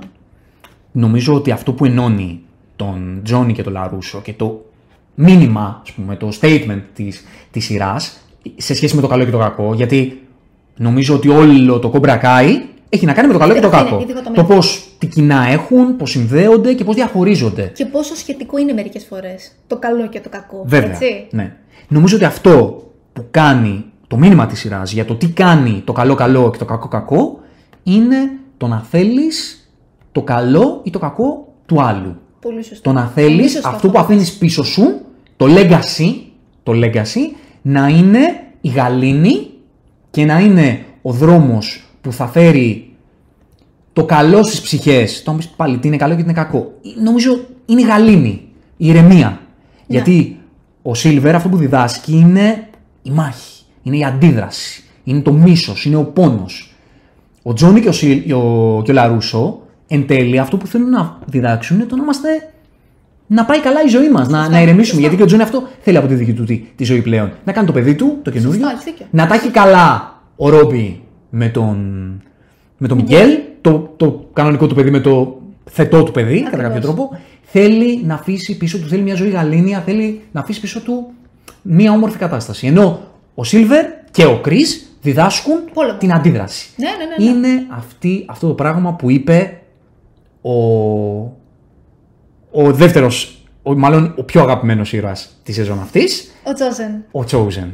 νομίζω 0.93 1.35
ότι 1.35 1.51
αυτό 1.51 1.73
που 1.73 1.85
ενώνει 1.85 2.43
τον 2.79 3.21
Τζόνι 3.25 3.53
και 3.53 3.63
τον 3.63 3.73
Λαρούσο 3.73 4.21
και 4.21 4.33
το 4.33 4.65
μήνυμα, 5.15 5.81
ας 5.83 5.93
πούμε, 5.93 6.17
το 6.17 6.29
statement 6.41 6.83
της, 6.95 7.25
της 7.51 7.65
σειράς 7.65 8.19
σε 8.57 8.75
σχέση 8.75 8.95
με 8.95 9.01
το 9.01 9.07
καλό 9.07 9.25
και 9.25 9.31
το 9.31 9.39
κακό, 9.39 9.75
γιατί 9.75 10.23
νομίζω 10.77 11.15
ότι 11.15 11.29
όλο 11.29 11.79
το 11.79 11.93
Cobra 11.95 12.21
Kai 12.23 12.49
έχει 12.89 13.07
να 13.07 13.13
κάνει 13.13 13.27
με 13.27 13.33
το 13.33 13.39
καλό 13.39 13.55
και 13.55 13.61
το 13.61 13.67
Αυτό 13.67 13.79
είναι, 13.79 13.89
κακό. 13.91 14.03
η 14.03 14.07
διχοτομία. 14.07 14.43
Το 14.43 14.55
πώς 14.55 14.89
τι 14.99 15.07
κοινά 15.07 15.47
έχουν, 15.49 15.97
πώς 15.97 16.11
συνδέονται 16.11 16.73
και 16.73 16.85
πώς 16.85 16.95
διαχωρίζονται. 16.95 17.73
Και 17.75 17.87
πόσο 17.87 18.15
σχετικό 18.15 18.59
είναι 18.59 18.73
μερικές 18.73 19.05
φορές 19.05 19.53
το 19.67 19.77
καλό 19.79 20.07
και 20.09 20.21
το 20.21 20.29
κακό. 20.29 20.63
Βέβαια. 20.67 20.91
Έτσι; 20.91 21.27
Ναι. 21.31 21.57
Νομίζω 21.89 22.17
ότι 22.17 22.25
αυτό 22.25 22.83
που 23.13 23.25
κάνει 23.31 23.85
το 24.07 24.17
μήνυμα 24.17 24.47
της 24.47 24.59
σειράς 24.59 24.93
για 24.93 25.05
το 25.05 25.15
τι 25.15 25.29
κάνει 25.29 25.83
το 25.85 25.93
καλό 25.93 26.15
καλό 26.15 26.51
και 26.51 26.59
το 26.59 26.65
κακό 26.65 26.89
κακό 26.89 27.41
είναι 27.83 28.17
το 28.57 28.67
να 28.67 28.81
θέλεις 28.91 29.63
το 30.13 30.23
καλό 30.23 30.81
ή 30.85 30.91
το 30.91 30.99
κακό 30.99 31.53
του 31.67 31.83
άλλου. 31.83 32.17
Πολύ 32.41 32.63
σωστό. 32.63 32.83
Το 32.83 32.93
να 32.93 33.07
Πολύ 33.07 33.27
θέλεις 33.27 33.53
σωστό 33.53 33.69
αυτό 33.69 33.91
που 33.91 33.99
αφήνεις 33.99 34.33
πίσω 34.33 34.65
σου, 34.65 35.01
το 35.37 35.47
legacy, 35.49 36.15
το 36.63 36.73
legacy, 36.75 37.37
να 37.63 37.89
είναι 37.89 38.19
η 38.61 38.69
γαλήνη 38.69 39.49
και 40.11 40.25
να 40.25 40.39
είναι 40.39 40.85
ο 41.03 41.13
δρόμος 41.13 41.85
που 42.01 42.13
θα 42.13 42.27
φέρει 42.27 42.93
το 43.93 44.05
καλό 44.05 44.43
στις 44.43 44.61
ψυχές. 44.61 45.23
Το 45.23 45.31
να 45.31 45.37
πεις 45.37 45.49
πάλι 45.49 45.79
τι 45.79 45.89
είναι 45.89 45.97
καλό 45.97 46.15
και 46.15 46.19
τι 46.19 46.25
είναι 46.25 46.33
κακό. 46.33 46.73
Νομίζω 47.03 47.41
είναι 47.67 47.81
η 47.81 47.85
γαλήνη, 47.85 48.43
η 48.77 48.89
ηρεμία. 48.89 49.41
Γιατί 49.87 50.37
ο 50.83 50.95
Σίλβερ 50.95 51.35
αυτό 51.35 51.49
που 51.49 51.57
διδάσκει 51.57 52.13
είναι 52.13 52.69
η 53.03 53.11
μάχη, 53.11 53.65
είναι 53.83 53.97
η 53.97 54.05
αντίδραση, 54.05 54.85
είναι 55.05 55.21
το 55.21 55.33
μίσος, 55.33 55.85
είναι 55.85 55.97
ο 55.97 56.05
πόνος. 56.05 56.75
Ο 57.43 57.53
Τζόνι 57.53 57.81
και 57.81 57.89
ο, 57.89 57.93
Σιλ, 57.93 58.33
ο, 58.33 58.83
και 58.85 58.91
ο 58.91 58.95
Λαρούσο 58.95 59.61
εν 59.89 60.07
τέλει 60.07 60.39
αυτό 60.39 60.57
που 60.57 60.67
θέλουν 60.67 60.91
να 60.91 61.19
διδάξουν 61.27 61.77
είναι 61.77 61.87
το 61.87 61.97
να 61.97 62.03
είμαστε 62.03 62.29
να 63.27 63.45
πάει 63.45 63.61
καλά 63.61 63.83
η 63.83 63.89
ζωή 63.89 64.09
μας, 64.09 64.29
να, 64.29 64.49
να 64.49 64.61
ηρεμήσουμε. 64.61 64.85
σωστά. 64.85 65.01
Γιατί 65.01 65.17
και 65.17 65.23
ο 65.23 65.27
Τζόνι 65.27 65.43
αυτό 65.43 65.63
θέλει 65.81 65.97
από 65.97 66.07
τη 66.07 66.15
δική 66.15 66.33
του 66.33 66.45
τη, 66.45 66.57
τη 66.77 66.85
ζωή 66.85 67.03
πλέον. 67.03 67.33
Να 67.45 67.53
κάνει 67.53 67.67
το 67.67 67.73
παιδί 67.73 67.95
του, 67.95 68.19
το 68.23 68.31
καινούριο. 68.31 68.61
Σωστά, 68.61 68.73
έχεις 68.73 68.85
δίκιο. 68.85 69.07
να 69.11 69.27
τα 69.27 69.35
έχει 69.35 69.51
καλά 69.51 70.17
ο 70.37 70.49
Ρόμπι 70.49 71.01
με 71.31 71.49
τον, 71.49 71.77
με 72.79 72.89
τον 72.89 72.97
Μιγγέλ, 72.97 73.39
το, 73.61 73.93
το 73.97 74.29
κανονικό 74.33 74.67
του 74.67 74.75
παιδί 74.75 74.91
με 74.91 75.01
το 75.01 75.41
θετό 75.71 76.03
του 76.03 76.13
παιδί, 76.13 76.43
κατά 76.43 76.51
κάποιο 76.51 76.67
Ακριβώς. 76.67 76.95
τρόπο. 76.95 77.19
Θέλει 77.43 78.03
να 78.05 78.15
αφήσει 78.15 78.57
πίσω 78.57 78.79
του, 78.79 78.89
θέλει 78.89 79.03
μια 79.03 79.15
ζωή 79.15 79.29
γαλήνια, 79.31 79.81
θέλει 79.81 80.21
να 80.33 80.41
αφήσει 80.41 80.61
πίσω 80.61 80.81
του 80.81 81.07
μια 81.63 81.93
όμορφη 81.93 82.19
κατάσταση. 82.19 82.67
Ενώ 82.67 83.01
ο 83.35 83.45
Σίλβερ 83.45 83.85
και 84.11 84.25
ο 84.25 84.41
Κρι 84.41 84.65
διδάσκουν 85.03 85.59
Πόλεμο. 85.73 85.99
την 85.99 86.13
αντίδραση. 86.13 86.69
Ναι, 86.77 86.89
ναι, 86.89 87.25
ναι, 87.27 87.33
ναι. 87.33 87.39
Είναι 87.39 87.67
αυτή, 87.69 88.25
αυτό 88.29 88.47
το 88.47 88.55
πράγμα 88.55 88.95
που 88.95 89.11
είπε 89.11 89.61
ο, 90.43 90.53
ο 92.53 92.73
δεύτερος, 92.73 93.43
ο, 93.63 93.75
μάλλον 93.79 94.15
ο 94.19 94.23
πιο 94.23 94.43
αγαπημένος 94.43 94.93
ήρωας 94.93 95.39
της 95.43 95.55
σεζόν 95.55 95.81
αυτής, 95.81 96.31
Ο 96.45 96.53
Τζόζεν. 96.53 97.05
ο 97.13 97.21
Chosen. 97.31 97.69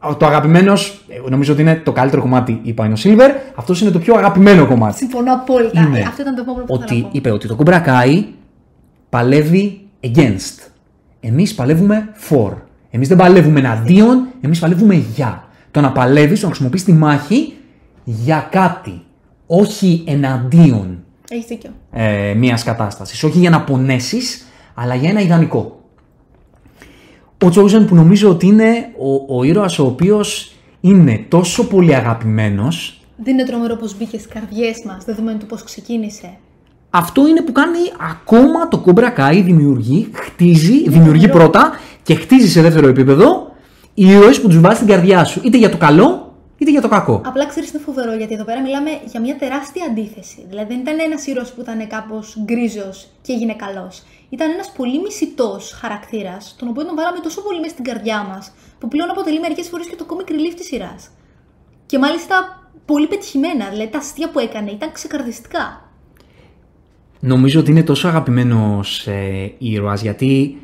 Ο, 0.00 0.16
το 0.16 0.26
αγαπημένος, 0.26 1.04
ε, 1.26 1.30
νομίζω 1.30 1.52
ότι 1.52 1.62
είναι 1.62 1.74
το 1.84 1.92
καλύτερο 1.92 2.22
κομμάτι, 2.22 2.60
είπα, 2.62 2.84
είναι 2.84 2.94
ο 2.94 3.00
Silver. 3.02 3.30
Αυτός 3.54 3.80
είναι 3.80 3.90
το 3.90 3.98
πιο 3.98 4.14
αγαπημένο 4.14 4.66
κομμάτι. 4.66 4.96
Συμφωνώ 4.96 5.32
απόλυτα. 5.32 5.80
Είναι 5.80 5.98
Ε, 5.98 6.02
Αυτό 6.02 6.22
ήταν 6.22 6.34
το 6.34 6.40
επόμενο 6.40 6.64
που 6.64 6.74
ήθελα 6.74 6.84
ότι 6.90 6.96
να 6.96 7.02
πω. 7.02 7.10
είπε 7.12 7.30
ότι 7.30 7.46
το 7.48 7.56
Cobra 7.64 7.84
Kai 7.86 8.24
παλεύει 9.08 9.80
against. 10.02 10.70
Εμείς 11.20 11.54
παλεύουμε 11.54 12.08
for. 12.30 12.52
Εμείς 12.90 13.08
δεν 13.08 13.16
παλεύουμε 13.16 13.58
εναντίον, 13.58 14.26
εμείς 14.40 14.58
παλεύουμε 14.58 14.94
για. 14.94 15.44
Το 15.70 15.80
να 15.80 15.92
παλεύεις, 15.92 16.38
το 16.40 16.44
να 16.46 16.50
χρησιμοποιείς 16.52 16.84
τη 16.84 16.92
μάχη 16.92 17.52
για 18.04 18.48
κάτι. 18.50 19.02
Όχι 19.46 20.04
εναντίον 20.06 21.04
Έχεις 21.30 21.46
δίκιο. 21.46 21.70
ε, 21.92 22.34
μιας 22.36 22.62
κατάστασης. 22.62 23.22
Όχι 23.22 23.38
για 23.38 23.50
να 23.50 23.60
πονέσεις, 23.60 24.46
αλλά 24.74 24.94
για 24.94 25.10
ένα 25.10 25.20
ιδανικό. 25.20 25.80
Ο 27.44 27.48
Chosen 27.54 27.86
που 27.86 27.94
νομίζω 27.94 28.30
ότι 28.30 28.46
είναι 28.46 28.88
ο, 29.28 29.38
ο 29.38 29.42
ήρωας 29.44 29.78
ο 29.78 29.86
οποίος 29.86 30.52
είναι 30.80 31.24
τόσο 31.28 31.66
πολύ 31.66 31.94
αγαπημένος 31.94 33.00
Δεν 33.16 33.34
είναι 33.34 33.44
τρομερό 33.48 33.76
πώ 33.76 33.86
μπήκε 33.98 34.18
στις 34.18 34.32
καρδιές 34.32 34.82
μας, 34.84 35.04
δεδομένου 35.04 35.38
του 35.38 35.46
πώ 35.46 35.56
ξεκίνησε. 35.56 36.36
Αυτό 36.90 37.28
είναι 37.28 37.42
που 37.42 37.52
κάνει 37.52 37.78
ακόμα 38.10 38.68
το 38.68 38.84
Cobra 38.86 39.18
Kai, 39.18 39.40
δημιουργεί, 39.44 40.10
χτίζει, 40.12 40.88
δημιουργεί 40.88 41.28
τρομερό. 41.28 41.50
πρώτα 41.50 41.72
και 42.02 42.14
χτίζει 42.14 42.48
σε 42.48 42.60
δεύτερο 42.62 42.88
επίπεδο 42.88 43.50
ήρωε 43.94 44.32
που 44.32 44.48
τους 44.48 44.60
βάζει 44.60 44.76
στην 44.76 44.88
καρδιά 44.88 45.24
σου. 45.24 45.40
Είτε 45.44 45.58
για 45.58 45.70
το 45.70 45.76
καλό, 45.76 46.25
είτε 46.58 46.70
για 46.70 46.80
το 46.80 46.88
κακό. 46.88 47.20
Απλά 47.24 47.46
ξέρεις 47.46 47.70
είναι 47.70 47.82
φοβερό 47.82 48.14
γιατί 48.14 48.34
εδώ 48.34 48.44
πέρα 48.44 48.60
μιλάμε 48.60 48.90
για 49.04 49.20
μια 49.20 49.36
τεράστια 49.36 49.84
αντίθεση. 49.84 50.44
Δηλαδή 50.48 50.72
δεν 50.72 50.80
ήταν 50.80 50.98
ένας 50.98 51.26
ήρωας 51.26 51.52
που 51.52 51.60
ήταν 51.60 51.86
κάπως 51.86 52.36
γκρίζος 52.44 53.08
και 53.22 53.32
έγινε 53.32 53.54
καλός. 53.54 54.02
Ήταν 54.28 54.50
ένας 54.50 54.72
πολύ 54.76 55.00
μισητός 55.00 55.72
χαρακτήρας, 55.72 56.56
τον 56.58 56.68
οποίο 56.68 56.84
τον 56.84 56.94
βάλαμε 56.94 57.18
τόσο 57.18 57.42
πολύ 57.42 57.60
μέσα 57.60 57.72
στην 57.72 57.84
καρδιά 57.84 58.26
μας, 58.28 58.52
που 58.78 58.88
πλέον 58.88 59.10
αποτελεί 59.10 59.40
μερικές 59.40 59.68
φορές 59.68 59.86
και 59.86 59.96
το 59.96 60.06
comic 60.08 60.30
relief 60.30 60.54
της 60.56 60.66
σειράς. 60.66 61.10
Και 61.86 61.98
μάλιστα 61.98 62.66
πολύ 62.84 63.06
πετυχημένα. 63.06 63.68
Δηλαδή 63.68 63.90
τα 63.90 63.98
αστεία 63.98 64.30
που 64.30 64.38
έκανε 64.38 64.70
ήταν 64.70 64.92
ξεκαρδιστικά. 64.92 65.90
Νομίζω 67.20 67.60
ότι 67.60 67.70
είναι 67.70 67.82
τόσο 67.82 68.08
αγαπημένος 68.08 69.06
ε, 69.06 69.52
ήρωας 69.58 70.02
γιατί 70.02 70.60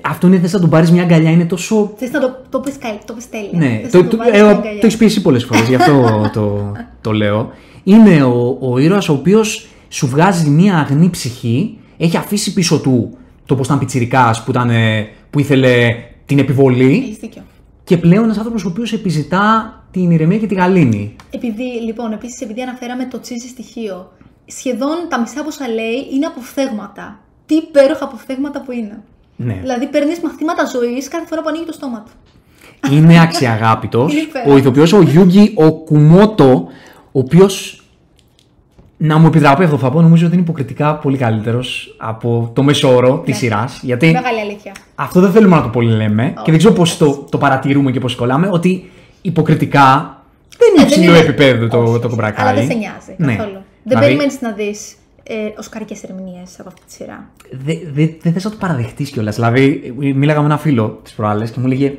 αυτό 0.00 0.26
είναι 0.26 0.38
θε 0.38 0.48
να 0.52 0.60
τον 0.60 0.70
πάρεις 0.70 0.90
μια 0.90 1.02
αγκαλιά, 1.02 1.30
είναι 1.30 1.44
τόσο. 1.44 1.92
Θες 1.96 2.10
να 2.10 2.20
το, 2.20 2.36
το 2.48 2.60
πεις, 2.60 2.78
καλ- 2.78 3.04
το 3.04 3.12
πεις 3.12 3.30
τέλεια. 3.30 3.50
Ναι, 3.52 3.80
Θες 3.82 3.90
το, 3.90 4.02
να 4.02 4.08
το, 4.08 4.16
βάλεις 4.16 4.32
ε, 4.40 4.42
μια 4.42 4.52
το 4.52 4.58
αγκαλιά. 4.58 4.78
έχεις 4.82 4.96
πει 4.96 5.04
εσύ 5.04 5.22
πολλές 5.22 5.44
φορές, 5.44 5.68
γι' 5.68 5.74
αυτό 5.74 6.10
το, 6.36 6.72
το 7.00 7.12
λέω. 7.12 7.50
είναι 7.84 8.22
ο, 8.22 8.58
ο 8.60 8.78
ήρωας 8.78 9.08
ο 9.08 9.12
οποίος 9.12 9.68
σου 9.88 10.06
βγάζει 10.06 10.48
μια 10.50 10.78
αγνή 10.78 11.10
ψυχή, 11.10 11.78
έχει 11.98 12.16
αφήσει 12.16 12.52
πίσω 12.52 12.80
του 12.80 13.16
το 13.46 13.54
πως 13.56 13.66
ήταν 13.66 13.78
πιτσιρικάς 13.78 14.44
που, 14.44 14.50
ήταν, 14.50 14.70
ε, 14.70 15.08
που 15.30 15.38
ήθελε 15.38 15.94
την 16.26 16.38
επιβολή 16.38 17.02
Έχεις 17.04 17.16
δίκιο. 17.16 17.42
και 17.84 17.96
πλέον 17.96 18.24
ένας 18.24 18.36
άνθρωπος 18.36 18.64
ο 18.64 18.68
οποίος 18.68 18.92
επιζητά 18.92 19.72
την 19.90 20.10
ηρεμία 20.10 20.38
και 20.38 20.46
τη 20.46 20.54
γαλήνη. 20.54 21.16
Επειδή, 21.30 21.62
λοιπόν, 21.86 22.12
επίσης, 22.12 22.40
επειδή 22.40 22.60
αναφέραμε 22.62 23.04
το 23.06 23.20
τσίζι 23.20 23.48
στοιχείο, 23.48 24.12
σχεδόν 24.46 24.96
τα 25.08 25.20
μισά 25.20 25.40
από 25.40 25.48
όσα 25.48 25.68
λέει 25.68 26.08
είναι 26.14 26.26
αποφθέγματα. 26.26 27.18
Τι 27.46 27.54
υπέροχα 27.54 28.04
αποφθέγματα 28.04 28.62
που 28.62 28.72
είναι. 28.72 29.02
Ναι. 29.40 29.58
Δηλαδή, 29.60 29.86
παίρνεις 29.86 30.20
μαθήματα 30.20 30.64
ζωής 30.64 31.08
κάθε 31.08 31.26
φορά 31.26 31.40
που 31.42 31.48
ανοίγει 31.48 31.64
το 31.64 31.72
στόμα 31.72 32.04
του. 32.06 32.12
Είναι 32.94 33.20
αξιαγάπητος. 33.20 34.12
Είναι 34.12 34.20
υπέροχος. 34.20 34.54
ο 34.54 34.56
ηθοποιός 34.56 34.92
ο 34.92 35.00
Γιούγκη 35.02 35.52
ο 35.56 35.72
Κουμότο, 35.72 36.66
ο 37.12 37.18
οποίος 37.18 37.82
να 38.96 39.18
μου 39.18 39.26
επιτραπεί 39.26 39.64
αυτό 39.64 39.78
θα 39.78 39.90
πω, 39.90 40.00
νομίζω 40.02 40.24
ότι 40.26 40.34
είναι 40.34 40.42
υποκριτικά 40.42 40.94
πολύ 40.94 41.16
καλύτερος 41.16 41.94
από 41.98 42.50
το 42.54 42.62
μέσο 42.62 42.94
όρο 42.94 43.18
της 43.24 43.36
σειράς. 43.36 43.80
Γιατί 43.82 44.10
Μεγάλη 44.10 44.40
αλήθεια. 44.40 44.72
αυτό 44.94 45.20
δεν 45.20 45.30
θέλουμε 45.32 45.56
να 45.56 45.62
το 45.62 45.68
πολύ 45.68 45.92
λέμε 45.96 46.34
και 46.42 46.50
δεν 46.50 46.58
ξέρω 46.58 46.74
πώς 46.74 46.96
το, 46.96 47.26
το 47.30 47.38
παρατηρούμε 47.38 47.90
και 47.90 48.00
πώς 48.00 48.14
κολλάμε, 48.14 48.48
ότι 48.52 48.90
υποκριτικά 49.22 50.16
δεν 50.58 50.68
είναι 50.68 50.82
Ε, 50.82 50.88
δεν 50.88 50.98
υψηλό 50.98 51.14
είναι- 51.16 51.24
επίπεδο 51.24 51.68
το, 51.68 51.78
Όχι, 51.82 52.00
το 52.00 52.08
κομπρακάρι. 52.08 52.48
Αλλά 52.48 52.58
δεν 52.58 52.70
σε 52.70 52.76
νοιάζει 52.76 53.14
Ναι. 53.16 53.34
καθόλου. 53.36 53.52
Δεν 53.52 53.62
Δηλαδή, 53.82 54.04
περιμένεις 54.06 54.40
να 54.40 54.52
δεις 54.52 54.94
ε, 55.28 55.34
οσκαρικές 55.58 56.02
ερμηνείες 56.02 56.56
από 56.60 56.68
αυτή 56.68 56.80
τη 56.86 56.92
σειρά. 56.92 57.30
Δεν 57.50 57.78
δε, 57.92 58.06
δεν 58.22 58.32
θες 58.32 58.44
να 58.44 58.50
το 58.50 58.56
παραδεχτείς 58.60 59.10
κιόλας. 59.10 59.34
Δηλαδή, 59.34 59.92
μίλαγα 59.96 60.38
με 60.40 60.44
ένα 60.44 60.58
φίλο 60.58 61.00
τις 61.02 61.12
προάλλες 61.12 61.50
και 61.50 61.60
μου 61.60 61.66
λέγε 61.66 61.92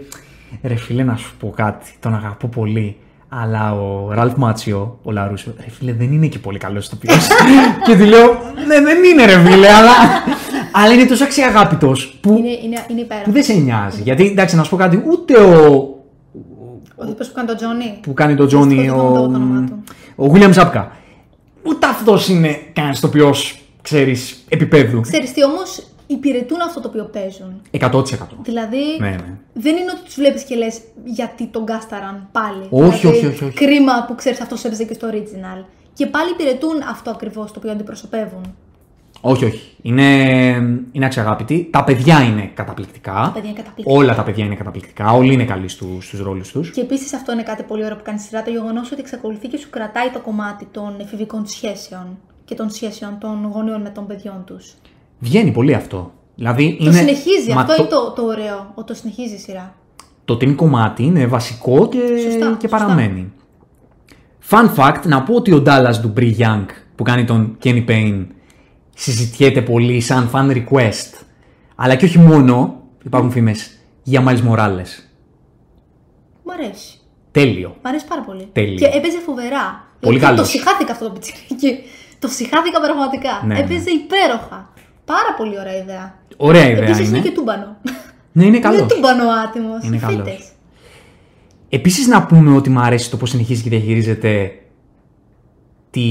«Ρε 0.64 0.76
φίλε, 0.76 1.04
να 1.04 1.16
σου 1.16 1.36
πω 1.40 1.54
κάτι, 1.56 1.92
τον 2.00 2.16
αγαπώ 2.16 2.48
πολύ». 2.48 2.96
Αλλά 3.32 3.74
ο 3.74 4.12
Ραλφ 4.14 4.34
Μάτσιο, 4.36 5.00
ο 5.04 5.12
Λαρούσο, 5.12 5.54
ρε 5.64 5.70
φίλε, 5.70 5.94
δεν 5.94 6.12
είναι 6.12 6.28
και 6.28 6.40
πολύ 6.40 6.58
καλός 6.58 6.86
ηθοποιός. 6.86 7.28
και 7.86 7.98
του 7.98 8.04
λέω, 8.06 8.26
ναι, 8.68 8.82
δεν 8.82 9.04
είναι 9.04 9.26
ρε 9.26 9.40
φίλε, 9.40 9.68
αλλά, 9.70 9.92
αλλά 10.72 10.94
είναι 10.94 11.06
τόσο 11.06 11.24
αξιαγάπητος 11.24 12.18
που, 12.22 12.30
Είναι, 12.38 12.50
είναι, 12.50 12.86
είναι 12.90 13.00
υπέροχος. 13.02 13.26
που 13.26 13.32
δεν 13.32 13.44
σε 13.44 13.54
νοιάζει. 13.54 14.02
Γιατί, 14.02 14.26
εντάξει, 14.26 14.56
να 14.56 14.64
σου 14.64 14.70
πω 14.70 14.76
κάτι, 14.76 15.04
ούτε 15.12 15.34
ο, 15.40 15.66
Ο 16.96 17.06
τύπος 17.06 17.28
που 17.28 17.34
κάνει 17.34 17.48
τον 17.48 17.56
Τζόνι. 17.58 17.98
που 18.02 18.14
κάνει 18.14 18.36
τον 18.36 18.48
Τζόνι, 18.48 18.74
Δυστυχώς 18.76 19.02
δεν 19.02 19.10
ο, 19.10 19.14
θυμάμαι 19.14 19.30
το 19.30 19.38
όνομά 19.38 19.68
του. 19.68 19.84
ο 20.16 20.32
William 20.34 20.52
Ζάπκα, 20.54 20.92
ούτε 21.64 21.88
αυτός 21.88 22.28
είναι 22.28 22.60
κανένας 22.74 22.98
ηθοποιός, 22.98 23.62
ξέρεις, 23.82 24.44
επίπεδου. 24.50 25.02
Ξέρεις 25.02 25.34
τι 25.34 25.44
όμως 25.44 25.84
υπηρετούν 26.08 26.62
αυτό 26.62 26.82
το 26.82 26.88
οποίο 26.88 27.04
παίζουν. 27.04 27.62
100%. 27.72 28.38
Δηλαδή, 28.42 28.98
Ναι, 29.00 29.10
ναι. 29.10 29.38
δεν 29.54 29.76
είναι 29.76 29.92
ότι 29.96 30.02
τους 30.06 30.16
βλέπεις 30.16 30.44
και 30.44 30.56
λες 30.56 30.80
γιατί 31.04 31.48
τον 31.48 31.66
κάσταραν 31.66 32.30
πάλι. 32.32 32.68
Όχι, 32.70 33.00
δηλαδή, 33.00 33.18
όχι, 33.18 33.26
όχι, 33.26 33.44
όχι. 33.44 33.54
Κρίμα 33.54 34.06
που 34.08 34.16
ξέρεις 34.16 34.42
αυτό 34.42 34.56
έπαιζε 34.64 34.84
και 34.84 34.94
στο 34.94 35.08
original. 35.12 35.66
Και 35.94 36.06
πάλι 36.06 36.30
υπηρετούν 36.32 36.82
αυτό 36.90 37.10
ακριβώς 37.10 37.52
το 37.52 37.60
οποίο 37.60 37.72
αντιπροσωπεύουν. 37.72 38.56
Όχι, 39.22 39.46
όχι. 39.46 39.62
Είναι, 39.82 40.04
είναι 40.92 41.06
αξιαγάπητοι. 41.06 41.68
Τα 41.72 41.84
παιδιά 41.84 42.22
είναι 42.24 42.52
καταπληκτικά. 42.54 43.12
Τα 43.14 43.32
παιδιά 43.34 43.50
είναι 43.50 43.58
καταπληκτικά. 43.60 44.00
Όλα 44.00 44.16
τα 44.16 44.24
παιδιά 44.24 44.46
είναι 44.46 44.56
καταπληκτικά. 44.56 45.12
Όλοι 45.12 45.34
είναι 45.34 45.46
καλοί 45.46 45.68
στους 45.68 46.06
στους 46.06 46.20
ρόλους 46.22 46.52
τους. 46.52 46.72
Και 46.72 46.82
επίσης 46.82 47.14
αυτό 47.14 47.32
είναι 47.32 47.44
κάτι 47.44 47.64
πολύ 47.64 47.84
ωραίο 47.84 47.96
που 47.96 48.04
κάνει 48.04 48.20
στη 48.20 48.28
σειρά. 48.28 48.44
Το 48.44 48.50
γεγονός 48.50 48.92
ότι 48.92 49.02
εξακολουθεί 49.02 49.48
και 49.48 49.58
σου 49.58 49.70
κρατάει 49.70 50.10
το 50.10 50.20
κομμάτι 50.20 50.68
των 50.72 50.94
εφηβικών 51.00 51.48
σχέσεων 51.48 52.18
και 52.46 52.56
των 52.56 52.70
σχέσεων 52.70 53.18
των 53.20 53.50
γονέων 53.54 53.82
με 53.82 53.90
των 53.90 54.08
παιδιών 54.08 54.44
τους. 54.46 54.74
Βγαίνει 55.20 55.52
πολύ 55.52 55.74
αυτό. 55.74 56.12
Δηλαδή 56.36 56.76
Το 56.80 56.86
είναι, 56.86 56.94
συνεχίζει. 56.98 57.54
μα 57.54 57.62
αυτό 57.62 57.76
το, 57.76 57.82
είναι 57.82 57.90
το, 57.90 58.12
το 58.12 58.22
ωραίο. 58.24 58.72
Ότι 58.76 58.88
το 58.88 58.94
συνεχίζει 58.94 59.34
η 59.34 59.38
σειρά; 59.38 59.74
το 60.26 60.34
team 60.34 60.56
κομμάτι 60.56 61.04
είναι 61.04 61.26
βασικό 61.26 61.88
και, 61.90 61.98
Σωστά, 62.24 62.56
και 62.60 62.68
σωστά. 62.68 62.78
παραμένει. 62.78 63.32
Fun 64.50 64.70
fact, 64.76 65.02
να 65.04 65.24
πω 65.24 65.34
ότι 65.36 65.52
ο 65.54 65.64
Dallas 65.66 65.96
του 66.02 66.14
Brie 66.18 66.38
Young 66.38 66.66
που 66.96 67.04
κάνει 67.04 67.26
τον 67.26 67.58
Kenny 67.64 67.86
Payne 67.90 68.26
συζητιέται 69.00 69.62
πολύ 69.62 70.02
σαν 70.02 70.30
fan 70.34 70.52
request. 70.52 71.24
Αλλά 71.76 71.96
και 71.96 72.06
όχι 72.06 72.18
μόνο, 72.20 72.82
υπάρχουν 73.06 73.32
φήμες 73.32 73.78
για 74.04 74.24
Miles 74.28 74.50
Morales. 74.50 74.92
Μ' 76.44 76.52
αρέσει. 76.52 77.00
Τέλειο. 77.32 77.76
Μ' 77.84 77.88
αρέσει 77.88 78.06
πάρα 78.08 78.22
πολύ. 78.22 78.50
Τέλειο. 78.52 78.76
Και 78.76 78.86
έπαιζε 78.86 79.20
φοβερά. 79.26 79.88
Πολύ 80.00 80.18
Δηλαδή, 80.18 80.36
καλός. 80.36 80.52
Το 80.52 80.58
συχάθηκα 80.58 80.92
αυτό 80.92 81.06
το 81.06 81.12
πιτσιρίκι. 81.12 81.80
Το 82.20 82.28
συχάθηκα 82.28 82.80
πραγματικά. 82.82 83.42
Ναι, 83.46 83.54
ναι. 83.54 83.60
έπαιζε 83.60 83.90
υπέροχα. 83.90 84.74
Πάρα 85.06 85.34
πολύ 85.38 85.60
ωραία 85.60 85.78
ιδέα. 85.78 86.20
Ωραία 86.38 86.70
ιδέα 86.70 86.84
Επίσης 86.84 87.08
είναι. 87.08 87.18
είναι 87.18 87.28
και 87.28 87.34
τούμπανο. 87.34 87.78
Ναι, 88.32 88.46
είναι 88.46 88.60
καλός. 88.60 88.80
Είναι 88.80 88.88
τούμπανο 88.88 89.24
άτιμος. 89.30 89.84
Είναι 89.84 89.98
καλός. 89.98 90.54
Επίσης 91.70 92.08
να 92.08 92.26
πούμε 92.26 92.56
ότι 92.56 92.70
μου 92.70 92.80
αρέσει 92.80 93.10
το 93.10 93.18
πώς 93.18 93.30
συνεχίζει 93.30 93.64
και 93.64 93.70
διαχειρίζεται 93.70 94.52
τη, 95.90 96.02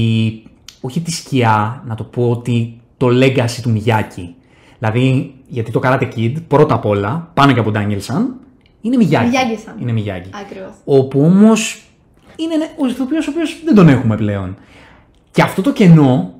όχι 0.81 1.01
τη 1.01 1.11
σκιά, 1.11 1.83
να 1.85 1.95
το 1.95 2.03
πω 2.03 2.29
ότι 2.29 2.78
το 2.99 3.07
legacy 3.07 3.59
του 3.61 3.69
Μιγιάκη. 3.71 4.35
Δηλαδή, 4.79 5.33
γιατί 5.47 5.71
το 5.71 5.79
Karate 5.83 6.09
Kid, 6.15 6.33
πρώτα 6.47 6.75
απ' 6.75 6.85
όλα, 6.85 7.31
πάνω 7.33 7.51
και 7.53 7.59
από 7.59 7.71
Ντάνιελσαν, 7.71 8.35
είναι 8.81 8.97
Μιγιάκη. 8.97 9.25
Μιγιάκη-σαν. 9.25 9.75
Είναι 9.81 9.91
Μιγιάκη. 9.91 10.29
Ακριβώς. 10.41 10.69
Όπου 10.85 11.21
όμως 11.21 11.83
είναι 12.35 12.53
ένα- 12.53 12.67
ο 12.79 12.87
ηθοποιός 12.87 13.27
ο 13.27 13.31
οποίος 13.31 13.61
δεν 13.65 13.75
τον 13.75 13.87
έχουμε 13.89 14.15
πλέον. 14.15 14.55
Και 15.31 15.41
αυτό 15.41 15.61
το 15.61 15.73
κενό 15.73 16.33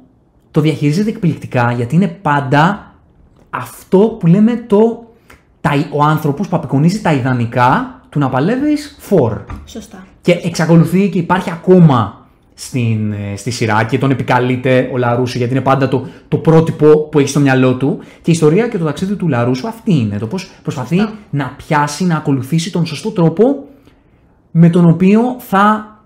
το 0.51 0.61
διαχειρίζεται 0.61 1.09
εκπληκτικά 1.09 1.71
γιατί 1.71 1.95
είναι 1.95 2.07
πάντα 2.07 2.93
αυτό 3.49 3.99
που 3.99 4.27
λέμε 4.27 4.63
το 4.67 5.07
τα, 5.61 5.71
ο 5.91 6.03
άνθρωπος 6.03 6.47
που 6.47 6.55
απεικονίζει 6.55 7.01
τα 7.01 7.13
ιδανικά 7.13 8.01
του 8.09 8.19
να 8.19 8.29
παλεύεις 8.29 8.97
for. 9.09 9.37
Σωστά. 9.65 10.05
Και 10.21 10.31
εξακολουθεί 10.43 11.09
και 11.09 11.19
υπάρχει 11.19 11.51
ακόμα 11.51 12.18
στην, 12.59 13.11
ε, 13.11 13.35
στη 13.35 13.51
σειρά 13.51 13.83
και 13.83 13.97
τον 13.97 14.11
επικαλείται 14.11 14.89
ο 14.93 14.97
Λαρούσο 14.97 15.37
γιατί 15.37 15.53
είναι 15.53 15.61
πάντα 15.61 15.87
το, 15.87 16.07
το 16.27 16.37
πρότυπο 16.37 17.07
που 17.07 17.19
έχει 17.19 17.27
στο 17.27 17.39
μυαλό 17.39 17.75
του. 17.75 17.99
Και 17.99 18.31
η 18.31 18.31
ιστορία 18.31 18.67
και 18.67 18.77
το 18.77 18.85
ταξίδι 18.85 19.15
του 19.15 19.27
Λαρούσου 19.27 19.67
αυτή 19.67 19.93
είναι. 19.93 20.17
Το 20.17 20.27
πώς 20.27 20.51
προσπαθεί 20.63 20.95
Σωστά. 20.95 21.13
να 21.29 21.53
πιάσει, 21.57 22.05
να 22.05 22.15
ακολουθήσει 22.15 22.71
τον 22.71 22.85
σωστό 22.85 23.11
τρόπο 23.11 23.43
με 24.51 24.69
τον 24.69 24.89
οποίο 24.89 25.21
θα, 25.39 25.97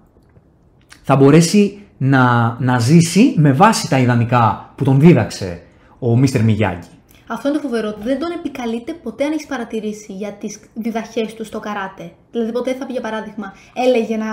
θα 1.03 1.15
μπορέσει 1.15 1.81
να, 1.97 2.55
να 2.59 2.79
ζήσει 2.79 3.33
με 3.37 3.51
βάση 3.51 3.89
τα 3.89 3.99
ιδανικά 3.99 4.73
που 4.75 4.83
τον 4.83 4.99
δίδαξε 4.99 5.61
ο 5.99 6.17
Μίστερ 6.17 6.43
Μιγιάγκη. 6.43 6.87
Αυτό 7.27 7.47
είναι 7.47 7.57
το 7.57 7.63
φοβερό. 7.63 7.87
ότι 7.87 8.03
Δεν 8.03 8.19
τον 8.19 8.31
επικαλείται 8.31 8.93
ποτέ 9.03 9.23
αν 9.25 9.31
έχεις 9.31 9.45
παρατηρήσει 9.45 10.13
για 10.13 10.31
τις 10.31 10.59
διδαχές 10.73 11.33
του 11.33 11.45
στο 11.45 11.59
καράτε. 11.59 12.11
Δηλαδή, 12.31 12.51
ποτέ 12.51 12.73
θα 12.73 12.85
πει 12.85 12.91
για 12.91 13.01
παράδειγμα, 13.01 13.53
έλεγε 13.73 14.17
να. 14.17 14.25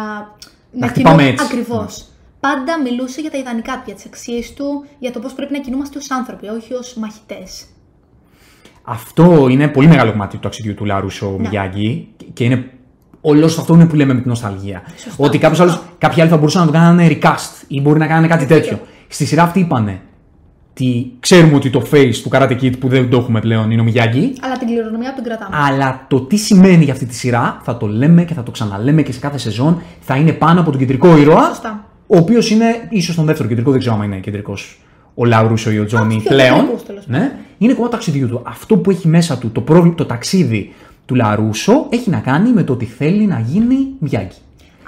Να 0.73 0.87
χτυπάμε 0.87 1.27
έτσι. 1.27 1.45
Ακριβώς. 1.45 2.10
Πάντα 2.40 2.81
μιλούσε 2.83 3.20
για 3.20 3.31
τα 3.31 3.38
ιδανικά 3.38 3.72
του, 3.72 3.83
για 3.87 3.94
τις 3.94 4.07
αξίες 4.07 4.53
του, 4.55 4.85
για 4.98 5.12
το 5.12 5.18
πώς 5.18 5.33
πρέπει 5.33 5.53
να 5.53 5.59
κινούμαστε 5.61 5.98
ως 5.98 6.11
άνθρωποι, 6.11 6.46
όχι 6.48 6.74
ως 6.74 6.94
μαχητές. 6.94 7.64
Αυτό 8.83 9.46
είναι 9.50 9.68
πολύ 9.68 9.87
μεγάλο 9.87 10.11
κομμάτι 10.11 10.35
του 10.37 10.42
ταξιδιού 10.42 10.74
του 10.74 10.85
Λαρούσο 10.85 11.26
Ναι. 11.31 11.37
Μιγιάγκη 11.38 12.09
και 12.33 12.44
είναι 12.44 12.70
όλος 13.20 13.59
αυτό 13.59 13.74
είναι 13.74 13.87
που 13.87 13.94
λέμε 13.94 14.12
με 14.14 14.20
την 14.20 14.29
νοσταλγία. 14.31 14.83
Σωστά, 14.96 15.24
Ότι 15.24 15.38
κάποιος 15.38 15.59
σωστά. 15.59 15.72
άλλος, 15.72 15.87
κάποιοι 15.98 16.20
άλλοι 16.20 16.31
θα 16.31 16.37
μπορούσαν 16.37 16.61
να 16.61 16.66
το 16.66 16.72
κάνανε 16.72 17.09
recast 17.22 17.64
ή 17.68 17.81
μπορεί 17.81 17.98
να 17.98 18.07
κάνανε 18.07 18.26
κάτι 18.26 18.44
Δίκιο. 18.44 18.61
τέτοιο. 18.61 18.79
Στη 19.09 19.24
σειρά 19.24 19.42
αυτή 19.42 19.61
είπανε. 19.61 20.00
Τι, 20.72 21.07
ξέρουμε 21.20 21.55
ότι 21.57 21.70
το 21.70 21.83
face 21.92 22.14
του 22.22 22.29
Karate 22.33 22.61
Kid 22.62 22.79
που 22.79 22.88
δεν 22.88 23.11
το 23.11 23.16
έχουμε 23.16 23.40
πλέον 23.40 23.70
είναι 23.70 23.81
ο 23.81 23.85
Μιγιάγκη. 23.85 24.33
Αλλά 24.40 24.57
την 24.59 24.66
κληρονομιά 24.66 25.09
του 25.09 25.14
την 25.14 25.24
κρατάμε. 25.24 25.57
Αλλά 25.68 26.05
το 26.09 26.20
τι 26.20 26.37
σημαίνει 26.37 26.85
για 26.85 26.92
αυτή 26.92 27.07
τη 27.07 27.14
σειρά 27.14 27.61
θα 27.62 27.76
το 27.76 27.87
λέμε 27.87 28.24
και 28.24 28.35
θα 28.35 28.42
το 28.42 28.50
ξαναλέμε 28.50 29.03
και 29.03 29.12
σε 29.12 29.18
κάθε 29.20 29.38
σεζόν. 29.38 29.83
Θα 30.00 30.16
είναι 30.16 30.33
πάνω 30.33 30.61
από 30.61 30.70
τον 30.70 30.79
κεντρικό 30.81 31.16
ήρωα. 31.16 31.46
Σωστά. 31.48 31.85
Ο 32.12 32.16
οποίος 32.16 32.51
είναι 32.51 32.87
ίσως 32.90 33.14
τον 33.14 33.25
δεύτερο 33.25 33.49
κεντρικό, 33.49 33.70
δεν 33.70 33.81
ξέρω 33.81 33.94
αν 33.94 34.03
είναι 34.03 34.18
κεντρικός 34.18 34.81
ο 35.14 35.25
Λαουρούσο 35.25 35.70
ή 35.70 35.79
ο 35.79 35.85
Τζόνι 35.85 36.16
πιο 36.16 36.31
πλέον. 36.31 36.55
κεντρικός, 36.57 36.85
τέλος 36.85 37.05
πάντων. 37.05 37.20
Ναι, 37.20 37.33
είναι 37.59 37.73
κομμάτι 37.73 37.92
του 37.94 37.99
ταξιδιού 38.01 38.29
του. 38.29 38.42
Αυτό 38.46 38.77
που 38.77 38.90
έχει 38.90 39.09
μέσα 39.09 39.38
του 39.38 39.51
το, 39.51 39.61
πρόβλημα, 39.61 39.94
το 39.94 40.05
ταξίδι 40.07 40.73
του 41.07 41.14
Λαρούσο 41.14 41.87
έχει 41.88 42.11
να 42.11 42.18
κάνει 42.18 42.51
με 42.51 42.62
το 42.62 42.73
ότι 42.73 42.85
θέλει 42.85 43.27
να 43.27 43.38
γίνει 43.38 43.77
Μιάγκη. 43.99 44.37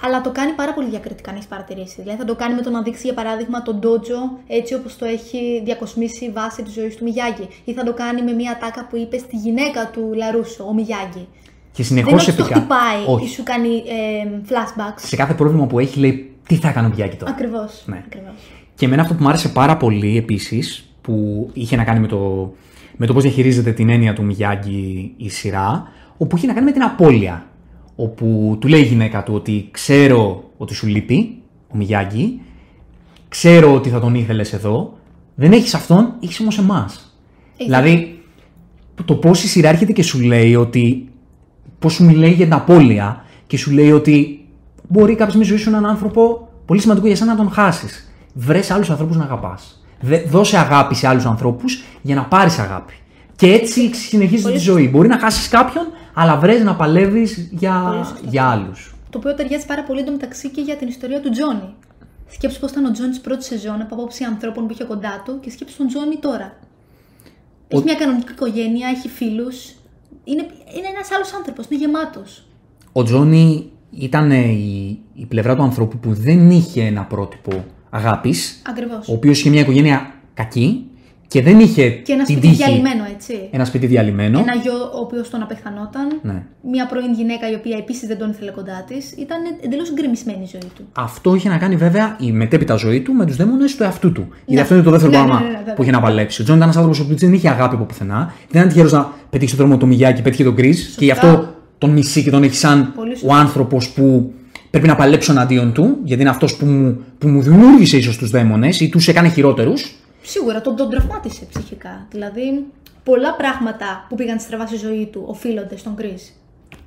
Αλλά 0.04 0.20
το 0.20 0.30
κάνει 0.30 0.52
πάρα 0.52 0.74
πολύ 0.74 0.88
διακριτικά, 0.88 1.30
αν 1.30 1.36
έχεις 1.36 1.48
παρατηρήσει. 1.48 1.96
Δηλαδή, 2.02 2.18
θα 2.18 2.24
το 2.24 2.34
κάνει 2.34 2.54
με 2.54 2.62
το 2.62 2.70
να 2.70 2.82
δείξει, 2.82 3.02
για 3.04 3.14
παράδειγμα, 3.14 3.62
τον 3.62 3.78
Ντότζο 3.78 4.38
έτσι 4.46 4.74
όπως 4.74 4.96
το 4.96 5.04
έχει 5.04 5.62
διακοσμήσει 5.64 6.30
βάσει 6.34 6.62
της 6.62 6.72
ζωής 6.72 6.96
του 6.96 7.04
Μιγιάγκη. 7.04 7.48
Ή 7.64 7.72
θα 7.72 7.82
το 7.84 7.92
κάνει 7.92 8.22
με 8.22 8.32
μια 8.32 8.58
τάκα 8.60 8.86
που 8.90 8.96
είπε 8.96 9.18
στη 9.18 9.36
γυναίκα 9.36 9.90
του 9.92 10.10
Λαρούσο, 10.14 10.64
ο 10.64 10.74
Μιγιάγκη. 10.74 11.26
Και 11.72 11.82
Δεν 11.82 11.86
συνεχώ 11.86 12.10
είναι 12.10 12.20
ότι 12.22 12.32
το 12.32 12.42
επικά. 12.42 12.58
χτυπάει 12.58 13.14
Όχι. 13.14 13.24
ή 13.24 13.28
σου 13.28 13.42
κάνει 13.42 13.68
ε, 13.68 14.28
flashbacks. 14.48 15.00
Σε 15.06 15.16
κάθε 15.16 15.34
πρόβλημα 15.34 15.66
που 15.66 15.78
έχει 15.78 15.98
λέει 15.98 16.31
τι 16.46 16.54
θα 16.54 16.68
έκανε 16.68 16.86
ο 16.86 16.92
Μιάγκη 16.96 17.16
τώρα. 17.16 17.30
Ακριβώς. 17.30 17.82
Ναι. 17.86 18.02
Ακριβώς. 18.06 18.34
Και 18.74 18.84
εμένα 18.86 19.02
αυτό 19.02 19.14
που 19.14 19.22
μου 19.22 19.28
άρεσε 19.28 19.48
πάρα 19.48 19.76
πολύ 19.76 20.16
επίσης, 20.16 20.94
που 21.00 21.48
είχε 21.52 21.76
να 21.76 21.84
κάνει 21.84 22.00
με 22.00 22.06
το, 22.06 22.52
με 22.96 23.06
το 23.06 23.12
πώς 23.12 23.22
διαχειρίζεται 23.22 23.72
την 23.72 23.88
έννοια 23.88 24.12
του 24.12 24.24
Μιγιάγκη 24.24 25.14
η 25.16 25.28
σειρά, 25.28 25.88
όπου 26.16 26.36
είχε 26.36 26.46
να 26.46 26.52
κάνει 26.52 26.66
με 26.66 26.72
την 26.72 26.82
απώλεια. 26.82 27.46
Όπου 27.96 28.56
του 28.60 28.68
λέει 28.68 28.80
η 28.80 28.84
γυναίκα 28.84 29.22
του 29.22 29.34
ότι 29.34 29.68
ξέρω 29.70 30.50
ότι 30.56 30.74
σου 30.74 30.86
λείπει 30.86 31.36
ο 31.68 31.76
Μιγιάγκη, 31.76 32.40
ξέρω 33.28 33.74
ότι 33.74 33.88
θα 33.88 34.00
τον 34.00 34.14
ήθελες 34.14 34.52
εδώ, 34.52 34.98
δεν 35.34 35.52
έχεις 35.52 35.74
αυτόν, 35.74 36.14
έχεις 36.22 36.40
όμως 36.40 36.58
εμάς. 36.58 37.16
Έχεις 37.52 37.64
Δηλαδή, 37.64 38.20
το 39.04 39.14
πώς 39.14 39.42
η 39.42 39.48
σειρά 39.48 39.68
έρχεται 39.68 39.92
και 39.92 40.02
σου 40.02 40.20
λέει 40.20 40.54
ότι. 40.54 41.06
Πώς 41.78 41.92
σου 41.92 42.04
μιλάει 42.04 42.32
για 42.32 42.44
την 42.44 42.54
απώλεια 42.54 43.24
και 43.46 43.56
σου 43.56 43.70
λέει 43.70 43.92
ότι 43.92 44.41
μπορεί 44.92 45.14
κάποιος 45.14 45.36
με 45.36 45.44
ζωή 45.44 45.56
σου 45.56 45.68
έναν 45.68 45.86
άνθρωπο 45.86 46.48
πολύ 46.66 46.80
σημαντικό 46.80 47.06
για 47.06 47.16
σένα 47.16 47.30
να 47.30 47.36
τον 47.36 47.50
χάσεις. 47.50 48.12
βρε 48.34 48.60
άλλους 48.68 48.90
ανθρώπους 48.90 49.16
να 49.16 49.24
αγαπάς. 49.24 49.84
Δώσε 50.28 50.58
αγάπη 50.58 50.94
σε 50.94 51.08
άλλους 51.08 51.24
ανθρώπους 51.26 51.82
για 52.02 52.14
να 52.14 52.24
πάρεις 52.24 52.58
αγάπη. 52.58 52.94
Και 53.36 53.52
έτσι 53.52 53.94
συνεχίζεις 53.94 54.52
τη 54.52 54.58
ζωή. 54.58 54.88
Μπορεί 54.88 55.08
να 55.08 55.18
χάσεις 55.18 55.48
κάποιον, 55.48 55.84
αλλά 56.14 56.36
βρες 56.36 56.62
να 56.62 56.74
παλεύεις 56.74 57.48
για, 57.52 57.84
Πολύ 57.86 58.04
σωστό. 58.04 58.26
για 58.28 58.48
άλλους. 58.48 58.94
Το 59.10 59.18
οποίο 59.18 59.34
ταιριάζει 59.34 59.66
πάρα 59.66 59.82
πολύ 59.82 60.00
εντωμεταξύ 60.00 60.48
και 60.48 60.60
για 60.60 60.76
την 60.76 60.88
ιστορία 60.88 61.20
του 61.20 61.30
Τζόνι. 61.30 61.74
Σκέψου 62.28 62.60
πώς 62.60 62.70
ήταν 62.70 62.84
ο 62.84 62.90
Τζόνι 62.90 63.16
πρώτης 63.16 63.46
σεζόν 63.46 63.80
από 63.80 63.94
απόψη 63.94 64.24
ανθρώπων 64.24 64.66
που 64.66 64.72
είχε 64.72 64.84
κοντά 64.84 65.22
του 65.24 65.40
και 65.40 65.50
σκέψου 65.50 65.76
τον 65.76 65.86
Τζόνι 65.86 66.16
τώρα. 66.16 66.52
Έχει 67.68 67.82
μια 67.82 67.94
κανονική 67.94 68.32
οικογένεια, 68.32 68.88
έχει 68.88 69.08
φίλους. 69.08 69.56
Είναι, 70.24 70.46
είναι 70.76 70.88
ένας 70.94 71.10
άλλος 71.14 71.32
άνθρωπος, 71.34 71.66
είναι 71.68 71.80
γεμάτος. 71.80 72.44
Ο 72.92 73.02
Τζόνι 73.02 73.70
ήταν 73.98 74.30
η, 74.30 74.98
η 75.14 75.26
πλευρά 75.26 75.56
του 75.56 75.62
ανθρώπου 75.62 75.98
που 75.98 76.12
δεν 76.14 76.50
είχε 76.50 76.82
ένα 76.82 77.02
πρότυπο 77.02 77.64
αγάπης, 77.90 78.62
Ακριβώς. 78.68 79.08
ο 79.08 79.12
οποίος 79.12 79.38
είχε 79.40 79.50
μια 79.50 79.60
οικογένεια 79.60 80.10
κακή 80.34 80.86
και 81.26 81.42
δεν 81.42 81.60
είχε 81.60 81.88
Και 81.90 82.12
ένα 82.12 82.24
την 82.24 82.36
σπίτι 82.36 82.48
τύχη. 82.54 82.64
διαλυμένο, 82.64 83.04
έτσι. 83.14 83.48
Ένα 83.50 83.64
σπίτι 83.64 83.86
διαλυμένο. 83.86 84.38
Ένα 84.38 84.54
γιο 84.54 84.72
ο 84.72 84.98
οποίος 85.00 85.30
τον 85.30 85.42
απεχθανόταν. 85.42 86.06
Ναι. 86.22 86.42
Μια 86.70 86.86
πρώην 86.86 87.12
γυναίκα 87.12 87.50
η 87.50 87.54
οποία 87.54 87.76
επίσης 87.76 88.08
δεν 88.08 88.18
τον 88.18 88.30
ήθελε 88.30 88.50
κοντά 88.50 88.84
της. 88.88 89.12
Ήταν 89.18 89.38
εντελώς 89.64 89.92
γκρεμισμένη 89.92 90.42
η 90.42 90.48
ζωή 90.52 90.70
του. 90.76 90.82
Αυτό 90.92 91.34
είχε 91.34 91.48
να 91.48 91.58
κάνει 91.58 91.76
βέβαια 91.76 92.16
η 92.20 92.32
μετέπειτα 92.32 92.74
ζωή 92.74 93.00
του 93.00 93.12
με 93.12 93.26
τους 93.26 93.36
δαίμονες 93.36 93.76
του 93.76 93.82
εαυτού 93.82 94.12
του. 94.12 94.26
Γιατί 94.30 94.52
Ναι. 94.54 94.60
αυτό 94.60 94.74
είναι 94.74 94.82
το 94.82 94.90
δεύτερο 94.90 95.10
Ναι, 95.12 95.18
πράγμα 95.18 95.38
ναι, 95.40 95.44
ναι, 95.46 95.50
ναι, 95.52 95.58
βέβαια. 95.58 95.74
που 95.74 95.82
είχε 95.82 95.90
να 95.90 96.00
παλέψει. 96.00 96.40
Ο 96.40 96.44
Τζόνι 96.44 96.56
ήταν 96.56 96.68
ένας 96.68 96.82
άνθρωπος 96.82 97.06
που 97.08 97.14
δεν 97.16 97.32
είχε 97.32 97.48
αγάπη 97.48 97.74
από 97.74 97.84
πουθενά. 97.84 98.32
Δεν 98.48 98.60
ήταν 98.60 98.68
τυχερός 98.68 98.92
να 98.92 99.12
πετύχει 99.30 99.56
τον 99.56 99.64
δρόμο 99.66 99.80
του 99.80 99.86
Μιγιάγκι, 99.86 100.22
πέτυχε 100.22 100.44
τον 100.44 100.54
Κρις 100.54 100.74
και 100.96 101.04
γι' 101.04 101.10
αυτό 101.10 101.54
τον 101.82 101.90
μισεί 101.90 102.22
και 102.22 102.30
τον 102.30 102.42
έχει 102.42 102.54
σαν 102.54 102.92
Πολύ 102.96 103.12
ο 103.12 103.16
σωστά. 103.16 103.36
άνθρωπος 103.36 103.88
που 103.88 104.32
πρέπει 104.70 104.86
να 104.86 104.96
παλέψω 104.96 105.32
εναντίον 105.32 105.72
του, 105.72 105.96
γιατί 106.04 106.20
είναι 106.22 106.30
αυτός 106.30 106.56
που 106.56 106.66
μου, 106.66 107.04
που 107.18 107.28
μου 107.28 107.42
δημιούργησε 107.42 107.96
ίσως 107.96 108.16
τους 108.16 108.30
δαίμονες 108.30 108.80
ή 108.80 108.88
τους 108.88 109.08
έκανε 109.08 109.28
χειρότερους. 109.28 109.94
Σίγουρα 110.22 110.60
τον, 110.60 110.76
τον 110.76 110.90
τραυμάτισε 110.90 111.46
ψυχικά. 111.52 112.06
Δηλαδή, 112.10 112.64
πολλά 113.02 113.34
πράγματα 113.34 114.06
που 114.08 114.14
πήγαν 114.14 114.38
στραβά 114.40 114.66
στη 114.66 114.76
ζωή 114.76 115.08
του 115.12 115.24
οφείλονται 115.26 115.76
στον 115.76 115.94
Κρι. 115.94 116.14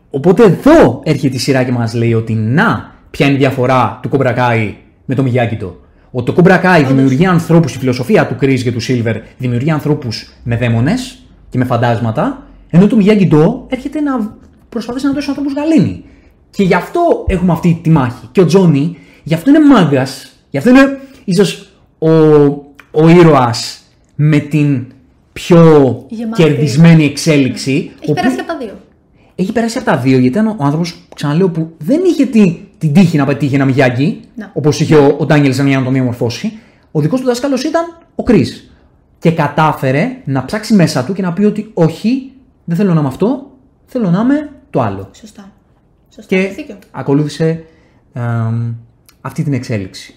Οπότε 0.09 0.43
εδώ 0.43 1.01
έρχεται 1.03 1.35
η 1.35 1.39
σειρά 1.39 1.63
και 1.63 1.71
μας 1.71 1.93
λέει 1.93 2.13
ότι 2.13 2.33
να, 2.33 2.95
ποια 3.11 3.25
είναι 3.25 3.35
η 3.35 3.37
διαφορά 3.37 3.99
του 4.01 4.09
Κομπρακάι 4.09 4.75
με 5.05 5.15
το 5.15 5.23
Μιγιάκητο. 5.23 5.79
Ότι 6.11 6.25
το 6.25 6.33
Κομπρακάι 6.33 6.83
δημιουργεί 6.83 7.25
ανθρώπους, 7.25 7.75
η 7.75 7.77
φιλοσοφία 7.77 8.27
του 8.27 8.35
Κρι 8.35 8.63
και 8.63 8.71
του 8.71 8.79
Σίλβερ 8.79 9.17
δημιουργεί 9.37 9.71
ανθρώπους 9.71 10.31
με 10.43 10.57
δαίμονες 10.57 11.17
και 11.49 11.57
με 11.57 11.65
φαντάσματα, 11.65 12.43
ενώ 12.69 12.87
το 12.87 12.95
Μιγιάκητο 12.95 13.65
έρχεται 13.69 14.01
να 14.01 14.37
προσπαθήσει 14.75 15.05
να 15.05 15.11
δώσει 15.13 15.29
ανθρώπους 15.29 15.53
γαλήνη. 15.53 16.03
Και 16.49 16.63
γι' 16.63 16.73
αυτό 16.73 17.25
έχουμε 17.27 17.51
αυτή 17.51 17.79
τη 17.83 17.89
μάχη. 17.89 18.27
Και 18.31 18.41
ο 18.41 18.45
Τζόνι, 18.45 18.97
γι' 19.23 19.33
αυτό 19.33 19.49
είναι 19.49 19.59
μάγκας, 19.65 20.31
γι' 20.49 20.57
αυτό 20.57 20.69
είναι 20.69 20.99
ίσως 21.25 21.69
ο, 21.99 22.09
ο 22.91 23.07
ήρωας 23.09 23.79
με 24.15 24.37
την 24.37 24.85
πιο 25.33 25.61
Γεμάτη. 26.09 26.43
κερδισμένη 26.43 27.05
εξέλιξη. 27.05 27.71
ο 27.71 27.75
Έχει 28.01 28.11
οποίος- 28.11 28.15
περάσει 28.15 28.39
από 28.39 28.47
τα 28.51 28.57
δύο. 28.57 28.73
έχει 29.35 29.51
περάσει 29.51 29.77
από 29.77 29.85
τα 29.91 29.97
δύο 29.97 30.11
γιατί 30.17 30.27
ήταν 30.27 30.47
ο 30.47 30.55
άνθρωπος, 30.59 31.07
ξαναλέω, 31.15 31.49
που 31.49 31.71
δεν 31.77 32.01
είχε 32.05 32.25
τη, 32.25 32.57
την 32.77 32.93
τύχη 32.93 33.17
να 33.17 33.25
πετύχει 33.25 33.55
ένα 33.55 33.65
Μιγιάγκη, 33.65 34.19
Να. 34.35 34.51
όπως 34.53 34.79
είχε 34.79 34.95
ο, 34.95 35.15
ο 35.19 35.25
Ντάνιελς 35.25 35.59
για 35.59 35.77
να 35.77 35.83
τον 35.83 35.93
διαμορφώσει. 35.93 36.59
Ο 36.91 36.99
δικός 37.01 37.19
του 37.19 37.25
δάσκαλος 37.25 37.63
ήταν 37.63 37.83
ο 38.15 38.23
Κρι. 38.23 38.45
Και 39.19 39.31
κατάφερε 39.31 40.17
να 40.25 40.45
ψάξει 40.45 40.73
μέσα 40.75 41.03
του 41.03 41.13
και 41.13 41.21
να 41.21 41.33
πει 41.33 41.43
ότι 41.43 41.71
όχι, 41.73 42.31
δεν 42.65 42.77
θέλω 42.77 42.93
να 42.93 42.99
είμαι 42.99 43.09
αυτό, 43.09 43.51
θέλω 43.85 44.09
να 44.09 44.21
είμαι 44.21 44.49
το 44.75 44.81
άλλο. 44.81 45.09
Σωστά. 45.13 45.51
Σωστά. 46.15 46.35
Και 46.35 46.41
Έχεις 46.43 46.55
δίκιο. 46.55 46.77
ακολούθησε 46.91 47.63
εμ, 48.13 48.73
αυτή 49.21 49.43
την 49.43 49.53
εξέλιξη. 49.53 50.15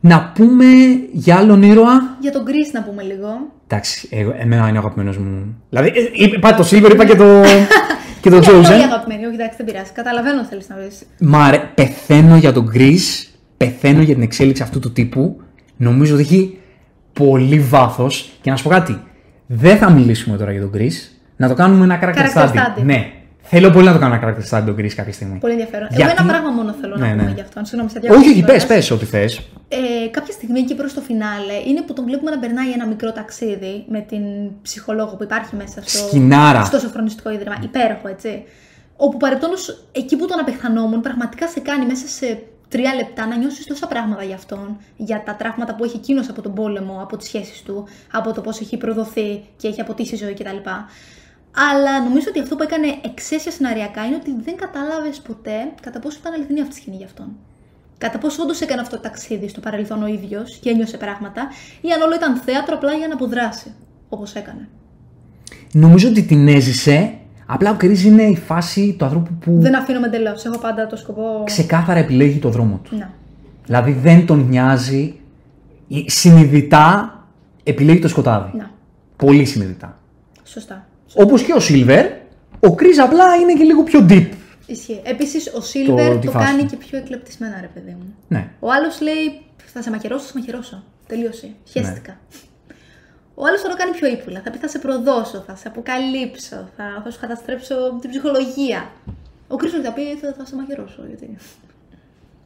Να 0.00 0.32
πούμε 0.34 0.64
για 1.12 1.36
άλλον 1.36 1.62
ήρωα; 1.62 2.16
Για 2.20 2.32
τον 2.32 2.44
Κρι 2.44 2.58
να 2.72 2.82
πούμε 2.82 3.02
λίγο. 3.02 3.28
Εντάξει, 3.66 4.08
εγώ, 4.10 4.34
εμένα 4.38 4.68
είναι 4.68 4.76
ο 4.76 4.80
αγαπημένος 4.80 5.18
μου. 5.18 5.56
Δηλαδή, 5.70 5.88
ε, 5.88 6.02
είπα 6.34 6.54
το 6.54 6.68
Silver, 6.70 6.90
είπα 6.92 7.04
και 7.06 7.14
το, 7.16 7.42
και 8.20 8.30
το 8.30 8.36
Είναι 8.36 8.44
πολύ 8.46 8.64
Chosen. 8.66 8.70
αγαπημένη, 8.70 9.24
όχι 9.26 9.34
εντάξει, 9.34 9.56
δεν 9.56 9.66
πειράζει. 9.66 9.92
Καταλαβαίνω 9.92 10.40
τι 10.40 10.46
θέλεις 10.46 10.68
να 10.68 10.74
πεις. 10.76 11.02
Μ' 11.20 11.34
αρέ... 11.36 11.58
Πεθαίνω 11.74 12.36
για 12.36 12.52
τον 12.52 12.70
Chris, 12.74 12.98
πεθαίνω 13.56 14.02
για 14.02 14.14
την 14.14 14.22
εξέλιξη 14.22 14.62
αυτού 14.62 14.78
του 14.78 14.92
τύπου. 14.92 15.40
Νομίζω 15.76 16.14
ότι 16.14 16.22
έχει 16.22 16.58
πολύ 17.12 17.58
βάθος. 17.60 18.32
Και 18.40 18.50
να 18.50 18.56
σου 18.56 18.62
πω 18.62 18.68
κάτι, 18.70 19.02
δεν 19.46 19.76
θα 19.76 19.90
μιλήσουμε 19.90 20.36
τώρα 20.36 20.52
για 20.52 20.60
τον 20.60 20.70
Chris. 20.74 20.92
Να 21.36 21.48
το 21.48 21.54
κάνουμε 21.54 21.84
ένα 21.84 21.98
character 22.02 22.16
Character 22.18 22.48
study. 22.48 22.56
study. 22.78 22.82
Ναι. 22.84 23.10
Θέλω 23.48 23.70
πολύ 23.70 23.86
να 23.86 23.92
το 23.92 23.98
κάνω 23.98 24.14
ένα 24.14 24.22
character 24.28 24.50
study 24.56 24.62
τον 24.66 24.76
Chris 24.78 24.92
κάποια 24.94 25.12
στιγμή. 25.12 25.38
Πολύ 25.38 25.52
ενδιαφέρον. 25.52 25.88
Γιατί- 25.90 26.02
Εγώ 26.02 26.10
ένα 26.18 26.26
πράγμα 26.28 26.50
μόνο 26.50 26.72
θέλω 26.80 26.96
να 26.96 27.06
Ναι, 27.06 27.10
πούμε 27.12 27.22
ναι. 27.22 27.30
γι' 27.34 27.40
αυτόν. 27.40 27.64
Συγγνώμη, 27.64 27.90
σε 27.90 27.98
διακόπτω 27.98 28.22
Όχι, 28.24 28.32
όχι, 28.32 28.42
κιόλας. 28.44 28.66
πες, 28.66 28.76
πες 28.76 28.90
ό,τι 28.90 29.04
θες. 29.04 29.40
Ε, 29.68 30.08
κάποια 30.10 30.32
στιγμή 30.32 30.58
εκεί 30.60 30.74
προς 30.74 30.94
το 30.94 31.00
φινάλε 31.00 31.52
είναι 31.68 31.82
που 31.82 31.92
τον 31.92 32.04
βλέπουμε 32.04 32.30
να 32.30 32.38
περνάει 32.38 32.70
ένα 32.72 32.86
μικρό 32.86 33.12
ταξίδι 33.12 33.84
με 33.88 34.00
την 34.00 34.22
ψυχολόγο 34.62 35.16
που 35.16 35.22
υπάρχει 35.22 35.56
μέσα 35.56 35.80
στο, 35.84 36.06
Σκηνάρα. 36.06 36.64
στο 36.64 36.78
σοφρονιστικό 36.78 37.30
ίδρυμα. 37.30 37.56
Υπέροχο, 37.62 38.08
έτσι. 38.08 38.42
Όπου 38.96 39.16
παρεπτόνω 39.16 39.54
εκεί 39.92 40.16
που 40.16 40.26
τον 40.26 40.38
απεχθανόμουν, 40.40 41.00
πραγματικά 41.00 41.48
σε 41.48 41.60
κάνει 41.60 41.86
μέσα 41.86 42.06
σε 42.06 42.38
τρία 42.68 42.94
λεπτά 42.94 43.26
να 43.26 43.36
νιώσεις 43.36 43.66
τόσα 43.66 43.86
πράγματα 43.86 44.22
για 44.24 44.34
αυτόν, 44.34 44.76
για 44.96 45.22
τα 45.26 45.34
τραύματα 45.34 45.74
που 45.74 45.84
έχει 45.84 45.96
εκείνος 45.96 46.28
από 46.28 46.42
τον 46.42 46.54
πόλεμο, 46.54 46.98
από 47.02 47.16
τις 47.16 47.26
σχέσεις 47.26 47.62
του, 47.62 47.88
από 48.12 48.32
το 48.32 48.40
πώς 48.40 48.60
έχει 48.60 48.76
προδοθεί 48.76 49.42
και 49.56 49.68
έχει 49.68 49.80
αποτύσει 49.80 50.14
η 50.14 50.18
ζωή 50.18 50.34
κτλ. 50.34 50.56
Αλλά 51.72 52.02
νομίζω 52.04 52.26
ότι 52.28 52.40
αυτό 52.40 52.56
που 52.56 52.62
έκανε 52.62 52.86
εξαίσια 53.04 53.50
σεναριακά 53.50 54.06
είναι 54.06 54.14
ότι 54.16 54.34
δεν 54.44 54.56
κατάλαβες 54.56 55.20
ποτέ 55.20 55.72
κατά 55.82 55.98
πόσο 55.98 56.18
ήταν 56.20 56.32
αληθινή 56.32 56.60
αυτή 56.60 56.74
η 56.74 56.80
σκηνή 56.80 56.96
για 56.96 57.06
αυτόν. 57.06 57.28
Κατά 57.98 58.18
πόσο 58.18 58.42
όντως 58.42 58.60
έκανε 58.60 58.80
αυτό 58.80 58.96
το 58.96 59.02
ταξίδι 59.02 59.48
στο 59.48 59.60
παρελθόν 59.60 60.02
ο 60.02 60.06
ίδιος 60.06 60.58
και 60.62 60.70
ένιωσε 60.70 60.96
πράγματα, 60.96 61.48
ή 61.80 61.88
αν 61.92 62.02
όλο 62.02 62.14
ήταν 62.14 62.36
θέατρο 62.36 62.74
απλά 62.74 62.92
για 62.92 63.08
να 63.08 63.14
αποδράσει, 63.14 63.74
όπως 64.08 64.34
έκανε. 64.34 64.68
Νομίζω 65.72 66.08
ότι 66.08 66.22
την 66.22 66.48
έζησε. 66.48 67.14
Απλά 67.46 67.70
ο 67.70 67.76
Chris 67.80 67.98
είναι 67.98 68.22
η 68.22 68.36
φάση 68.36 68.96
του 68.98 69.04
ανθρώπου 69.04 69.34
που 69.34 69.60
Δεν 69.60 69.76
αφήνομαι 69.76 70.06
εντελώς. 70.06 70.44
Έχω 70.44 70.58
πάντα 70.58 70.86
το 70.86 70.96
σκοπό. 70.96 71.42
ξεκάθαρα 71.44 71.98
επιλέγει 71.98 72.38
το 72.38 72.48
δρόμο 72.48 72.80
του. 72.84 72.96
Να. 72.96 73.10
Δηλαδή 73.64 73.92
δεν 73.92 74.26
τον 74.26 74.48
νοιάζει. 74.48 75.20
ή 75.88 76.10
Συνειδητά 76.10 77.18
επιλέγει 77.62 77.98
το 77.98 78.08
σκοτάδι. 78.08 78.58
Να. 78.58 78.70
Πολύ 79.16 79.44
συνειδητά. 79.44 79.98
Σωστά. 80.44 80.86
Όπως 81.18 81.42
και 81.42 81.52
ο 81.52 81.60
Silver, 81.68 82.04
ο 82.60 82.74
Chris 82.78 82.98
απλά 83.04 83.34
είναι 83.34 83.52
και 83.52 83.64
λίγο 83.64 83.82
πιο 83.82 84.06
deep. 84.08 84.28
Ισχύει. 84.66 85.00
Επίσης, 85.04 85.52
ο 85.54 85.60
Σίλβερ 85.60 86.16
τη 86.18 86.26
το, 86.26 86.32
φάση 86.32 86.46
κάνει 86.46 86.62
του. 86.62 86.66
και 86.68 86.76
πιο 86.76 86.98
εκλεπτισμένα, 86.98 87.58
ρε 87.60 87.70
παιδί 87.74 87.90
μου. 87.98 88.14
Ναι. 88.28 88.48
Ο 88.60 88.70
άλλος 88.72 89.00
λέει: 89.00 89.40
Θα 89.74 89.82
σε 89.82 89.90
μαχαιρώσω, 89.90 90.20
θα 90.24 90.26
σε 90.32 90.38
μαχαιρώσω. 90.38 90.82
Τελείωσε. 91.06 91.48
Χαίστηκα. 91.70 92.16
Ο 93.34 93.42
άλλος 93.46 93.60
θα 93.60 93.68
το 93.68 93.76
κάνει 93.76 93.90
πιο 93.92 94.08
ύπουλα. 94.08 94.40
Θα 94.44 94.50
πει: 94.50 94.58
Θα 94.58 94.68
σε 94.68 94.78
προδώσω, 94.78 95.38
θα 95.46 95.56
σε 95.56 95.68
αποκαλύψω, 95.68 96.68
θα, 96.76 96.84
θα 97.04 97.10
σου 97.10 97.18
καταστρέψω 97.20 97.74
την 98.00 98.10
ψυχολογία. 98.10 98.90
Ο 99.48 99.56
Κρίσο 99.56 99.76
θα 99.80 99.92
πει: 99.92 100.02
Θα, 100.20 100.34
θα 100.38 100.44
σε 100.46 100.54
μαχαιρώσω. 100.56 101.02
Γιατί. 101.08 101.26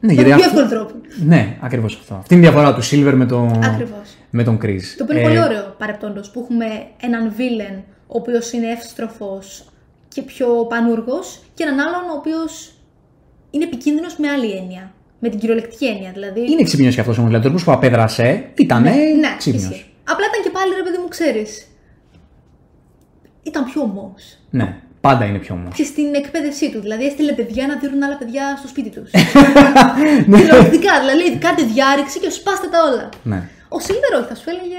Ναι, 0.03 0.13
Με 0.13 0.21
γιατί 0.21 0.29
τον 0.29 0.39
πιο 0.39 0.47
αυτό- 0.49 0.59
εύκολο 0.61 0.81
τρόπο. 0.83 1.01
Ναι, 1.25 1.57
ακριβώς 1.61 1.95
αυτό. 2.01 2.13
Αυτή 2.15 2.33
είναι 2.35 2.45
η 2.45 2.49
διαφορά 2.49 2.73
του 2.75 2.83
Silver 2.83 3.13
με 3.15 3.25
τον, 3.25 3.63
Ακριβώς. 3.63 4.15
με 4.29 4.43
τον 4.43 4.57
Chris. 4.63 4.81
Το 4.97 5.03
οποίο 5.03 5.17
είναι 5.17 5.25
Ε, 5.27 5.27
πολύ 5.27 5.41
ωραίο 5.43 5.75
παρεπτόντως 5.77 6.29
που 6.31 6.39
έχουμε 6.39 6.65
έναν 7.01 7.33
βίλεν 7.35 7.83
ο 8.13 8.17
οποίος 8.17 8.51
είναι 8.51 8.71
εύστροφος 8.71 9.65
και 10.07 10.21
πιο 10.21 10.47
πανούργος 10.69 11.39
και 11.53 11.63
έναν 11.63 11.79
άλλον 11.79 12.09
ο 12.09 12.13
οποίος 12.17 12.71
είναι 13.51 13.63
επικίνδυνος 13.63 14.15
με 14.17 14.29
άλλη 14.29 14.51
έννοια. 14.51 14.93
Με 15.19 15.29
την 15.29 15.39
κυριολεκτική 15.39 15.85
έννοια. 15.85 16.11
Δηλαδή. 16.13 16.51
Είναι 16.51 16.63
ξύπνιος 16.63 16.93
κι 16.93 16.99
αυτός 16.99 17.17
όμως. 17.17 17.29
Δηλαδή, 17.29 17.45
ο 17.45 17.49
τρόπος 17.49 17.65
που 17.65 17.71
απέδρασε 17.71 18.49
ήταν 18.55 18.81
ναι, 18.81 18.91
ξύπνιος. 19.37 19.63
ισχύει. 19.69 19.85
Απλά 20.03 20.25
ήταν 20.31 20.43
και 20.43 20.49
πάλι 20.49 20.73
ρε 20.75 20.83
παιδί 20.83 20.97
μου, 20.97 21.07
ξέρεις. 21.07 21.67
Ήταν 23.43 23.63
πιο 23.65 23.81
ομός. 23.81 24.37
Ναι, 24.49 24.75
πάντα 25.01 25.25
είναι 25.25 25.37
πιο 25.37 25.55
όμω. 25.55 25.67
Και 25.73 25.83
στην 25.83 26.15
εκπαίδευσή 26.15 26.71
του. 26.71 26.79
Δηλαδή 26.81 27.05
έστειλε 27.05 27.33
παιδιά 27.33 27.67
να 27.67 27.75
δίνουν 27.75 28.03
άλλα 28.03 28.17
παιδιά 28.17 28.55
στο 28.57 28.67
σπίτι 28.67 28.89
τους. 28.89 29.11
Ναι. 30.27 30.37
Κυριολεκτικά. 30.37 30.93
Δηλαδή 30.99 31.37
κάντε 31.37 31.63
διάρρηξη 31.63 32.19
και 32.19 32.29
σπάστε 32.29 32.67
τα 32.67 32.79
όλα. 32.91 33.09
ναι. 33.23 33.49
Ο 33.69 33.79
Σίλβερ 33.79 34.13
όχι, 34.19 34.27
θα 34.27 34.35
σου 34.35 34.49
έλεγε. 34.49 34.77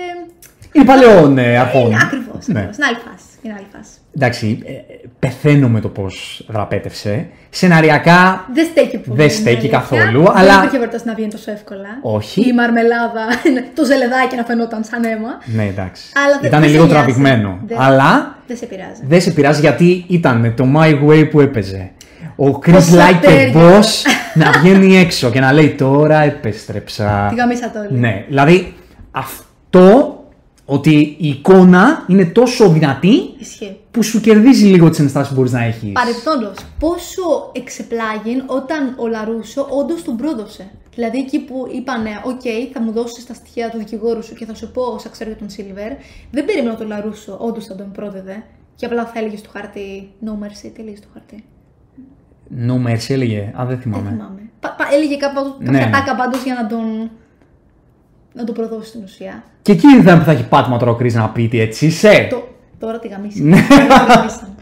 Είναι 0.73 0.85
παλαιών 0.85 1.39
ε, 1.39 1.59
αρχών. 1.59 1.87
Είναι 1.87 1.99
ακριβώς. 2.03 2.47
Ναι. 2.47 2.61
Είναι 2.61 2.71
άλλη 2.87 2.97
φάση. 3.11 3.25
Είναι 3.43 3.55
άλλη 3.59 3.67
φάση. 3.77 3.91
Εντάξει, 4.17 4.63
ε, 4.67 4.73
ε, 4.73 4.77
πεθαίνω 5.19 5.69
με 5.69 5.81
το 5.81 5.89
πώς 5.89 6.45
δραπέτευσε. 6.49 7.27
Σεναριακά 7.51 8.49
Δεν 8.55 8.67
στέκει 8.71 8.99
πολύ. 8.99 9.17
Δεν 9.17 9.27
είναι 9.27 9.35
στέκει 9.35 9.57
αλήθεια. 9.57 9.79
καθόλου, 9.79 10.23
Δεν 10.23 10.33
αλλά- 10.37 10.57
υπήρχε 10.57 10.77
περίπτωση 10.77 11.05
να 11.07 11.15
βγαίνει 11.15 11.31
τόσο 11.31 11.51
εύκολα. 11.51 11.89
Όχι. 12.03 12.41
Η 12.49 12.53
μαρμελάδα, 12.53 13.25
το 13.77 13.85
ζελεδάκι 13.85 14.37
να 14.37 14.45
φαινόταν 14.45 14.85
σαν 14.85 15.05
αίμα. 15.05 15.29
Ναι, 15.45 15.65
εντάξει. 15.65 16.03
Αλλά 16.25 16.39
δεν- 16.41 16.49
ήταν 16.49 16.61
δεν 16.61 16.69
σε 16.69 16.75
λίγο 16.75 16.85
νοιάζει. 16.87 16.99
τραβηγμένο. 17.05 17.59
Δεν- 17.67 17.81
Αλλά 17.81 18.37
Δεν 18.47 18.57
σε 18.57 18.67
πειράζει. 18.67 19.03
δεν 19.09 19.21
σε 19.21 19.31
πειράζει 19.31 19.61
γιατί 19.61 20.05
ήταν 20.09 20.53
το 20.57 20.65
My 20.77 21.09
Way 21.09 21.31
που 21.31 21.41
έπαιζε. 21.41 21.91
Ο 22.37 22.47
Chris 22.47 22.73
Πόσο 22.73 22.97
Like 22.97 23.17
a 23.17 23.21
τέριαζε. 23.21 23.53
Boss 23.55 24.11
να 24.35 24.51
βγαίνει 24.51 24.97
έξω 24.97 25.31
και 25.31 25.41
να 25.41 25.53
λέει 25.53 25.71
τώρα 25.71 26.23
επέστρεψα. 26.23 27.27
Τη 27.31 27.35
γαμίσατε 27.35 27.79
όλοι. 27.79 27.99
Ναι, 27.99 28.25
δηλαδή 28.29 28.75
αυτό 29.11 30.17
Ότι 30.65 31.17
η 31.19 31.29
εικόνα 31.29 32.05
είναι 32.09 32.25
τόσο 32.25 32.69
δυνατή 32.69 33.15
Ισχύει. 33.39 33.77
που 33.91 34.03
σου 34.03 34.21
κερδίζει 34.21 34.67
λίγο 34.67 34.91
τις 34.91 34.99
ενστάσεις 34.99 35.29
που 35.29 35.35
μπορείς 35.35 35.53
να 35.53 35.63
έχεις. 35.65 35.93
Παρεπτόντω, 35.93 36.51
πόσο 36.79 37.51
εξεπλάγει 37.53 38.43
όταν 38.47 38.95
ο 38.99 39.07
Λαρούσο 39.07 39.67
όντως 39.71 40.03
τον 40.05 40.17
πρόδωσε. 40.17 40.71
Δηλαδή 40.95 41.19
εκεί 41.19 41.39
που 41.41 41.67
είπανε, 41.75 42.11
OK, 42.25 42.47
θα 42.73 42.81
μου 42.81 42.93
δώσεις 42.93 43.27
τα 43.27 43.35
στοιχεία 43.35 43.71
του 43.71 43.79
δικηγόρου 43.79 44.23
σου 44.25 44.35
και 44.35 44.45
θα 44.45 44.55
σου 44.55 44.71
πω 44.71 44.83
όσα 44.83 45.09
ξέρω 45.09 45.31
για 45.31 45.39
τον 45.39 45.51
Σίλβερ, 45.51 45.93
δεν 46.31 46.45
περίμενα 46.45 46.77
τον 46.77 46.87
Λαρούσο 46.87 47.37
όντως 47.41 47.67
θα 47.67 47.75
τον 47.75 47.93
πρόδεδε. 47.93 48.43
Και 48.77 48.87
απλά 48.87 49.07
θα 49.07 49.19
έλεγε 49.19 49.37
στο 49.37 49.49
χαρτί 49.53 50.11
No 50.25 50.29
mercy, 50.31 50.71
τι 50.75 50.81
έλεγε 50.83 50.97
στο 50.97 51.07
χαρτί; 51.13 51.45
No 52.67 52.89
mercy 52.89 53.11
έλεγε. 53.15 53.41
Α, 53.41 53.53
δεν 53.59 53.67
Δεν 53.67 53.79
θυμάμαι. 53.79 54.11
θυμάμαι. 54.11 54.41
Πα, 54.61 54.75
πα- 54.79 54.89
έλεγε 54.93 55.17
κάπου, 55.17 55.41
Ναι. 55.59 55.79
κάποια 55.79 55.91
τάκα 55.91 56.17
πάντως 56.17 56.43
για 56.45 56.55
να 56.55 56.67
τον. 56.67 57.11
Να 58.33 58.45
τον 58.45 58.55
προδώσει 58.55 58.89
στην 58.89 59.01
ουσία. 59.05 59.43
Και 59.63 59.73
εκεί 59.73 60.01
δεν 60.03 60.23
θα 60.23 60.31
έχει 60.33 60.49
πάτημα 60.49 60.79
τώρα 60.79 60.91
ο 60.91 60.97
Chris 61.01 61.13
να 61.13 61.29
πει 61.29 61.49
τι 61.49 61.61
έτσι 61.61 61.87
είσαι. 61.87 62.27
Το, 62.31 62.49
τώρα 62.79 62.99
τη 62.99 63.09
γαμίσα. 63.09 63.43
Ναι. 63.43 63.67
Τώρα 63.69 64.07
τη 64.07 64.15
γαμίσαμε. 64.17 64.53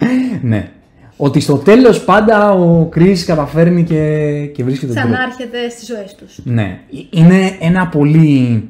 Ναι. 0.43 0.71
Ότι 1.17 1.41
στο 1.41 1.57
τέλος 1.57 2.05
πάντα 2.05 2.53
ο 2.53 2.89
Chris 2.97 3.19
καταφέρνει 3.27 3.85
και, 3.85 4.47
και 4.55 4.65
βρίσκει 4.65 4.87
τον 4.87 4.95
τρόπο. 4.95 5.13
Ξανάρχεται 5.13 5.69
στις 5.69 5.87
ζωές 5.87 6.15
τους. 6.15 6.39
Ναι. 6.45 6.79
Είναι 7.11 7.57
ένα 7.61 7.87
πολύ 7.87 8.69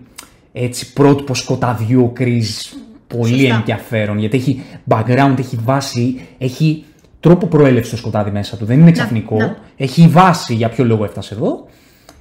έτσι 0.52 0.92
πρότυπο 0.92 1.34
σκοταδιού 1.34 2.02
ο 2.02 2.12
Chris. 2.18 2.76
Πολύ 3.06 3.38
Σωστά. 3.38 3.54
ενδιαφέρον 3.54 4.18
γιατί 4.18 4.36
έχει 4.36 4.62
background, 4.88 5.34
έχει 5.38 5.58
βάση, 5.64 6.20
έχει 6.38 6.84
τρόπο 7.20 7.46
προέλευσης 7.46 7.90
το 7.90 7.96
σκοτάδι 7.96 8.30
μέσα 8.30 8.56
του. 8.56 8.64
Δεν 8.64 8.80
είναι 8.80 8.90
ξαφνικό. 8.90 9.36
ναι. 9.36 9.56
Έχει 9.76 10.08
βάση 10.08 10.54
για 10.54 10.68
ποιο 10.68 10.84
λόγο 10.84 11.04
έφτασε 11.04 11.34
εδώ. 11.34 11.66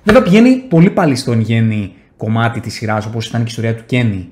Βέβαια 0.03 0.21
πηγαίνει 0.21 0.55
πολύ 0.55 0.89
πάλι 0.89 1.15
στο 1.15 1.31
εν 1.31 1.39
γέννη 1.39 1.93
κομμάτι 2.19 2.59
της 2.59 2.73
σειράς, 2.73 3.05
όπως 3.05 3.27
ήταν 3.27 3.43
και 3.43 3.47
η 3.47 3.51
ιστορία 3.51 3.75
του 3.75 3.83
Kenny, 3.91 4.25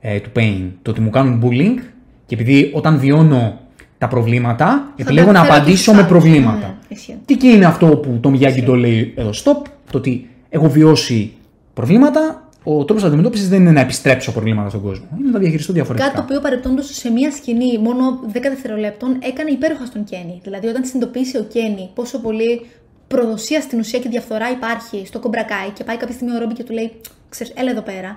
ε, 0.00 0.20
του 0.20 0.30
Payne. 0.36 0.70
Το 0.82 0.90
ότι 0.90 1.00
μου 1.00 1.10
κάνουν 1.10 1.42
bullying 1.44 1.82
και 2.26 2.34
επειδή 2.34 2.70
όταν 2.74 2.98
βιώνω 2.98 3.60
τα 3.98 4.08
προβλήματα, 4.08 4.92
επιλέγω 4.96 5.26
τα 5.26 5.32
να 5.32 5.40
φέρω 5.42 5.54
απαντήσω 5.54 5.90
και 5.90 5.96
με 5.96 6.02
στους 6.02 6.12
προβλήματα. 6.12 6.50
άλλους. 6.50 6.66
Ναι, 6.88 6.96
ισχύει. 6.96 7.16
Και 7.24 7.34
εκεί 7.34 7.46
είναι 7.46 7.64
αυτό 7.64 7.86
που 7.86 8.18
το 8.20 8.30
Miyagi 8.30 8.62
το 8.66 8.74
λέει 8.74 9.14
εδώ 9.16 9.30
stop, 9.30 9.68
το 9.90 9.98
ότι 9.98 10.28
έχω 10.48 10.68
βιώσει 10.68 11.32
προβλήματα, 11.74 12.48
ο 12.64 12.84
τρόπος 12.84 13.04
αντιμετώπισης 13.04 13.48
δεν 13.48 13.60
είναι 13.60 13.70
να 13.70 13.80
επιστρέψω 13.80 14.32
προβλήματα 14.32 14.68
στον 14.68 14.82
κόσμο. 14.82 15.06
Είναι 15.18 15.26
να 15.26 15.32
τα 15.32 15.38
διαχειριστώ 15.38 15.72
διαφορετικά. 15.72 16.08
Κάτι 16.08 16.20
το 16.20 16.26
οποίο 16.28 16.40
παρεπτόντως 16.40 16.86
σε 16.86 17.10
μία 17.10 17.30
σκηνή 17.30 17.78
μόνο 17.78 18.20
10 18.28 18.32
δευτερολέπτων 18.32 19.16
έκανε 19.22 19.50
υπέροχα 19.50 19.86
στον 19.86 20.04
Κέννη. 20.04 20.40
Δηλαδή, 20.42 20.66
όταν 20.66 20.84
συνειδητοποίησε 20.84 21.38
ο 21.38 21.42
Κέννη 21.42 21.90
πόσο 21.94 22.18
πολύ 22.20 22.66
προδοσία 23.14 23.60
στην 23.60 23.78
ουσία 23.78 23.98
και 23.98 24.08
διαφθορά 24.08 24.50
υπάρχει 24.50 24.98
στο 25.06 25.18
Cobra 25.18 25.49
Kai 25.49 25.68
και 25.76 25.84
πάει 25.84 25.96
κάποια 25.96 26.14
στιγμή 26.14 26.34
ο 26.36 26.38
Ρόμπι 26.38 26.54
και 26.54 26.64
του 26.64 26.72
λέει: 26.72 26.88
Ξέρεις, 27.28 27.52
έλα 27.56 27.70
εδώ 27.70 27.80
πέρα. 27.80 28.10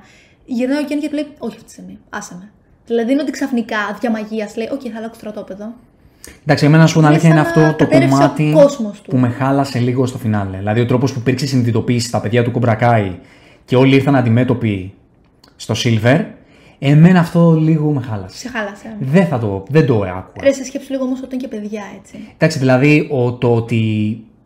Γυρνάει 0.45 0.83
ο 0.83 0.85
Κέννη 0.87 1.01
και 1.01 1.09
του 1.09 1.15
λέει: 1.15 1.27
Όχι 1.37 1.55
αυτή 1.55 1.67
τη 1.67 1.71
στιγμή, 1.71 1.99
άσε 2.09 2.35
με. 2.39 2.51
Δηλαδή, 2.85 3.11
είναι 3.11 3.21
ότι 3.21 3.31
ξαφνικά 3.31 3.77
διά 3.99 4.11
μαγείας 4.11 4.55
λέει: 4.55 4.69
Οκ, 4.71 4.81
θα 4.83 4.97
αλλάξω 4.97 5.19
στρατόπεδο. 5.19 5.73
Εντάξει, 6.43 6.65
εμένα 6.65 6.81
να 6.81 6.87
σου 6.87 6.93
πω 6.93 6.99
την 6.99 7.09
Είναι 7.09 7.17
αλήθεια 7.17 7.29
είναι 7.35 7.43
σαν 7.43 7.61
να 7.61 7.67
αυτό 7.67 7.77
το 7.77 7.83
κατέρρευσε 7.83 8.15
ο 8.15 8.19
κομμάτι 8.19 8.51
κόσμος 8.53 9.01
του. 9.01 9.09
που 9.09 9.17
με 9.17 9.29
χάλασε 9.29 9.79
λίγο 9.79 10.05
στο 10.05 10.17
φινάλε. 10.17 10.57
Δηλαδή 10.57 10.79
ο 10.81 10.85
τρόπος 10.85 11.13
που 11.13 11.19
υπήρξε 11.19 11.45
συνειδητοποίηση 11.47 12.07
στα 12.07 12.21
παιδιά 12.21 12.43
του 12.43 12.51
Cobra 12.51 12.94
Kai 12.94 13.19
και 13.65 13.75
όλοι 13.75 13.95
ήρθαν 13.95 14.15
αντιμέτωποι 14.15 14.93
στο 15.55 15.73
Silver, 15.83 16.25
εμένα 16.79 17.19
αυτό 17.19 17.51
λίγο 17.59 17.91
με 17.91 18.01
χάλασε. 18.01 18.37
Σε 18.37 18.49
χάλασε. 18.49 18.95
Δεν 18.99 19.25
θα 19.25 19.39
το, 19.39 19.63
δεν 19.69 19.85
το 19.85 19.93
άκουγα. 19.95 20.43
Ρε, 20.43 20.51
σε 20.51 20.63
σκέψου 20.63 20.91
λίγο 20.91 21.03
όμως 21.03 21.21
ότι 21.21 21.35
είναι 21.35 21.43
και 21.43 21.55
παιδιά, 21.55 21.83
έτσι. 21.99 22.19
Εντάξει, 22.33 22.59
δηλαδή 22.59 23.09
ο, 23.11 23.33
το 23.33 23.55
ότι 23.55 23.83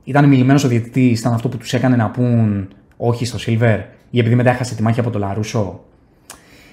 ήταν 0.09 0.25
μιλημένος 0.25 0.63
ο 0.63 0.67
διαιτητής 0.67 1.19
ήταν 1.19 1.33
αυτό 1.33 1.49
που 1.49 1.57
τους 1.57 1.73
έκανε 1.73 1.95
να 1.95 2.09
πούν 2.09 2.67
όχι 2.97 3.25
στο 3.25 3.37
Silver 3.47 3.79
ή 4.09 4.19
επειδή 4.19 4.35
μετά 4.35 4.49
έχασε 4.49 4.75
τη 4.75 4.81
μάχη 4.81 4.99
από 4.99 5.09
το 5.09 5.19
Λαρούσο. 5.19 5.83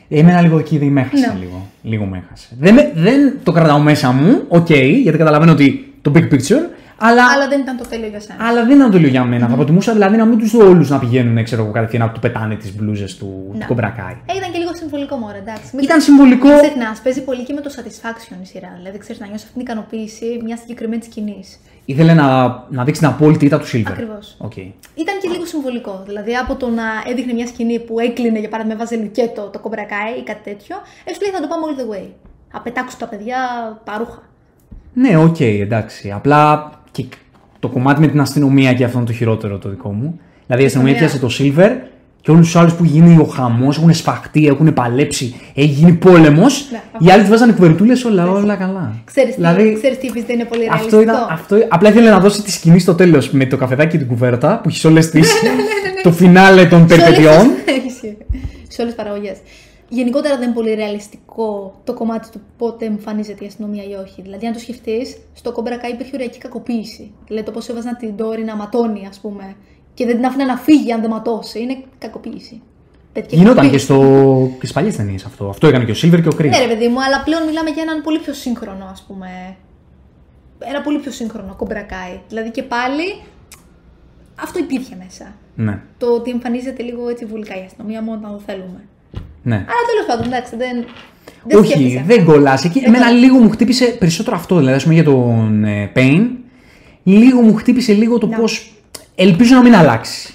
Εμένα 0.09 0.41
λίγο 0.41 0.59
εκεί 0.59 0.79
δεν 0.79 0.89
με 0.89 1.01
έχασε 1.01 1.27
Ναι. 1.33 1.39
λίγο. 1.39 1.67
Λίγο 1.83 2.05
με 2.05 2.23
έχασε. 2.27 2.49
Δεν, 2.59 2.75
με- 2.75 2.93
δεν 2.95 3.39
το 3.43 3.53
κρατάω 3.53 3.79
μέσα 3.79 4.13
μου, 4.13 4.43
οκ, 4.49 4.71
γιατί 4.71 5.19
καταλαβαίνω 5.19 5.53
ότι 5.53 5.95
το 6.03 6.13
big 6.15 6.33
picture, 6.33 6.65
αλλά, 6.99 7.25
Αλλά 7.35 7.49
δεν 7.49 7.61
ήταν 7.61 7.77
το 7.77 7.87
τέλειο 7.89 8.09
για 8.09 8.21
σένα. 8.21 8.45
αλλά 8.49 8.65
δεν 8.65 8.77
ήταν 8.77 8.91
το 8.91 8.99
λέω 8.99 9.09
για 9.09 9.25
μένα. 9.25 9.49
Θα 9.49 9.55
προτιμούσα 9.55 9.93
δηλαδή 9.93 10.17
να 10.17 10.25
μην 10.25 10.39
τους 10.39 10.51
δω 10.51 10.69
όλους 10.69 10.91
να 10.91 10.99
πηγαίνουν, 10.99 11.45
ξέρω 11.45 11.63
εγώ, 11.63 11.73
κατευθείαν 11.73 12.03
να 12.07 12.13
του 12.13 12.21
πετάνε 12.21 12.55
τις 12.55 12.75
μπλούζες 12.77 13.17
του, 13.17 13.49
Ναι. 13.53 13.59
του 13.59 13.67
Cobra 13.67 13.95
Kai. 13.95 14.17
Ε, 14.27 14.37
ήταν 14.37 14.53
και 14.53 14.59
λίγο 14.59 14.71
συμβολικό 14.75 15.17
μωρέ, 15.17 15.39
εντάξει. 15.39 15.71
Μην 15.75 15.85
Ήταν 15.85 15.99
ξε- 15.99 16.09
συμβολικό. 16.11 16.49
Μην 16.49 16.57
ξεχνάς, 16.59 17.01
παίζει 17.01 17.23
πολύ 17.25 17.43
και 17.45 17.53
με 17.53 17.61
το 17.61 17.71
satisfaction 17.77 18.37
η 18.43 18.47
σειρά. 18.47 18.73
Δηλαδή, 18.79 18.99
ξέρεις 18.99 19.21
να 19.21 19.27
νιώσεις 19.27 19.43
αυτή 19.47 19.53
την 19.59 19.63
ικανοποίηση 19.67 20.27
μιας 20.45 20.59
συγκεκριμένης 20.61 21.05
σκηνής. 21.05 21.49
Ήθελε 21.89 22.15
να, 22.15 22.47
να 22.69 22.85
δείξει 22.85 23.01
την 23.01 23.11
απόλυτη 23.11 23.45
ήττα 23.45 23.59
του 23.59 23.67
Silver. 23.67 23.91
Ακριβώς. 23.91 24.37
Οκ. 24.39 24.57
Ήταν 24.57 25.15
και 25.23 25.29
λίγο 25.29 25.45
συμβολικό. 25.45 26.03
Δηλαδή, 26.07 26.35
από 26.35 26.55
το 26.55 26.69
να 26.69 26.85
έδειχνε 27.11 27.33
μια 27.33 27.47
σκηνή 27.47 27.79
που 27.81 27.99
έκλεινε, 27.99 28.39
για 28.39 28.49
παράδειγμα, 28.49 28.77
έβαζε 28.77 28.97
λουκέτο 29.03 29.51
το 29.53 29.59
Cobra 29.59 29.93
Kai 29.93 30.13
ή 30.19 30.23
κάτι 30.23 30.51
τέτοιο, 30.51 30.77
έστω 31.05 31.25
λέει 31.25 31.35
θα 31.35 31.41
το 31.41 31.47
πάμε 31.47 31.63
all 31.67 31.81
the 31.81 31.95
way. 31.95 32.09
Να 32.53 32.61
πετάξουν 32.61 32.99
τα 32.99 33.07
παιδιά 33.07 33.39
τα 33.85 33.97
ρούχα. 33.99 34.23
Ναι, 34.93 35.17
οκ, 35.17 35.41
εντάξει. 35.41 36.11
Απλά 36.11 36.71
και 36.91 37.05
το 37.59 37.69
κομμάτι 37.69 38.01
με 38.01 38.07
την 38.07 38.21
αστυνομία 38.21 38.75
και 38.75 38.85
αυτό 38.85 38.99
είναι 38.99 39.07
το 39.07 39.13
χειρότερο 39.13 39.59
το 39.59 39.69
δικό 39.69 39.93
μου. 39.93 40.21
Δηλαδή 40.47 40.63
η 40.63 40.67
αστυνομία 40.67 40.95
πιάσε 40.95 41.19
το 41.19 41.29
Silver 41.39 41.77
και 42.27 42.33
όλους 42.33 42.47
τους 42.47 42.57
άλλους 42.57 42.75
που 42.75 42.85
γίνει 42.85 43.19
ο 43.19 43.25
χαμός 43.25 43.77
έχουν 43.79 43.95
σφαχτεί, 43.95 44.47
έχουν 44.47 44.73
παλέψει, 44.73 45.35
έχει 45.55 45.67
γίνει 45.67 45.93
πόλεμος. 45.93 46.69
Ναι, 46.71 46.81
οι 47.07 47.11
άλλοι 47.11 47.21
τους 47.21 47.31
βάζανε 47.31 47.53
κουβερτούλες, 47.53 48.05
όλα, 48.05 48.31
όλα 48.31 48.55
καλά. 48.57 48.95
Ξέρεις 49.05 49.35
Δηλαδή, 49.35 49.63
τι, 49.69 49.75
ξέρεις 49.75 49.99
τι 49.99 50.07
είπες, 50.07 50.23
δεν 50.25 50.35
είναι 50.39 50.45
πολύ 50.49 50.69
αυτό 50.71 50.89
ρεαλιστικό. 50.99 51.03
ήταν. 51.03 51.27
Αυτό, 51.31 51.57
απλά 51.69 51.89
ήθελε 51.89 52.11
να 52.11 52.19
δώσει 52.21 52.43
τη 52.43 52.51
σκηνή 52.51 52.79
στο 52.79 52.95
τέλος 52.95 53.31
με 53.31 53.47
το 53.47 53.57
καφεδάκι 53.57 53.91
και 53.91 53.99
την 53.99 54.07
κουβέρτα 54.07 54.61
που 54.63 54.69
έχει 54.69 54.87
όλες 54.87 55.11
τι. 55.11 55.21
το 56.03 56.13
φινάλε 56.13 56.67
των 56.67 56.89
Σε 56.89 56.95
όλες 56.95 57.05
περιπετειών. 57.05 57.47
τις- 57.65 57.75
Ισχύει. 57.93 58.17
Σε 58.69 58.83
όλες 58.83 58.95
τις 58.95 59.03
παραγωγές. 59.05 59.37
Γενικότερα 59.89 60.35
δεν 60.37 60.45
είναι 60.47 60.55
πολύ 60.55 60.75
ρεαλιστικό 60.75 61.81
το 61.85 61.95
κομμάτι 61.95 62.31
του 62.31 62.41
πότε 62.59 62.85
εμφανίζεται 62.85 63.45
η 63.45 63.47
αστυνομία 63.47 63.83
ή 63.83 63.95
όχι. 64.05 64.23
Δηλαδή, 64.23 64.47
αν 64.47 64.53
το 64.53 64.59
σκεφτείς, 64.59 65.17
στο 65.35 65.53
κόμπρακα 65.53 65.89
υπήρχε 65.89 66.11
ωριακή 66.15 66.39
κακοποίηση. 66.39 67.11
Δηλαδή, 67.27 67.45
το 67.47 67.53
πώς 67.53 67.69
έβαζαν 67.69 67.97
την 67.97 68.17
Τόρη 68.17 68.45
να 68.45 68.57
ματώνει, 68.57 69.07
ας 69.09 69.19
πούμε, 69.19 69.55
και 69.97 70.07
δεν 70.07 70.15
την 70.17 70.25
άφηνε 70.27 70.45
να 70.45 70.57
φύγει 70.57 70.93
αν 70.93 71.01
δεν 71.01 71.11
ματώσει, 71.11 71.61
είναι 71.61 71.77
κακοποίηση. 71.99 72.61
Τέτοια 73.13 73.39
Γινόταν 73.39 73.71
και, 73.71 73.77
κακοποίηση. 73.79 73.85
στο... 73.85 74.49
και 74.51 74.57
στις 74.67 74.73
παλιές 74.73 74.97
ταινίες 74.97 75.25
αυτό. 75.25 75.49
Αυτό 75.49 75.67
έκανε 75.67 75.85
και 75.85 75.91
ο 75.91 75.95
Silver 76.03 76.21
και 76.23 76.29
ο 76.29 76.37
Chris. 76.39 76.49
Ναι, 76.49 76.59
ρε 76.59 76.67
παιδί 76.75 76.89
μου, 76.89 77.03
αλλά 77.03 77.23
πλέον 77.25 77.43
μιλάμε 77.47 77.71
για 77.71 77.83
έναν 77.83 78.03
πολύ 78.03 78.19
πιο 78.19 78.33
σύγχρονο, 78.33 78.85
ας 78.93 79.05
πούμε. 79.07 79.29
Ένα 80.59 80.81
πολύ 80.81 80.99
πιο 80.99 81.11
σύγχρονο 81.11 81.55
κομπρακάι. 81.57 82.21
Δηλαδή 82.29 82.51
και 82.51 82.63
πάλι 82.63 83.05
αυτό 84.43 84.59
υπήρχε 84.59 84.97
μέσα. 85.05 85.33
Ναι. 85.55 85.81
Το 85.99 86.07
ότι 86.07 86.31
εμφανίζεται 86.31 86.83
λίγο 86.83 87.09
έτσι 87.09 87.25
βουλικά 87.25 87.55
η 87.57 87.63
αστυνομία 87.65 88.03
μόνο 88.03 88.19
όταν 88.19 88.33
το 88.37 88.43
θέλουμε. 88.47 88.81
ναι. 89.43 89.55
Αλλά 89.55 89.83
τέλος 89.91 90.07
πάντων, 90.07 90.27
εντάξει, 90.27 90.57
δεν. 90.57 90.85
δεν 91.47 91.59
Όχι, 91.59 91.71
σκέφτεσαι. 91.73 92.05
δεν 92.07 92.25
κολλάς. 92.25 92.65
Εκεί 92.65 92.81
Δεν 92.81 92.89
εμένα 92.89 93.05
κολλάς. 93.07 93.21
λίγο 93.23 93.39
μου 93.39 93.51
χτύπησε 93.51 93.85
περισσότερο 93.87 94.37
αυτό. 94.37 94.57
Δηλαδή, 94.57 94.77
ας 94.77 94.83
πούμε 94.83 94.95
για 94.95 95.05
τον 95.05 95.65
ε, 95.65 95.93
Pain, 95.95 96.27
λίγο 97.03 97.41
μου 97.41 97.55
χτύπησε 97.55 97.93
λίγο 97.93 98.19
το 98.19 98.27
Ναι. 98.27 98.37
πώς 98.37 98.71
ελπίζω 99.17 99.55
να 99.55 99.63
μην 99.63 99.75
αλλάξει. 99.75 100.35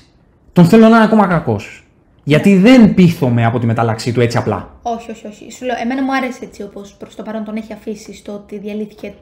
Τον 0.54 0.66
θέλω 0.66 0.88
να 0.88 0.96
είναι 0.96 1.06
ακόμα 1.06 1.28
κακός. 1.28 1.86
Γιατί 2.24 2.58
δεν 2.58 2.94
πείθομαι 2.94 3.46
από 3.46 3.60
τη 3.60 3.66
μετάλλαξή 3.66 4.12
του 4.12 4.22
έτσι 4.22 4.38
απλά. 4.38 4.70
Όχι, 4.82 5.12
όχι, 5.12 5.28
όχι. 5.28 5.52
Σου 5.52 5.66
λέω, 5.66 5.76
εμένα 5.82 6.04
μου 6.04 6.16
άρεσε 6.16 6.46
έτσι 6.46 6.64
όπως 6.64 6.94
προς 6.94 7.16
το 7.16 7.24
παρόν 7.24 7.44
τον 7.44 7.56
έχει 7.56 7.74
αφήσει 7.74 8.14
στο 8.14 8.34
ότι 8.34 8.58
διαλύθηκε 8.58 9.14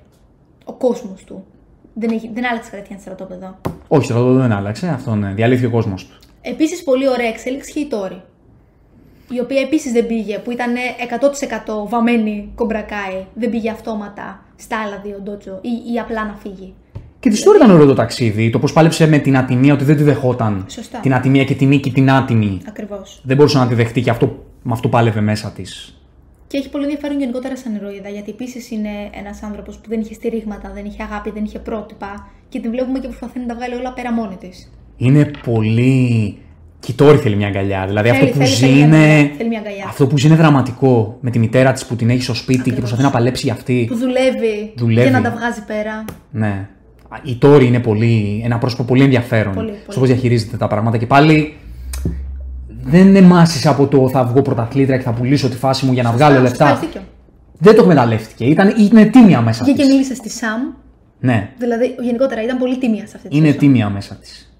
ο 0.64 0.74
κόσμος 0.74 1.24
του. 1.24 1.45
Δεν, 1.93 2.10
έχει, 2.12 2.30
δεν 2.34 2.49
άλλαξε 2.49 2.70
κατευθείαν 2.70 2.99
στρατόπεδο. 2.99 3.57
Όχι, 3.88 4.14
το 4.14 4.34
δεν 4.34 4.51
άλλαξε. 4.51 4.88
Αυτόν 4.88 5.24
ε, 5.24 5.34
διαλύθηκε 5.34 5.68
ο 5.68 5.70
κόσμος 5.70 6.05
του. 6.05 6.18
Επίσης, 6.41 6.84
πολύ 6.84 7.10
ωραία 7.10 7.28
εξέλιξη 7.28 7.72
και 7.72 7.80
η 7.80 7.88
Τόρη. 7.88 8.22
Η 9.32 9.39
οποία 9.39 9.62
επίσης 9.62 9.91
δεν 9.91 10.07
πήγε, 10.07 10.38
που 10.38 10.51
ήταν 10.51 10.74
100% 11.86 11.89
βαμμένη 11.89 12.51
κομπρακάι, 12.55 13.26
δεν 13.34 13.49
πήγε 13.49 13.70
αυτόματα 13.70 14.45
στα 14.55 14.82
άλλα 14.82 14.99
δύο 15.03 15.20
ντότζο 15.24 15.60
ή, 15.62 15.93
ή 15.93 15.99
απλά 15.99 16.26
να 16.26 16.36
φύγει. 16.36 16.74
Και 17.20 17.30
της 17.30 17.43
τώρα 17.43 17.57
ήταν 17.57 17.72
ωραίο 17.72 17.86
το 17.86 17.93
ταξίδι. 17.93 18.49
Το 18.49 18.59
πώ 18.59 18.67
πάλεψε 18.74 19.07
με 19.07 19.17
την 19.17 19.38
ατιμία, 19.38 19.74
ότι 19.74 19.84
δεν 19.84 19.97
τη 19.97 20.03
δεχόταν. 20.03 20.65
Σωστά. 20.70 20.99
Την 20.99 21.13
ατιμία 21.13 21.43
και 21.43 21.53
την 21.55 21.67
νίκη 21.67 21.91
την 21.91 22.11
άτιμη. 22.11 22.61
Ακριβώς. 22.67 23.22
Δεν 23.24 23.36
μπορούσε 23.38 23.57
να 23.57 23.67
τη 23.67 23.74
δεχτεί 23.76 24.01
και 24.01 24.09
αυτό, 24.09 24.45
με 24.63 24.72
αυτό 24.74 24.88
πάλευε 24.89 25.22
μέσα 25.22 25.51
της. 25.51 25.93
Και 26.47 26.57
έχει 26.57 26.70
πολύ 26.70 26.84
ενδιαφέρον 26.84 27.20
γενικότερα 27.20 27.57
σαν 27.57 27.76
ηρωίδα, 27.76 28.09
γιατί 28.09 28.30
επίσης 28.32 28.72
είναι 28.72 28.89
ένας 29.20 29.43
άνθρωπος 29.43 29.76
που 29.78 29.89
δεν 29.89 29.99
είχε 29.99 30.13
στηρίγματα, 30.13 30.72
δεν 30.74 30.86
είχε 30.86 31.03
αγάπη, 31.03 31.32
δεν 31.32 31.43
είχε 31.43 31.59
πρότυπα 31.59 32.28
και 32.49 32.59
την 32.59 32.72
βλέπουμε 32.72 32.99
και 32.99 33.07
προσπαθεί 33.07 33.39
να 33.39 33.45
τα 33.45 33.55
βγάλει 33.55 33.76
όλα 33.76 33.93
πέρα 33.93 34.11
μόνη 34.13 34.36
της. 34.36 34.72
Είναι 34.97 35.32
πολύ. 35.45 36.38
Και 36.80 36.93
τώρα 36.93 37.17
θέλει 37.17 37.36
μια 37.36 37.47
αγκαλιά. 37.47 37.86
Δηλαδή 37.88 38.09
Θέλει, 38.09 38.20
αυτό 38.20 38.32
που 38.32 38.38
θέλει, 38.45 38.49
ζει 38.55 38.65
θέλει 38.65 38.74
μια 38.74 38.86
είναι. 38.86 38.95
αγκαλιά, 38.97 39.36
θέλει 39.38 39.49
μια 39.49 39.59
αγκαλιά. 39.59 39.86
Αυτό 39.88 40.07
που 40.07 40.17
ζει 40.17 40.28
είναι 40.28 40.36
δραματικό. 40.36 41.17
Με 41.22 41.30
τη 41.30 41.39
μητέρα 41.39 41.72
της 41.72 41.86
που 41.86 41.95
την 41.95 42.09
έχει 42.09 42.22
στο 42.22 42.34
σπίτι 42.34 42.70
και 42.72 42.78
προσπαθεί 42.78 43.01
να 43.01 43.09
παλέψει 43.09 43.45
για 43.45 43.53
αυτή. 43.53 43.86
Που 43.89 43.95
δουλεύει, 43.97 44.74
Δουλεύει. 44.76 45.07
και 45.07 45.13
να 45.13 45.22
τα 45.22 45.32
βγάζει 45.32 45.63
πέρα. 45.65 46.05
Ναι. 46.32 46.67
Η 47.24 47.36
Τόρη 47.36 47.66
είναι 47.66 47.80
πολύ, 47.80 48.41
ένα 48.45 48.57
πρόσωπο 48.57 48.84
πολύ 48.84 49.03
ενδιαφέρον. 49.03 49.53
Πολύ, 49.53 49.68
Στο 49.68 49.78
πολύ. 49.86 49.99
πώς 49.99 50.07
διαχειρίζεται 50.07 50.57
τα 50.57 50.68
πράγματα. 50.68 50.97
Και 50.97 51.05
πάλι 51.05 51.57
δεν 52.84 53.16
εμάσεις 53.16 53.66
από 53.66 53.88
το 53.88 54.10
θα 54.10 54.26
βγω 54.26 54.41
πρωταθλήτρια 54.41 54.97
και 54.97 55.03
θα 55.03 55.12
πουλήσω 55.14 55.49
τη 55.49 55.55
φάση 55.55 55.86
μου 55.86 55.91
για 55.93 56.03
να 56.03 56.12
βγάλω 56.12 56.34
Σωστά, 56.39 56.49
λεφτά. 56.49 56.68
έχεις 56.68 56.80
δίκιο. 56.80 57.01
Δεν 57.57 57.76
το 57.76 57.82
εκμεταλλεύτηκε. 57.82 58.45
Ήταν, 58.45 58.74
είναι 58.80 59.05
τίμια 59.05 59.41
μέσα 59.41 59.64
Βγήκε 59.64 59.78
της. 59.78 59.88
και 59.88 59.93
μίλησε 59.93 60.16
στη 60.16 60.30
Σαμ. 60.30 60.62
Ναι, 61.20 61.49
Δηλαδή, 61.57 61.95
γενικότερα 62.01 62.43
ήταν 62.43 62.57
πολύ 62.57 62.78
τίμια 62.78 63.07
σε 63.07 63.14
αυτή 63.16 63.28
τη 63.30 63.36
είναι 63.38 63.45
σεζόν. 63.45 63.60
τίμια 63.60 63.89
μέσα 63.89 64.16
της. 64.16 64.53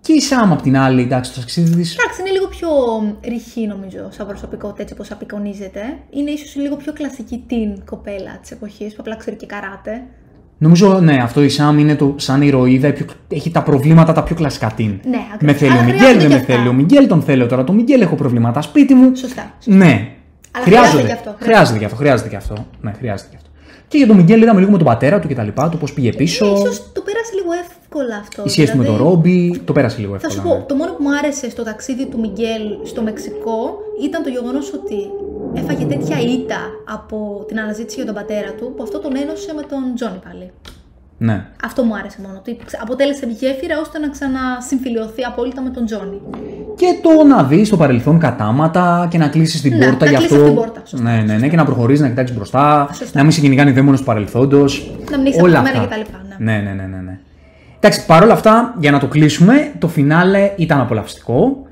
Και 0.00 0.12
η 0.12 0.20
Σάμ 0.20 0.52
απ' 0.52 0.62
την 0.62 0.76
άλλη, 0.76 1.02
εντάξει, 1.02 1.32
το 1.34 1.38
ταξίδι 1.40 1.76
της. 1.76 1.96
Εντάξει, 1.96 2.20
είναι 2.20 2.30
λίγο 2.30 2.46
πιο 2.48 2.68
ρηχή 3.24 3.66
νομίζω 3.66 4.08
σαν 4.10 4.26
προσωπικότητα 4.26 4.82
έτσι 4.82 4.94
όπως 4.94 5.10
απεικονίζεται. 5.10 5.80
Είναι 6.10 6.30
ίσως 6.30 6.56
λίγο 6.56 6.76
πιο 6.76 6.92
κλασική 6.92 7.44
την 7.46 7.84
κοπέλα 7.84 8.38
της 8.40 8.50
εποχής 8.50 8.90
που 8.94 8.96
απλά 9.00 9.16
ξέρει 9.16 9.36
και 9.36 9.46
καράτε. 9.46 10.02
Νομίζω, 10.58 11.00
ναι, 11.00 11.18
αυτό 11.22 11.42
η 11.42 11.48
Σάμ 11.48 11.78
είναι 11.78 11.94
το, 11.94 12.14
σαν 12.16 12.42
ηρωίδα, 12.42 12.88
η 12.88 12.92
πιο- 12.92 13.06
έχει 13.28 13.50
τα 13.50 13.62
προβλήματα 13.62 14.12
τα 14.12 14.22
πιο 14.22 14.34
κλασικά 14.36 14.72
την. 14.76 15.00
Ναι, 15.08 15.18
ακριβώς. 15.34 15.40
Με 15.40 15.52
θέλει 15.52 15.70
ο 15.70 15.74
Αλλά 15.74 15.82
Μιγγέλ, 15.82 15.98
χρειάζονται 15.98 16.18
δεν 16.20 16.28
και 16.28 16.34
με 16.34 16.40
αυτά. 16.40 16.54
θέλει 16.54 16.68
ο 16.68 16.72
Μιγγέλ, 16.72 17.06
τον 17.06 17.22
θέλω 17.22 17.46
τώρα. 17.46 17.64
Το 17.64 17.72
Μιγγέλ 17.72 18.00
έχω 18.00 18.14
προβλήματα 18.14 18.60
σπίτι 18.62 18.94
μου. 18.94 19.16
Σωστά. 19.16 19.52
Ναι. 19.64 20.08
Αλλά 20.50 20.64
χρειάζονται. 20.64 20.90
χρειάζεται 20.90 21.06
και 21.06 21.12
αυτό, 21.12 21.34
Χρειάζεται 21.44 21.78
και 21.78 21.84
αυτό. 21.84 21.96
Χρειάζεται 21.96 22.28
και 22.28 22.36
αυτό. 22.36 22.66
Ναι, 22.80 22.92
χρειάζεται 22.98 23.28
και 23.30 23.36
αυτό. 23.36 23.48
Και 23.88 23.96
για 23.98 24.06
τον 24.06 24.16
Μιγγέλ 24.16 24.42
είδαμε 24.42 24.58
λίγο 24.60 24.70
με 24.72 24.76
τον 24.78 24.86
πατέρα 24.86 25.18
του 25.18 25.28
και 25.28 25.34
τα 25.34 25.42
λοιπά, 25.42 25.68
το 25.68 25.76
πώς 25.76 25.92
πήγε 25.92 26.12
πίσω. 26.12 26.44
Ναι, 26.46 26.52
ίσως 26.52 26.92
το 26.92 27.00
πέρασε 27.00 27.30
λίγο 27.34 27.52
εύκολα 27.52 27.75
αυτό. 28.20 28.42
Η 28.46 28.48
σχέση 28.48 28.70
του 28.72 28.78
με 28.78 28.84
τον 28.84 28.94
δηλαδή, 28.96 29.10
Ρόμπι, 29.14 29.62
το 29.64 29.72
πέρασε 29.72 29.98
λίγο 30.00 30.18
Θα 30.18 30.26
εύκολα. 30.26 30.42
σου 30.42 30.48
πω, 30.48 30.54
ναι. 30.56 30.64
το 30.64 30.74
μόνο 30.74 30.90
που 30.92 31.02
μου 31.02 31.16
άρεσε 31.16 31.50
στο 31.50 31.62
ταξίδι 31.62 32.06
του 32.06 32.18
Μιγγέλ 32.18 32.62
στο 32.84 33.02
Μεξικό 33.02 33.58
ήταν 34.06 34.22
το 34.22 34.28
γεγονός 34.28 34.72
ότι 34.72 34.98
έφαγε 35.54 35.84
τέτοια 35.84 36.16
ήττα 36.20 36.58
από 36.96 37.44
την 37.48 37.60
αναζήτηση 37.60 37.96
για 37.96 38.06
τον 38.06 38.14
πατέρα 38.14 38.50
του 38.58 38.72
που 38.76 38.82
αυτό 38.82 38.98
τον 38.98 39.16
ένωσε 39.16 39.52
με 39.56 39.62
τον 39.62 39.82
Τζόνι 39.94 40.18
πάλι. 40.24 40.50
Ναι. 41.18 41.44
Αυτό 41.64 41.82
μου 41.84 41.94
άρεσε 41.96 42.18
μόνο. 42.26 42.34
Ότι 42.38 42.58
ξε- 42.66 42.82
αποτέλεσε 42.82 43.26
γέφυρα 43.38 43.80
ώστε 43.80 43.98
να 43.98 44.08
ξανασυμφιλειωθεί 44.08 45.22
απόλυτα 45.22 45.60
με 45.62 45.70
τον 45.70 45.84
Τζόνι. 45.86 46.20
Και 46.76 46.86
το 47.02 47.24
να 47.24 47.42
δεις 47.44 47.66
στο 47.66 47.76
παρελθόν 47.76 48.18
κατάματα 48.18 49.06
και 49.10 49.18
να 49.18 49.28
κλείσεις 49.28 49.60
την 49.60 49.76
Ναι, 49.76 49.84
πόρτα 49.86 50.04
να 50.04 50.10
γι' 50.10 50.16
κλείσεις 50.16 50.32
αυτό. 50.36 50.46
την 50.46 50.54
πόρτα, 50.54 50.80
σωστά, 50.84 51.04
ναι, 51.10 51.22
ναι, 51.26 51.34
ναι, 51.38 51.48
και 51.48 51.56
να 51.56 51.64
προχωρήσει, 51.64 52.02
να 52.02 52.08
κοιτάξεις 52.08 52.36
μπροστά, 52.36 52.88
Σωστά. 52.92 53.18
να 53.18 53.22
μην 53.22 53.32
σε 53.32 53.40
κυνηγάνε 53.40 53.70
οι 53.70 53.72
δαίμονες 53.72 53.98
του 54.00 54.06
παρελθόντος. 54.06 54.90
Να 55.10 55.16
μην 55.18 55.26
είσαι 55.26 55.42
Όλα 55.42 55.58
αποθυμένα 55.58 55.84
αυτά. 55.84 55.96
κτλ, 56.02 56.10
ναι. 56.44 56.52
Ναι, 56.52 56.58
ναι, 56.62 56.70
ναι, 56.72 56.86
ναι, 56.86 56.96
ναι. 57.02 57.18
Εντάξει, 57.86 58.06
παρόλα 58.06 58.32
αυτά, 58.32 58.74
για 58.78 58.90
να 58.90 58.98
το 58.98 59.06
κλείσουμε, 59.06 59.72
το 59.78 59.88
φινάλε 59.88 60.52
ήταν 60.56 60.80
απολαυστικό. 60.80 61.66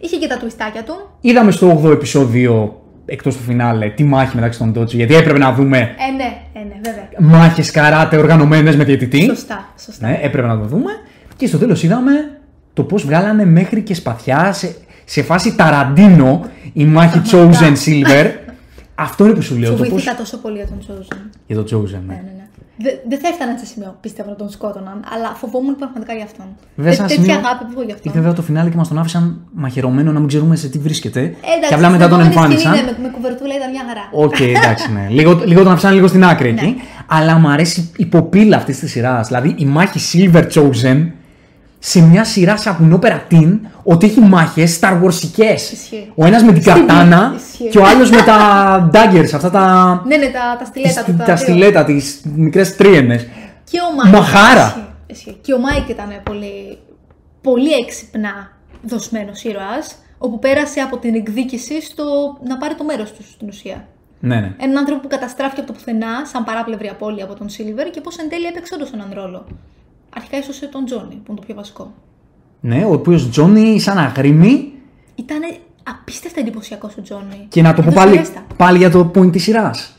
Είχε 0.00 0.16
και 0.16 0.26
τα 0.26 0.36
τουιστάκια 0.36 0.82
του. 0.82 0.94
Είδαμε 1.20 1.50
στο 1.50 1.82
8ο 1.84 1.90
επεισόδιο, 1.90 2.82
εκτός 3.06 3.36
του 3.36 3.42
φινάλε, 3.42 3.88
τη 3.88 4.04
μάχη 4.04 4.36
μεταξύ 4.36 4.58
των 4.58 4.72
Ντότζι, 4.72 4.96
γιατί 4.96 5.14
έπρεπε 5.14 5.38
να 5.38 5.52
δούμε 5.52 5.78
Ε, 5.78 6.12
ναι, 6.16 6.36
ε, 6.52 6.58
ναι, 6.58 6.74
βέβαια. 6.82 7.38
μάχες 7.38 7.70
καράτε 7.70 8.16
οργανωμένες 8.16 8.76
με 8.76 8.84
διαιτητή. 8.84 9.24
Σωστά, 9.24 9.68
σωστά. 9.84 10.06
Ναι, 10.08 10.18
έπρεπε 10.22 10.46
να 10.46 10.58
το 10.58 10.64
δούμε. 10.64 10.90
Και 11.36 11.46
στο 11.46 11.58
τέλος 11.58 11.82
είδαμε 11.82 12.12
το 12.72 12.82
πώς 12.82 13.04
βγάλανε 13.04 13.44
μέχρι 13.44 13.82
και 13.82 13.94
σπαθιά 13.94 14.52
σε, 14.52 14.76
σε 15.04 15.22
φάση 15.22 15.56
ταραντίνο 15.56 16.46
η 16.72 16.84
μάχη 16.84 17.20
Chosen 17.32 17.72
Silver. 17.86 18.30
Αυτό 18.94 19.24
είναι 19.24 19.34
που 19.34 19.42
σου 19.42 19.58
λέω. 19.58 19.70
Το 19.70 19.76
πώς... 19.76 19.88
Φοβήθηκα 19.88 20.14
τόσο 20.14 20.38
πολύ 20.38 20.56
για 20.56 20.66
τον 20.66 20.78
Chosen. 20.88 21.16
Για 21.46 21.56
το 21.56 21.62
Chosen, 21.62 21.90
ναι. 21.90 21.98
Ναι, 21.98 22.22
ναι, 22.24 22.32
ναι. 22.36 22.47
Δε- 22.84 22.96
Δεν 23.08 23.18
θα 23.18 23.28
έφταναν 23.28 23.58
σε 23.58 23.66
σημείο, 23.66 23.96
πίστευα, 24.00 24.28
να 24.30 24.36
τον 24.36 24.48
σκότωναν, 24.50 25.04
αλλά 25.14 25.28
φοβόμουν 25.34 25.76
πραγματικά 25.76 26.12
για 26.14 26.24
αυτόν. 26.24 26.46
Βέβαια, 26.76 26.92
σε 26.92 26.98
Τε- 26.98 27.06
ένα 27.10 27.16
τέτοια 27.16 27.32
σημείο 27.34 27.48
αγάπη 27.48 27.64
που 27.64 27.70
έχω 27.74 27.82
για 27.82 27.94
αυτόν. 27.94 28.06
Ήρθε 28.10 28.18
βέβαια 28.18 28.32
το 28.36 28.42
φινάλε 28.42 28.68
και 28.70 28.76
μας 28.76 28.88
τον 28.88 28.98
άφησαν 28.98 29.40
μαχαιρωμένο 29.52 30.12
να 30.12 30.18
μην 30.18 30.28
ξέρουμε 30.28 30.56
σε 30.56 30.68
τι 30.68 30.78
βρίσκεται. 30.78 31.20
Ε, 31.20 31.26
εντάξει, 31.26 31.68
και 31.68 31.74
απλά 31.74 31.88
μετά 31.90 32.04
στην 32.04 32.16
τον 32.16 32.26
επόμενη 32.26 32.54
εμφάνισαν. 32.54 32.74
σκηνή, 32.74 32.90
ναι, 32.90 32.96
με, 32.98 33.02
με 33.08 33.14
κουβερτούλα 33.14 33.54
ήταν 33.56 33.70
μια 33.70 33.84
χαρά. 33.88 34.04
Οκ, 34.24 34.40
εντάξει, 34.58 34.92
ναι. 34.92 35.06
Λίγο, 35.08 35.40
λίγο 35.44 35.62
τον 35.62 35.72
αφήσαν 35.72 35.94
λίγο 35.94 36.06
στην 36.06 36.24
άκρη 36.24 36.48
εκεί. 36.48 36.64
Ναι. 36.66 36.74
Αλλά 37.06 37.38
μου 37.38 37.48
αρέσει 37.50 37.90
η 37.96 38.06
ποπίλα 38.06 38.56
αυτής 38.56 38.78
της 38.78 38.90
σειράς. 38.90 39.26
Δηλαδή 39.26 39.54
η 39.58 39.64
μάχη 39.64 39.98
Silver 40.32 40.44
Chozen 40.54 41.06
σε 41.78 42.00
μια 42.00 42.24
σειρά 42.24 42.56
σαπουνόπερα 42.56 43.18
την 43.28 43.66
ότι 43.82 44.06
έχει 44.06 44.20
μάχες 44.20 44.78
Star 44.80 44.92
Wars 45.02 45.25
ικές. 45.25 45.54
Ισχύει. 45.72 46.12
Ο 46.14 46.26
ένας 46.26 46.42
με 46.42 46.52
την 46.52 46.62
Στην 46.62 46.74
κατάνα 46.86 47.34
Ισχύει. 47.36 47.68
και 47.68 47.78
ο 47.78 47.84
άλλος 47.86 48.10
με 48.10 48.22
τα 48.22 48.90
daggers, 48.92 49.30
αυτά 49.34 49.50
τα. 49.50 50.02
Ναι, 50.06 50.16
ναι, 50.16 50.26
τα, 50.26 50.56
τα 50.58 50.64
στιλέτα 50.64 51.04
του. 51.04 51.12
τις- 51.14 51.24
τα 51.26 51.34
δύο. 51.34 51.36
στιλέτα, 51.36 51.84
τις 51.84 52.02
μικρές 52.34 52.76
τρίαινες. 52.76 53.16
Και 53.70 53.78
ο 53.92 53.94
Μάικ. 53.96 54.14
Μια 54.14 54.31
χαρά. 54.31 54.64
Ισχύει, 54.66 54.84
ισχύει. 55.06 55.38
Και 55.42 55.52
ο 55.54 55.58
Μάικ 55.58 55.88
ήταν 55.88 56.08
πολύ, 56.22 56.78
πολύ 57.42 57.72
έξυπνα 57.72 58.30
δοσμένος 58.82 59.42
ήρωας, 59.44 59.94
όπου 60.18 60.38
πέρασε 60.38 60.80
από 60.80 60.96
την 60.98 61.14
εκδίκηση 61.14 61.82
στο 61.82 62.04
να 62.48 62.56
πάρει 62.56 62.74
το 62.74 62.84
μέρος 62.84 63.12
του 63.12 63.22
στην 63.32 63.48
ουσία. 63.48 63.86
Ναι, 64.20 64.36
ναι. 64.40 64.52
Έναν 64.58 64.76
άνθρωπο 64.76 65.00
που 65.00 65.08
καταστράφηκε 65.08 65.60
από 65.60 65.72
το 65.72 65.76
πουθενά, 65.78 66.12
σαν 66.32 66.44
παράπλευρη 66.44 66.88
απώλεια 66.88 67.24
από 67.24 67.34
τον 67.34 67.48
Σίλιβερ 67.48 67.90
και 67.90 68.00
πώς 68.00 68.16
εν 68.18 68.28
τέλει 68.28 68.46
έπαιξε 68.46 68.74
όντως 68.74 68.90
έναν 68.92 69.10
ρόλο. 69.14 69.46
Αρχικά 70.18 70.38
ίσως 70.38 70.58
τον 70.70 70.84
Τζόνι, 70.84 71.14
που 71.14 71.22
είναι 71.28 71.40
το 71.40 71.42
πιο 71.46 71.54
βασικό. 71.54 71.92
Ναι, 72.60 72.84
ο 72.84 72.92
οποίος 72.92 73.30
Τζόνι 73.30 73.80
σαν 73.80 73.98
αγρίμη. 73.98 74.72
Ήταν 75.14 75.40
απίστευτα 75.82 76.40
εντυπωσιακός 76.40 76.96
ο 76.98 77.02
Τζόνι. 77.02 77.46
Και 77.48 77.62
να 77.62 77.74
το 77.74 77.82
πω 77.82 77.88
Έδωσε 77.88 78.04
πάλι, 78.04 78.16
ρέστα. 78.16 78.42
πάλι 78.56 78.78
για 78.78 78.90
το 78.90 79.10
point 79.14 79.32
της 79.32 79.42
σειράς. 79.42 79.96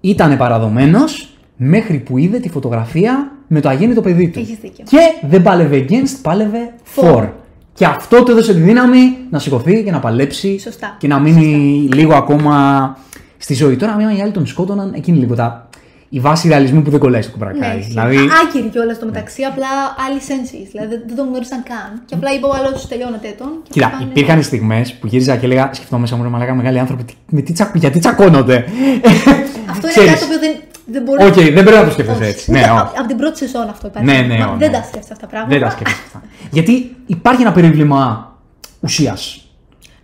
Ήταν 0.00 0.36
παραδομένος 0.36 1.36
μέχρι 1.56 1.98
που 1.98 2.18
είδε 2.18 2.38
τη 2.38 2.48
φωτογραφία 2.48 3.32
με 3.46 3.60
το 3.60 3.68
αγέννητο 3.68 4.00
παιδί 4.00 4.28
του. 4.28 4.38
Έχεις 4.38 4.58
δίκιο. 4.58 4.84
Και 4.88 5.26
δεν 5.28 5.42
πάλευε 5.42 5.84
against, 5.88 6.18
πάλευε 6.22 6.74
for. 6.96 7.14
For. 7.16 7.28
Και 7.74 7.84
αυτό 7.84 8.22
του 8.22 8.30
έδωσε 8.30 8.54
τη 8.54 8.60
δύναμη 8.60 9.16
να 9.30 9.38
σηκωθεί 9.38 9.84
και 9.84 9.90
να 9.90 9.98
παλέψει 10.00 10.58
Σωστά. 10.60 10.96
και 10.98 11.06
να 11.06 11.18
μείνει 11.20 11.88
λίγο 11.92 12.14
ακόμα 12.14 12.96
στη 13.38 13.54
ζωή. 13.54 13.76
Τώρα, 13.76 13.96
μια 13.96 14.16
οι 14.16 14.20
άλλοι 14.20 14.32
τον 14.32 14.46
σκότωναν, 14.46 14.92
εκείνη 14.94 15.18
λίγο 15.18 15.34
τα. 15.34 15.68
Η 16.10 16.20
βάση 16.20 16.48
ρεαλισμού 16.48 16.82
που 16.82 16.90
δεν 16.90 17.00
κολλάει 17.00 17.22
στο 17.22 17.30
Cobra 17.32 17.46
Kai. 17.46 17.58
Ναι, 17.74 17.78
ισχύει. 17.78 17.88
δηλαδή, 17.88 18.16
Α- 18.16 18.20
Άκυρη 18.48 18.68
κιόλας 18.68 18.96
στο 18.96 19.06
μεταξύ, 19.06 19.42
απλά 19.42 19.66
άλλοι 20.08 20.20
senseis. 20.28 20.68
Δηλαδή 20.72 20.88
δεν, 20.88 21.02
δεν 21.06 21.16
τον 21.16 21.26
γνώρισαν 21.28 21.62
καν. 21.62 22.02
Και 22.04 22.14
απλά 22.14 22.32
είπε 22.34 22.46
ο 22.46 22.52
άλλος 22.58 22.88
τελειώνετέ 22.88 23.34
τον. 23.38 23.48
και 23.62 23.70
Κοίτα, 23.72 23.88
πάνε- 23.90 24.04
υπήρχαν 24.10 24.42
στιγμές 24.42 24.92
που 24.94 25.06
γύριζα 25.06 25.36
και 25.36 25.46
έλεγα, 25.46 25.70
σκεφτόμαι 25.72 26.00
μέσα 26.00 26.16
μου, 26.16 26.22
ρε 26.22 26.28
μαλάκα, 26.28 26.54
μεγάλοι 26.54 26.78
άνθρωποι, 26.78 27.04
τι- 27.04 27.14
με 27.28 27.40
τι 27.40 27.52
τσακ, 27.52 27.76
γιατί 27.76 27.98
τσακώνονται; 27.98 28.64
Αυτό 29.72 29.86
είναι 29.86 29.96
Ξέρεις. 29.96 30.08
κάτι 30.10 30.20
το 30.20 30.26
οποίο 30.26 30.38
δεν, 30.38 30.54
δεν 30.86 31.02
μπορεί 31.02 31.24
Οκ, 31.24 31.34
δεν 31.34 31.52
πρέπει 31.64 31.76
να 31.82 31.84
το 31.84 31.90
σκέφτεσαι 31.90 32.20
Όχι. 32.20 32.30
έτσι. 32.30 32.50
Ούτε 32.50 32.60
Ναι, 32.60 32.66
α- 32.66 32.72
όχι. 32.82 32.98
από 32.98 33.08
την 33.08 33.16
πρώτη 33.16 33.38
σεζόν 33.38 33.68
αυτό 33.68 33.86
υπάρχει. 33.86 34.06
Ναι, 34.10 34.18
ναι, 34.26 34.38
Μα 34.38 34.46
όχι, 34.46 34.58
δεν 34.58 34.70
ναι. 34.70 34.76
τα 34.76 34.82
σκέφτεσαι 34.82 35.12
αυτά 35.12 35.26
τα 35.26 35.30
πράγματα. 35.32 35.52
Δεν 35.58 35.62
τα 35.68 35.70
σκέφτεσαι 35.70 36.02
αυτά. 36.06 36.22
Γιατί 36.50 36.96
υπάρχει 37.06 37.40
ένα 37.42 37.52
περίβλημα 37.52 38.32
ουσίας. 38.80 39.47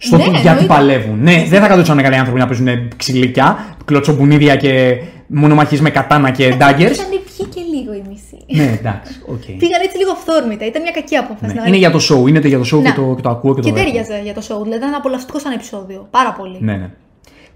Στο 0.06 0.16
Ναι, 0.16 0.22
τι- 0.22 0.30
γιατί 0.30 0.48
εννοείται. 0.48 0.66
παλεύουν. 0.74 1.18
Ναι, 1.22 1.44
δεν 1.48 1.60
θα 1.60 1.68
κατότσαν 1.68 2.02
καλοί 2.02 2.16
άνθρωποι 2.16 2.38
να 2.40 2.46
παίζουν 2.46 2.68
ξυλίκια, 2.96 3.76
κλωτσομπουνίδια 3.84 4.56
και 4.56 4.98
μονομαχίες 5.26 5.80
με 5.80 5.90
κατάνα 5.90 6.30
και 6.30 6.48
daggers. 6.48 6.80
Ήταν 6.80 7.06
ποιοι 7.08 7.46
και 7.54 7.60
λίγο 7.74 7.92
η 7.92 8.02
μισή. 8.08 8.38
ναι, 8.62 8.76
εντάξει, 8.78 9.12
οκ. 9.26 9.44
Πήγαν 9.58 9.80
έτσι 9.84 9.96
λίγο 9.98 10.10
αυθόρμητα. 10.10 10.66
Ήταν 10.66 10.82
μια 10.82 10.90
κακή 10.90 11.16
απόφαση. 11.16 11.54
Ναι, 11.54 11.60
να- 11.60 11.66
Είναι 11.68 11.76
για 11.76 11.90
το 11.90 11.98
show, 12.08 12.28
είναι 12.28 12.38
για 12.38 12.58
το 12.58 12.64
show 12.76 12.82
Ναι. 12.82 12.88
και, 12.90 13.00
το, 13.00 13.12
και 13.16 13.22
το 13.22 13.28
ακούω 13.30 13.54
και 13.54 13.60
το 13.60 13.66
Και 13.68 13.72
δέχομαι. 13.74 13.92
ταίριαζε 13.92 14.20
για 14.24 14.34
το 14.34 14.40
show. 14.48 14.62
Δηλαδή 14.62 14.80
ήταν 14.82 14.94
απολαυστικό 14.94 15.38
σαν 15.38 15.52
επεισόδιο. 15.52 16.06
Πάρα 16.10 16.32
πολύ. 16.32 16.56
Ναι, 16.60 16.72
ναι. 16.76 16.90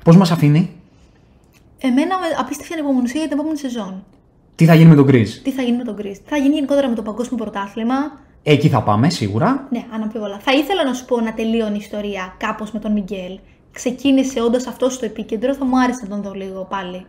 Πώς 0.05 0.17
μας 0.17 0.31
αφήνει, 0.31 0.71
Εμένα 1.81 2.15
με 2.19 2.27
απίστευτη 2.41 2.73
ανυπομονησία 2.75 3.21
για 3.21 3.29
την 3.29 3.39
επόμενη 3.39 3.59
σεζόν. 3.59 4.05
τι 4.55 4.65
θα 4.65 4.75
γίνει 4.75 4.89
με 4.89 4.95
τον 4.95 5.07
Chris; 5.11 5.29
Τι 5.43 5.51
θα 5.51 5.63
γίνει 5.63 5.77
με 5.77 5.85
τον 5.85 5.97
Chris; 5.99 6.15
Τι 6.25 6.29
θα 6.29 6.37
γίνει 6.37 6.55
γενικότερα 6.55 6.89
με 6.89 6.95
το 6.95 7.03
παγκόσμιο 7.03 7.37
πρωτάθλημα; 7.43 7.97
Εκεί 8.43 8.69
θα 8.69 8.83
πάμε 8.83 9.11
σίγουρα. 9.11 9.67
Ναι, 9.71 9.85
αναμφίβολα. 9.95 10.39
Θα 10.39 10.53
ήθελα 10.53 10.85
να 10.85 10.93
σου 10.93 11.05
πω 11.05 11.21
να 11.21 11.35
τελείωνε 11.35 11.75
η 11.75 11.79
ιστορία 11.81 12.35
κάπως 12.39 12.71
με 12.73 12.79
τον 12.79 12.93
Μιγγέλ. 12.93 13.39
Ξεκίνησε 13.73 14.41
όντως 14.43 14.67
αυτό 14.67 14.91
στο 14.91 15.05
επίκεντρο, 15.05 15.55
θα 15.55 15.65
μου 15.65 15.81
άρεσε 15.81 16.01
να 16.03 16.09
τον 16.09 16.23
δω 16.23 16.33
λίγο 16.33 16.67
πάλι. 16.71 17.07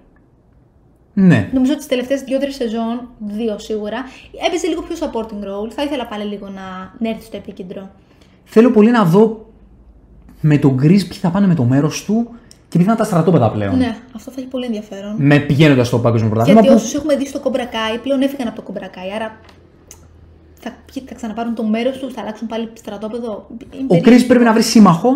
Ναι. 1.13 1.49
Νομίζω 1.53 1.71
ότι 1.71 1.79
τις 1.79 1.89
τελευταίες 1.89 2.21
δύο-τρει 2.21 2.51
σεζόν, 2.51 3.09
δύο 3.19 3.59
σίγουρα, 3.59 3.97
έπαιζε 4.47 4.67
λίγο 4.67 4.81
πιο 4.81 4.95
supporting 4.99 5.43
role. 5.43 5.71
Θα 5.71 5.83
ήθελα 5.83 6.05
πάλι 6.07 6.23
λίγο 6.23 6.45
να, 6.47 6.93
να 6.99 7.09
έρθει 7.09 7.23
στο 7.25 7.37
επίκεντρο. 7.37 7.89
Θέλω 8.43 8.71
πολύ 8.71 8.91
να 8.91 9.03
δω 9.05 9.49
με 10.41 10.57
τον 10.57 10.75
Chris 10.75 10.81
ποιοι 11.07 11.17
θα 11.21 11.29
πάνε 11.29 11.47
με 11.47 11.55
το 11.55 11.63
μέρος 11.63 12.05
του 12.05 12.29
και 12.67 12.77
ποιοι 12.77 12.85
θα 12.85 12.91
είναι 12.91 12.99
τα 13.01 13.05
στρατόπεδα 13.05 13.51
πλέον. 13.51 13.77
Ναι, 13.77 13.95
αυτό 14.15 14.31
θα 14.31 14.41
έχει 14.41 14.49
πολύ 14.49 14.65
ενδιαφέρον. 14.65 15.15
Με 15.17 15.39
πηγαίνοντας 15.39 15.87
στο 15.87 15.99
παγκόσμιο 15.99 16.29
πρωτάθλημα. 16.29 16.59
Γιατί 16.61 16.75
που- 16.75 16.81
όσους 16.83 16.95
έχουμε 16.99 17.15
δει 17.15 17.27
στο 17.27 17.41
Cobra 17.43 17.57
Kai 17.73 17.99
πλέον 18.03 18.21
έφυγαν 18.21 18.47
από 18.47 18.61
το 18.61 18.73
Cobra 18.73 18.83
Kai, 18.85 19.11
άρα 19.15 19.39
θα, 20.59 20.71
ποιοι 20.93 21.03
θα 21.07 21.15
ξαναπάρουν 21.15 21.55
το 21.55 21.63
μέρος 21.63 21.97
του, 21.97 22.11
θα 22.11 22.21
αλλάξουν 22.21 22.47
πάλι 22.47 22.69
στρατόπεδο. 22.73 23.47
Είναι 23.73 23.83
Ο 23.87 23.95
περίεργο. 23.95 24.23
Chris 24.23 24.27
πρέπει 24.27 24.43
να 24.43 24.53
βρει 24.53 24.63
σύμμαχο. 24.63 25.09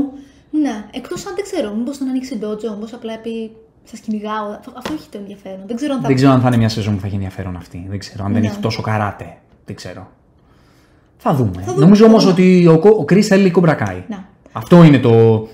Ναι, 0.61 0.85
εκτός 0.91 1.25
αν 1.25 1.33
δεν 1.35 1.43
ξέρω, 1.43 1.73
μήπως 1.73 1.99
να 1.99 2.09
ανοίξει 2.09 2.37
ντότζο, 2.37 2.69
μήπως 2.73 2.93
απλά 2.93 3.17
πει 3.17 3.51
Σας 3.83 3.99
κυνηγάω. 3.99 4.45
Αυτό, 4.59 4.71
αυτό 4.77 4.93
έχει 4.93 5.07
το 5.11 5.17
ενδιαφέρον. 5.21 5.63
Δεν 5.67 5.75
ξέρω 5.75 5.93
αν 5.93 6.01
θα. 6.01 6.07
Δεν 6.07 6.15
ξέρω 6.15 6.31
αν 6.31 6.41
θα 6.41 6.47
είναι 6.47 6.57
μια 6.57 6.69
σεζόν 6.69 6.93
που 6.95 6.99
θα 7.01 7.05
έχει 7.05 7.15
ενδιαφέρον 7.15 7.55
αυτή. 7.55 7.85
Δεν 7.89 7.99
ξέρω. 7.99 8.23
Αν 8.25 8.31
δεν 8.33 8.41
Ναι. 8.41 8.47
έχει 8.47 8.57
τόσο 8.59 8.81
καράτε. 8.81 9.37
Δεν 9.65 9.75
ξέρω. 9.75 10.07
Θα 11.17 11.33
δούμε. 11.33 11.63
δούμε, 11.65 11.79
Νομίζω 11.79 12.03
θα 12.05 12.09
όμως 12.09 12.23
δούμε. 12.23 12.33
ότι 12.33 12.67
ο, 12.67 12.79
Κο- 12.79 12.89
ο 12.99 13.05
Chris 13.09 13.21
θέλει 13.21 13.51
κομπρακάι. 13.51 14.03
Να. 14.07 14.27
Αυτό 14.51 14.83
είναι 14.83 14.99
το, 14.99 15.47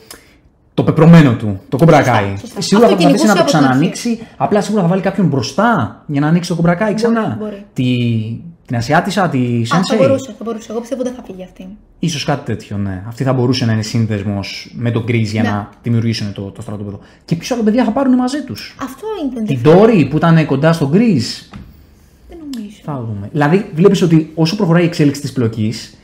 το 0.74 0.84
πεπρωμένο 0.84 1.34
του. 1.36 1.60
Το 1.70 1.78
κομπρακάι. 1.78 2.36
σωστά. 2.40 2.62
Σίγουρα 2.62 2.88
θα 2.88 2.94
Αυτό 2.94 3.04
προσπαθήσει 3.08 3.28
να 3.28 3.36
το 3.36 3.40
κυνηγούσε 3.40 3.40
από 3.40 3.40
την 3.40 3.46
ξανανοίξει. 3.46 4.20
Απλά 4.38 4.62
σίγουρα 4.62 4.82
θα 4.84 4.88
βάλει 4.90 5.02
κάποιον 5.02 5.28
μπροστά 5.28 6.04
για 6.08 6.22
να 6.22 6.28
ανοίξει 6.28 6.50
το 6.50 6.56
κομπρακάι 6.56 6.94
ξανά. 6.94 7.36
μπορεί. 7.40 7.66
Τη, 7.74 7.86
την 8.70 8.78
Ασιάτισα, 8.78 9.30
τη 9.30 9.62
Α, 9.62 9.66
θα 9.68 9.80
Sensei; 9.80 9.98
μπορούσε, 9.98 10.36
θα 10.38 10.44
μπορούσε. 10.44 10.68
Εγώ 10.72 10.80
πιστεύω 10.80 11.04
δεν 11.04 11.14
θα 11.14 11.24
φύγει 11.26 11.44
αυτή. 11.44 11.68
Ίσως 12.00 12.24
κάτι 12.24 12.46
τέτοιο, 12.46 12.78
ναι. 12.78 13.04
Αυτή 13.08 13.24
θα 13.24 13.34
μπορούσε 13.34 13.66
να 13.66 13.74
είναι 13.74 13.82
σύνδεσμος 13.82 14.72
με 14.76 14.92
τον 14.92 15.04
Chris 15.08 15.22
για 15.24 15.42
Ναι. 15.42 15.50
να 15.50 15.70
δημιουργήσουν 15.84 16.34
το, 16.34 16.42
το 16.42 16.62
στρατόπεδο. 16.62 17.00
Και 17.26 17.36
πίσω 17.36 17.54
από 17.54 17.64
τα 17.64 17.70
παιδιά 17.70 17.86
θα 17.86 17.92
πάρουν 17.92 18.14
μαζί 18.16 18.42
τους. 18.44 18.76
Αυτό 18.82 19.06
είναι 19.22 19.34
το 19.34 19.42
Την 19.44 19.58
ενδιαφέρον. 19.58 20.06
Dory 20.06 20.10
που 20.10 20.18
ήταν 20.18 20.46
κοντά 20.46 20.74
στον 20.74 20.92
Chris. 20.94 21.24
Δεν 22.30 22.38
νομίζω. 22.40 22.76
Θα 22.84 23.04
δούμε. 23.08 23.30
Δηλαδή, 23.32 23.70
βλέπεις 23.76 24.02
ότι 24.02 24.32
όσο 24.36 24.56
προχωράει 24.56 24.84
η 24.84 24.86
εξέλιξη 24.86 25.22
της 25.22 25.34
πλοκής, 25.34 25.98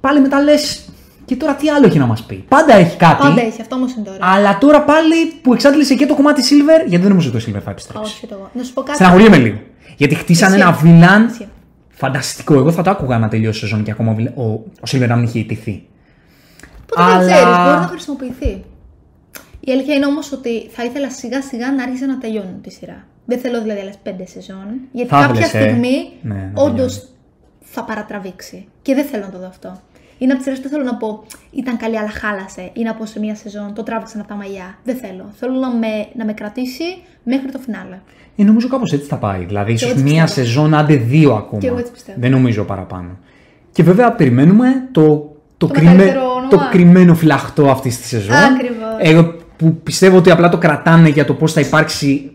πάλι 0.00 0.20
μετά 0.20 0.40
λες. 0.42 0.88
Και 1.24 1.36
τώρα 1.36 1.54
τι 1.54 1.68
άλλο 1.68 1.86
έχει 1.86 1.98
να 1.98 2.06
μας 2.06 2.22
πει; 2.22 2.44
Πάντα 2.48 2.74
έχει 2.74 2.96
κάτι. 2.96 3.22
Πάντα 3.22 3.40
έχει, 3.40 3.60
αυτό 3.60 3.74
όμως 3.74 3.92
είναι 3.94 4.04
τώρα. 4.04 4.18
Αλλά 4.20 4.58
τώρα 4.58 4.82
πάλι 4.82 5.32
που 5.42 5.52
εξάντλησε 5.52 5.94
και 5.94 6.06
το 6.06 6.14
κομμάτι 6.14 6.42
Silver, 6.44 6.80
γιατί 6.88 7.02
δεν 7.02 7.08
νομίζω 7.08 7.30
ότι 7.34 7.44
το 7.44 7.50
Silver 7.50 7.60
θα 7.64 7.70
επιστρέψει. 7.70 8.12
Όχι, 8.16 8.26
το 8.26 8.34
εγώ. 8.38 8.50
Να 8.54 8.62
σου 8.62 8.72
πω 8.72 8.80
κάτι. 8.82 8.94
Στεναχωριέμαι 8.94 9.36
λίγο. 9.36 9.58
Γιατί 9.96 10.14
χτίσανε 10.14 10.56
Ισχύει. 10.56 10.68
ένα 10.68 10.76
βίλαν 10.76 11.26
Ισχύει. 11.26 11.48
Φανταστικό. 11.96 12.54
Εγώ 12.54 12.72
θα 12.72 12.82
το 12.82 12.90
άκουγα 12.90 13.18
να 13.18 13.28
τελειώσει 13.28 13.58
η 13.58 13.60
σεζόν 13.60 13.82
και 13.84 13.90
ακόμα 13.90 14.16
ο, 14.34 14.42
ο 14.80 14.86
Σίλβερ 14.86 15.18
είχε 15.22 15.38
ιτηθεί. 15.38 15.86
Πότε 16.86 17.02
δεν 17.02 17.12
Αλλά- 17.14 17.24
ξέρεις, 17.32 17.44
μπορεί 17.56 17.80
να 17.80 17.86
χρησιμοποιηθεί. 17.86 18.64
Η 19.60 19.72
αλήθεια 19.72 19.94
είναι 19.94 20.06
όμως 20.06 20.32
ότι 20.32 20.68
θα 20.70 20.84
ήθελα 20.84 21.10
σιγά 21.10 21.42
σιγά 21.42 21.72
να 21.72 21.82
άρχισε 21.82 22.06
να 22.06 22.18
τελειώνει 22.18 22.58
τη 22.62 22.70
σειρά. 22.70 23.06
Δεν 23.24 23.38
θέλω 23.38 23.62
δηλαδή 23.62 23.80
άλλες 23.80 23.98
πέντε 24.02 24.26
σεζόν. 24.26 24.66
Γιατί 24.92 25.10
Θα 25.10 25.20
κάποια 25.26 25.46
ήθελες, 25.46 25.66
ε. 25.66 25.68
στιγμή 25.70 26.12
Ναι, 26.22 26.34
να 26.54 26.62
όντως 26.62 26.92
τελειώνει. 26.94 27.10
θα 27.60 27.84
παρατραβήξει. 27.84 28.68
Και 28.82 28.94
δεν 28.94 29.04
θέλω 29.04 29.24
να 29.24 29.30
το 29.30 29.38
δω 29.38 29.46
αυτό. 29.46 29.80
Είναι 30.18 30.32
από 30.32 30.42
τις 30.42 30.44
σειρές 30.52 30.58
που 30.62 30.68
δεν 30.68 30.78
θέλω 30.78 30.90
να 30.92 30.96
πω 30.96 31.24
ήταν 31.50 31.76
καλή 31.76 31.98
αλλά 31.98 32.08
χάλασε. 32.10 32.70
Ή 32.72 32.82
να 32.82 32.94
πω 32.94 33.06
σε 33.06 33.18
μία 33.20 33.34
σεζόν 33.34 33.72
το 33.74 33.82
τράβηξαν 33.82 34.20
από 34.20 34.28
τα 34.28 34.34
μαλλιά. 34.34 34.78
Δεν 34.84 34.96
θέλω. 34.96 35.30
Θέλω 35.38 35.52
να 35.58 35.68
με, 35.70 35.86
να 36.16 36.24
με 36.24 36.32
κρατήσει 36.32 36.82
μέχρι 37.22 37.50
το 37.50 37.58
φινάλε. 37.58 37.98
Ε, 38.36 38.42
νομίζω 38.44 38.68
κάπως 38.68 38.92
έτσι 38.92 39.06
θα 39.06 39.16
πάει. 39.16 39.44
Δηλαδή, 39.44 39.72
ίσως 39.72 39.90
έτσι 39.90 40.02
μία 40.02 40.22
πιστεύω. 40.24 40.46
σεζόν, 40.46 40.74
άντε 40.74 40.94
δύο 40.96 41.34
ακόμα. 41.34 41.60
Και 41.60 41.66
εγώ 41.66 41.78
έτσι 41.78 41.92
πιστεύω. 41.92 42.18
Δεν 42.20 42.30
νομίζω 42.30 42.64
παραπάνω. 42.64 43.08
Και 43.72 43.82
βέβαια 43.82 44.12
περιμένουμε 44.12 44.88
το, 44.92 45.36
το, 45.56 45.66
κρυμμέ- 45.66 45.96
μεγαλύτερο 45.96 46.30
όνομα. 46.30 46.48
το 46.48 46.60
κρυμμένο 46.70 47.14
φυλαχτό 47.14 47.70
αυτής 47.70 47.98
της 48.00 48.08
σεζόν. 48.08 48.34
Ακριβώς. 48.36 48.94
Εγώ 48.98 49.34
που 49.56 49.74
πιστεύω 49.82 50.16
ότι 50.16 50.30
απλά 50.30 50.48
το 50.48 50.58
κρατάνε 50.58 51.08
για 51.08 51.24
το 51.24 51.34
πώς 51.34 51.52
θα 51.52 51.60
υπάρξει 51.60 52.30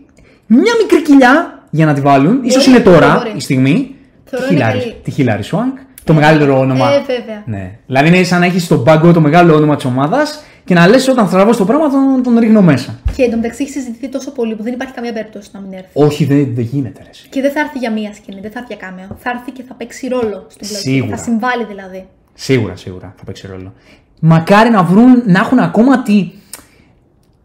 μια 0.46 0.72
μικρή 0.82 1.02
κοιλιά 1.02 1.62
για 1.70 1.86
να 1.86 1.92
τη 1.94 2.00
βάλουν. 2.00 2.40
Ίσως 2.44 2.66
είναι 2.66 2.80
τώρα 2.80 3.14
μπορεί. 3.16 3.32
η 3.36 3.40
στιγμή. 3.40 3.94
Θεωρώ 4.24 4.46
τη 4.46 4.52
είναι 4.54 4.62
Χίλαρη- 4.62 4.82
καλή. 4.82 4.96
Τη 5.02 5.10
Χίλαρη 5.10 5.42
Σουάνκ. 5.42 5.76
Το 6.04 6.14
μεγαλύτερο 6.14 6.58
όνομα. 6.58 6.92
Ε, 6.92 7.02
βέβαια. 7.06 7.42
Ναι. 7.46 7.78
Δηλαδή 7.86 8.08
είναι 8.08 8.22
σαν 8.22 8.40
να 8.40 8.46
έχεις 8.46 8.64
στον 8.64 8.84
πάγκο 8.84 9.12
το 9.12 9.20
μεγάλο 9.20 9.54
όνομα 9.54 9.76
της 9.76 9.84
ομάδας 9.84 10.42
και 10.64 10.74
να 10.74 10.86
λες 10.88 11.08
όταν 11.08 11.28
θραβώ 11.28 11.56
το 11.56 11.64
πράγμα 11.64 11.90
τον, 11.90 12.22
τον 12.22 12.38
ρίχνω 12.38 12.62
μέσα. 12.62 12.98
Και 13.16 13.22
εντωμεταξύ 13.22 13.62
έχεις 13.62 13.74
συζητηθεί 13.74 14.08
τόσο 14.08 14.30
πολύ 14.32 14.54
που 14.54 14.62
δεν 14.62 14.72
υπάρχει 14.72 14.94
καμία 14.94 15.12
περίπτωση 15.12 15.48
να 15.52 15.60
μην 15.60 15.72
έρθεις. 15.72 15.90
Όχι, 15.94 16.24
δεν, 16.24 16.54
δεν 16.54 16.64
γίνεται. 16.64 17.00
Ρε. 17.02 17.08
εσύ. 17.10 17.28
Και 17.28 17.40
δεν 17.40 17.52
θα 17.52 17.60
έρθει 17.60 17.78
για 17.78 17.92
μία 17.92 18.14
σκηνή, 18.14 18.40
δεν 18.40 18.50
θα 18.50 18.58
έρθει 18.58 18.74
για 18.74 18.86
κάμεο. 18.86 19.06
Θα 19.18 19.30
έρθει 19.30 19.50
και 19.50 19.62
θα 19.68 19.74
παίξει 19.74 20.08
ρόλο 20.08 20.46
στην 20.48 20.68
πλοκή. 20.68 20.82
Σίγουρα. 20.82 21.16
Θα 21.16 21.22
συμβάλλει 21.22 21.64
δηλαδή. 21.64 22.06
Σίγουρα, 22.34 22.76
σίγουρα 22.76 23.14
θα 23.16 23.24
παίξει 23.24 23.46
ρόλο. 23.46 23.72
Μακάρι 24.20 24.70
να 24.70 24.82
βρουν, 24.82 25.22
να 25.26 25.38
έχουν 25.38 25.58
ακόμα 25.58 26.02
τη, 26.02 26.30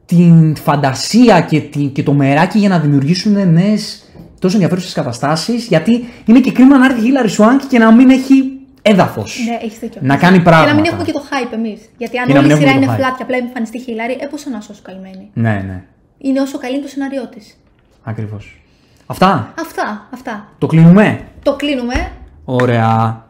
την 0.06 0.56
φαντασία 0.56 1.42
και, 1.42 1.60
τη, 1.60 1.86
και 1.86 2.04
το 2.04 2.14
μεράκι 2.14 2.60
για 2.60 2.70
να 2.70 2.80
δημιουργήσουν 2.80 3.54
νέες 3.54 4.07
τόσο 4.40 4.54
ενδιαφέρουσες 4.56 4.94
καταστάσεις. 4.94 5.66
Γιατί 5.68 6.06
είναι 6.26 6.40
και 6.40 6.52
κρίμα 6.52 6.78
να 6.78 6.86
έρθει 6.86 7.00
η 7.00 7.04
Χίλαρη 7.04 7.30
Σουάνκ 7.30 7.62
και 7.68 7.78
να 7.80 7.92
μην 7.94 8.10
έχει 8.10 8.52
έδαφος. 8.82 9.40
Ναι, 9.50 9.58
έχεις 9.66 9.80
δίκιο. 9.80 10.02
Να 10.04 10.18
κάνει 10.18 10.20
Και 10.20 10.26
να 10.28 10.32
μην 10.32 10.44
πράγματα. 10.44 10.88
έχουμε 10.90 11.04
και 11.04 11.12
το 11.12 11.24
hype 11.32 11.54
εμείς. 11.54 11.80
Γιατί 11.98 12.18
αν 12.18 12.28
Και 12.28 12.34
να 12.34 12.40
όλη 12.40 12.48
η 12.48 12.52
μην 12.52 12.58
σειρά 12.58 12.70
έχουμε 12.70 12.86
είναι 12.86 12.96
το 12.98 13.04
hype. 13.04 13.12
flat 13.12 13.16
και 13.18 13.24
απλά 13.24 13.38
εμφανιστεί 13.38 13.80
χιλάρη, 13.80 14.18
ε, 14.22 14.26
πώ 14.26 14.38
να 14.52 14.58
όσο 14.58 14.74
καλυμμένη. 14.82 15.30
Ναι, 15.34 15.64
ναι. 15.68 15.84
Είναι 16.18 16.42
όσο 16.42 16.58
καλή 16.58 16.74
είναι 16.74 16.84
το 16.84 16.90
σενάριό 16.90 17.28
της. 17.28 17.58
Ακριβώς. 18.04 18.60
Αυτά. 19.06 19.54
Αυτά, 19.60 20.08
αυτά. 20.14 20.48
Το 20.58 20.68
κλείνουμε. 20.68 21.22
Το 21.44 21.56
κλείνουμε. 21.56 22.12
Ωραία. 22.46 23.26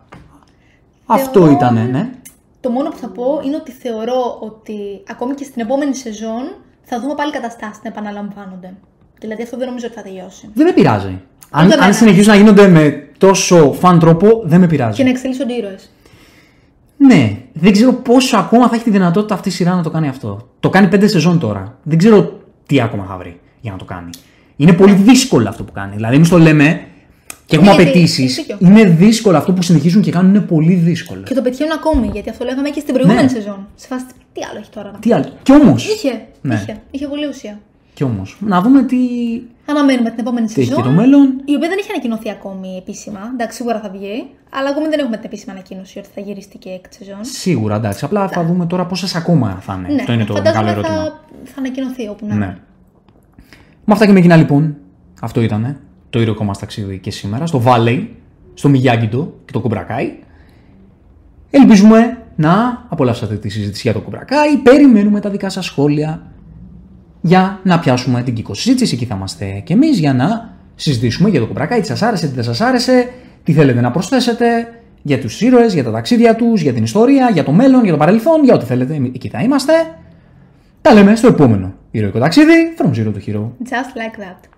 Αυτό 1.06 1.40
Θεωρώ- 1.40 1.52
ήτανε, 1.56 1.82
ναι. 1.84 2.10
Το 2.62 2.70
μόνο 2.70 2.90
που 2.90 2.98
θα 2.98 3.08
πω 3.08 3.42
είναι 3.46 3.56
ότι 3.56 3.72
θεωρώ 3.72 4.38
ότι 4.40 4.74
ακόμη 5.10 5.34
και 5.34 5.44
στην 5.44 5.62
επόμενη 5.62 5.96
σεζόν 5.96 6.56
θα 6.84 7.00
δούμε 7.00 7.14
πάλι 7.16 7.32
καταστάσεις 7.32 7.80
να 7.84 7.90
επαναλαμβάνονται. 7.90 8.74
Δηλαδή 9.20 9.42
αυτό 9.44 9.58
δεν 9.58 9.68
νομίζω 9.68 9.86
ότι 9.86 9.96
θα 9.96 10.02
τελειώσει. 10.02 10.50
Δεν 10.54 10.66
με 10.66 10.74
πειράζει. 10.74 11.22
Αν, 11.50 11.66
Ούτε 11.66 11.74
αν 11.76 11.80
εμένα. 11.82 11.94
συνεχίζουν 11.94 12.32
να 12.32 12.36
γίνονται 12.38 12.68
με 12.68 13.08
τόσο 13.18 13.74
φαν 13.80 14.00
τρόπο, 14.00 14.42
δεν 14.46 14.60
με 14.60 14.68
πειράζει. 14.68 14.98
Και 14.98 15.04
να 15.04 15.10
εξελίσσονται 15.10 15.54
ήρωες. 15.54 15.92
Ναι, 16.98 17.38
δεν 17.54 17.72
ξέρω 17.72 17.94
πόσο 17.94 18.38
ακόμα 18.38 18.68
θα 18.70 18.76
έχει 18.76 18.84
τη 18.84 18.90
δυνατότητα 18.90 19.34
αυτή 19.34 19.50
η 19.50 19.52
σειρά 19.52 19.76
να 19.76 19.84
το 19.84 19.90
κάνει 19.90 20.08
αυτό. 20.08 20.48
Το 20.60 20.70
κάνει 20.70 20.88
πέντε 20.88 21.08
σεζόν 21.08 21.40
τώρα. 21.40 21.78
Δεν 21.84 21.98
ξέρω 21.98 22.40
τι 22.66 22.82
ακόμα 22.82 23.06
θα 23.10 23.18
βρει 23.18 23.40
για 23.62 23.72
να 23.72 23.78
το 23.78 23.86
κάνει. 23.86 24.10
Είναι 24.56 24.74
πολύ 24.74 24.94
δύσκολο 24.94 25.50
αυτό 25.50 25.64
που 25.64 25.72
κάνει. 25.72 25.96
Δηλαδή, 25.96 26.16
εμείς 26.16 26.30
το 26.30 26.38
λέμε 26.38 26.82
και 27.46 27.56
έχουμε 27.56 27.70
Ναι, 27.72 27.76
γιατί 27.76 27.90
απαιτήσεις. 27.90 28.20
έχεις 28.24 28.36
δίκιο. 28.36 28.58
Είναι 28.60 28.84
δύσκολο 28.84 29.38
αυτό 29.38 29.54
που 29.54 29.62
συνεχίζουν 29.62 30.02
και 30.02 30.12
κάνουν 30.12 30.36
είναι 30.36 30.44
πολύ 30.44 30.74
δύσκολο. 30.74 31.22
Και 31.22 31.34
το 31.34 31.42
πετυχαίνουν 31.42 31.72
ακόμη, 31.74 32.10
γιατί 32.14 32.30
αυτό 32.30 32.46
λέγαμε 32.46 32.70
και 32.70 32.80
στην 32.80 32.94
προηγούμενη 32.94 33.24
Ναι. 33.24 33.30
σεζόν. 33.30 33.68
Σε 33.76 33.88
φάση, 33.88 34.06
τι 34.34 34.42
άλλο 34.50 34.60
έχει 34.60 34.70
τώρα 34.70 34.92
να 34.92 35.00
Τι 35.00 35.14
άλλο. 35.14 35.26
Κι 35.44 35.52
όμως. 35.52 35.88
Είχε, 35.88 36.22
Ναι. 36.42 36.56
είχε, 36.56 36.78
είχε 36.92 37.08
πολύ 37.08 37.28
ουσία. 37.28 37.60
Κι 37.98 38.04
όμως. 38.04 38.38
Να 38.40 38.62
δούμε 38.62 38.84
τι, 38.84 38.98
Αναμένουμε 39.66 40.10
την 40.10 40.20
επόμενη 40.20 40.48
τι 40.48 40.54
έχει 40.62 40.64
σεζόν. 40.70 40.84
και 40.84 40.90
το 40.90 40.96
μέλλον. 40.96 41.24
Η 41.46 41.56
οποία 41.56 41.70
δεν 41.70 41.78
έχει 41.80 41.90
ανακοινωθεί 41.92 42.30
ακόμη 42.30 42.76
επίσημα. 42.78 43.20
Εντάξει, 43.34 43.58
σίγουρα 43.58 43.80
θα 43.80 43.90
βγει. 43.90 44.30
Αλλά 44.50 44.70
ακόμη 44.70 44.88
δεν 44.88 45.00
έχουμε 45.00 45.16
την 45.16 45.26
επίσημη 45.26 45.52
ανακοίνωση 45.52 46.00
ότι 46.00 46.08
θα 46.16 46.22
γυριστεί 46.22 46.58
και 46.58 46.70
έκτη 46.70 46.96
σεζόν. 46.96 47.18
Σίγουρα, 47.22 47.76
εντάξει. 47.76 48.06
Απλά 48.06 48.28
θα 48.28 48.44
δούμε 48.44 48.66
τώρα 48.66 48.86
πόσες 48.86 49.16
ακόμα 49.16 49.58
θα 49.62 49.74
είναι. 49.80 49.88
Ναι, 49.94 50.00
Αυτό 50.00 50.14
είναι 50.14 50.24
το 50.24 50.34
φαντάζομαι 50.34 50.64
μεγάλο 50.64 50.80
ερώτημα. 50.80 51.04
θα, 51.04 51.20
θα 51.44 51.54
ανακοινωθεί 51.58 52.08
όπου 52.08 52.26
να 52.28 52.36
Ναι. 52.36 52.46
είναι. 52.46 52.58
Με 53.86 53.94
αυτά 53.94 54.06
και 54.06 54.12
με 54.12 54.22
κοινά 54.22 54.36
λοιπόν, 54.36 54.76
αυτό 55.22 55.42
ήταν 55.42 55.78
το 56.10 56.22
ήρωκο 56.22 56.44
μας 56.44 56.60
ταξίδι 56.60 57.00
και 57.00 57.12
σήμερα, 57.12 57.46
στο 57.46 57.62
Valley, 57.66 58.08
στο 58.54 58.70
Μιγιάγκητο 58.70 59.34
και 59.46 59.52
το 59.52 59.60
Κουμπρακάι. 59.60 60.12
Ελπίζουμε 61.50 62.18
να 62.36 62.86
απολαύσατε 62.90 63.36
τη 63.36 63.50
συζήτηση 63.50 63.82
για 63.82 63.94
το 63.94 64.02
Κουμπρακάι. 64.02 64.58
Περιμένουμε 64.58 65.20
τα 65.20 65.30
δικά 65.30 65.50
σας 65.50 65.66
σχόλια 65.66 66.22
για 67.22 67.60
να 67.64 67.80
πιάσουμε 67.80 68.22
την 68.22 68.34
κυκοσυζήτηση. 68.34 68.96
Εκεί 68.96 69.06
θα 69.06 69.16
είμαστε 69.16 69.62
κι 69.66 69.74
εμείς 69.74 70.00
για 70.00 70.14
να 70.14 70.56
συζητήσουμε 70.76 71.30
για 71.30 71.40
το 71.40 71.46
Κουμπρακάι. 71.46 71.80
Τι 71.80 71.88
σας 71.88 72.02
άρεσε, 72.02 72.28
τι 72.28 72.34
δεν 72.34 72.44
σας 72.44 72.62
άρεσε, 72.62 73.10
τι 73.44 73.54
θέλετε 73.54 73.82
να 73.82 73.92
προσθέσετε 73.92 74.46
για 75.02 75.20
τους 75.20 75.42
ήρωες, 75.42 75.74
για 75.74 75.84
τα 75.84 75.92
ταξίδια 75.92 76.36
τους, 76.36 76.62
για 76.62 76.74
την 76.74 76.84
ιστορία, 76.84 77.30
για 77.30 77.44
το 77.44 77.52
μέλλον, 77.52 77.84
για 77.84 77.92
το 77.92 77.98
παρελθόν, 77.98 78.44
για 78.44 78.54
ό,τι 78.54 78.66
θέλετε. 78.66 78.94
Εκεί 79.14 79.30
θα 79.30 79.42
είμαστε. 79.42 79.74
Τα 80.82 80.94
λέμε 80.94 81.16
στο 81.16 81.28
επόμενο 81.28 81.74
ηρωικό 81.92 82.20
ταξίδι 82.20 82.74
from 82.78 82.90
Zero 82.90 83.14
to 83.14 83.30
Hero. 83.30 83.52
Just 83.64 83.94
like 83.96 84.20
that. 84.20 84.57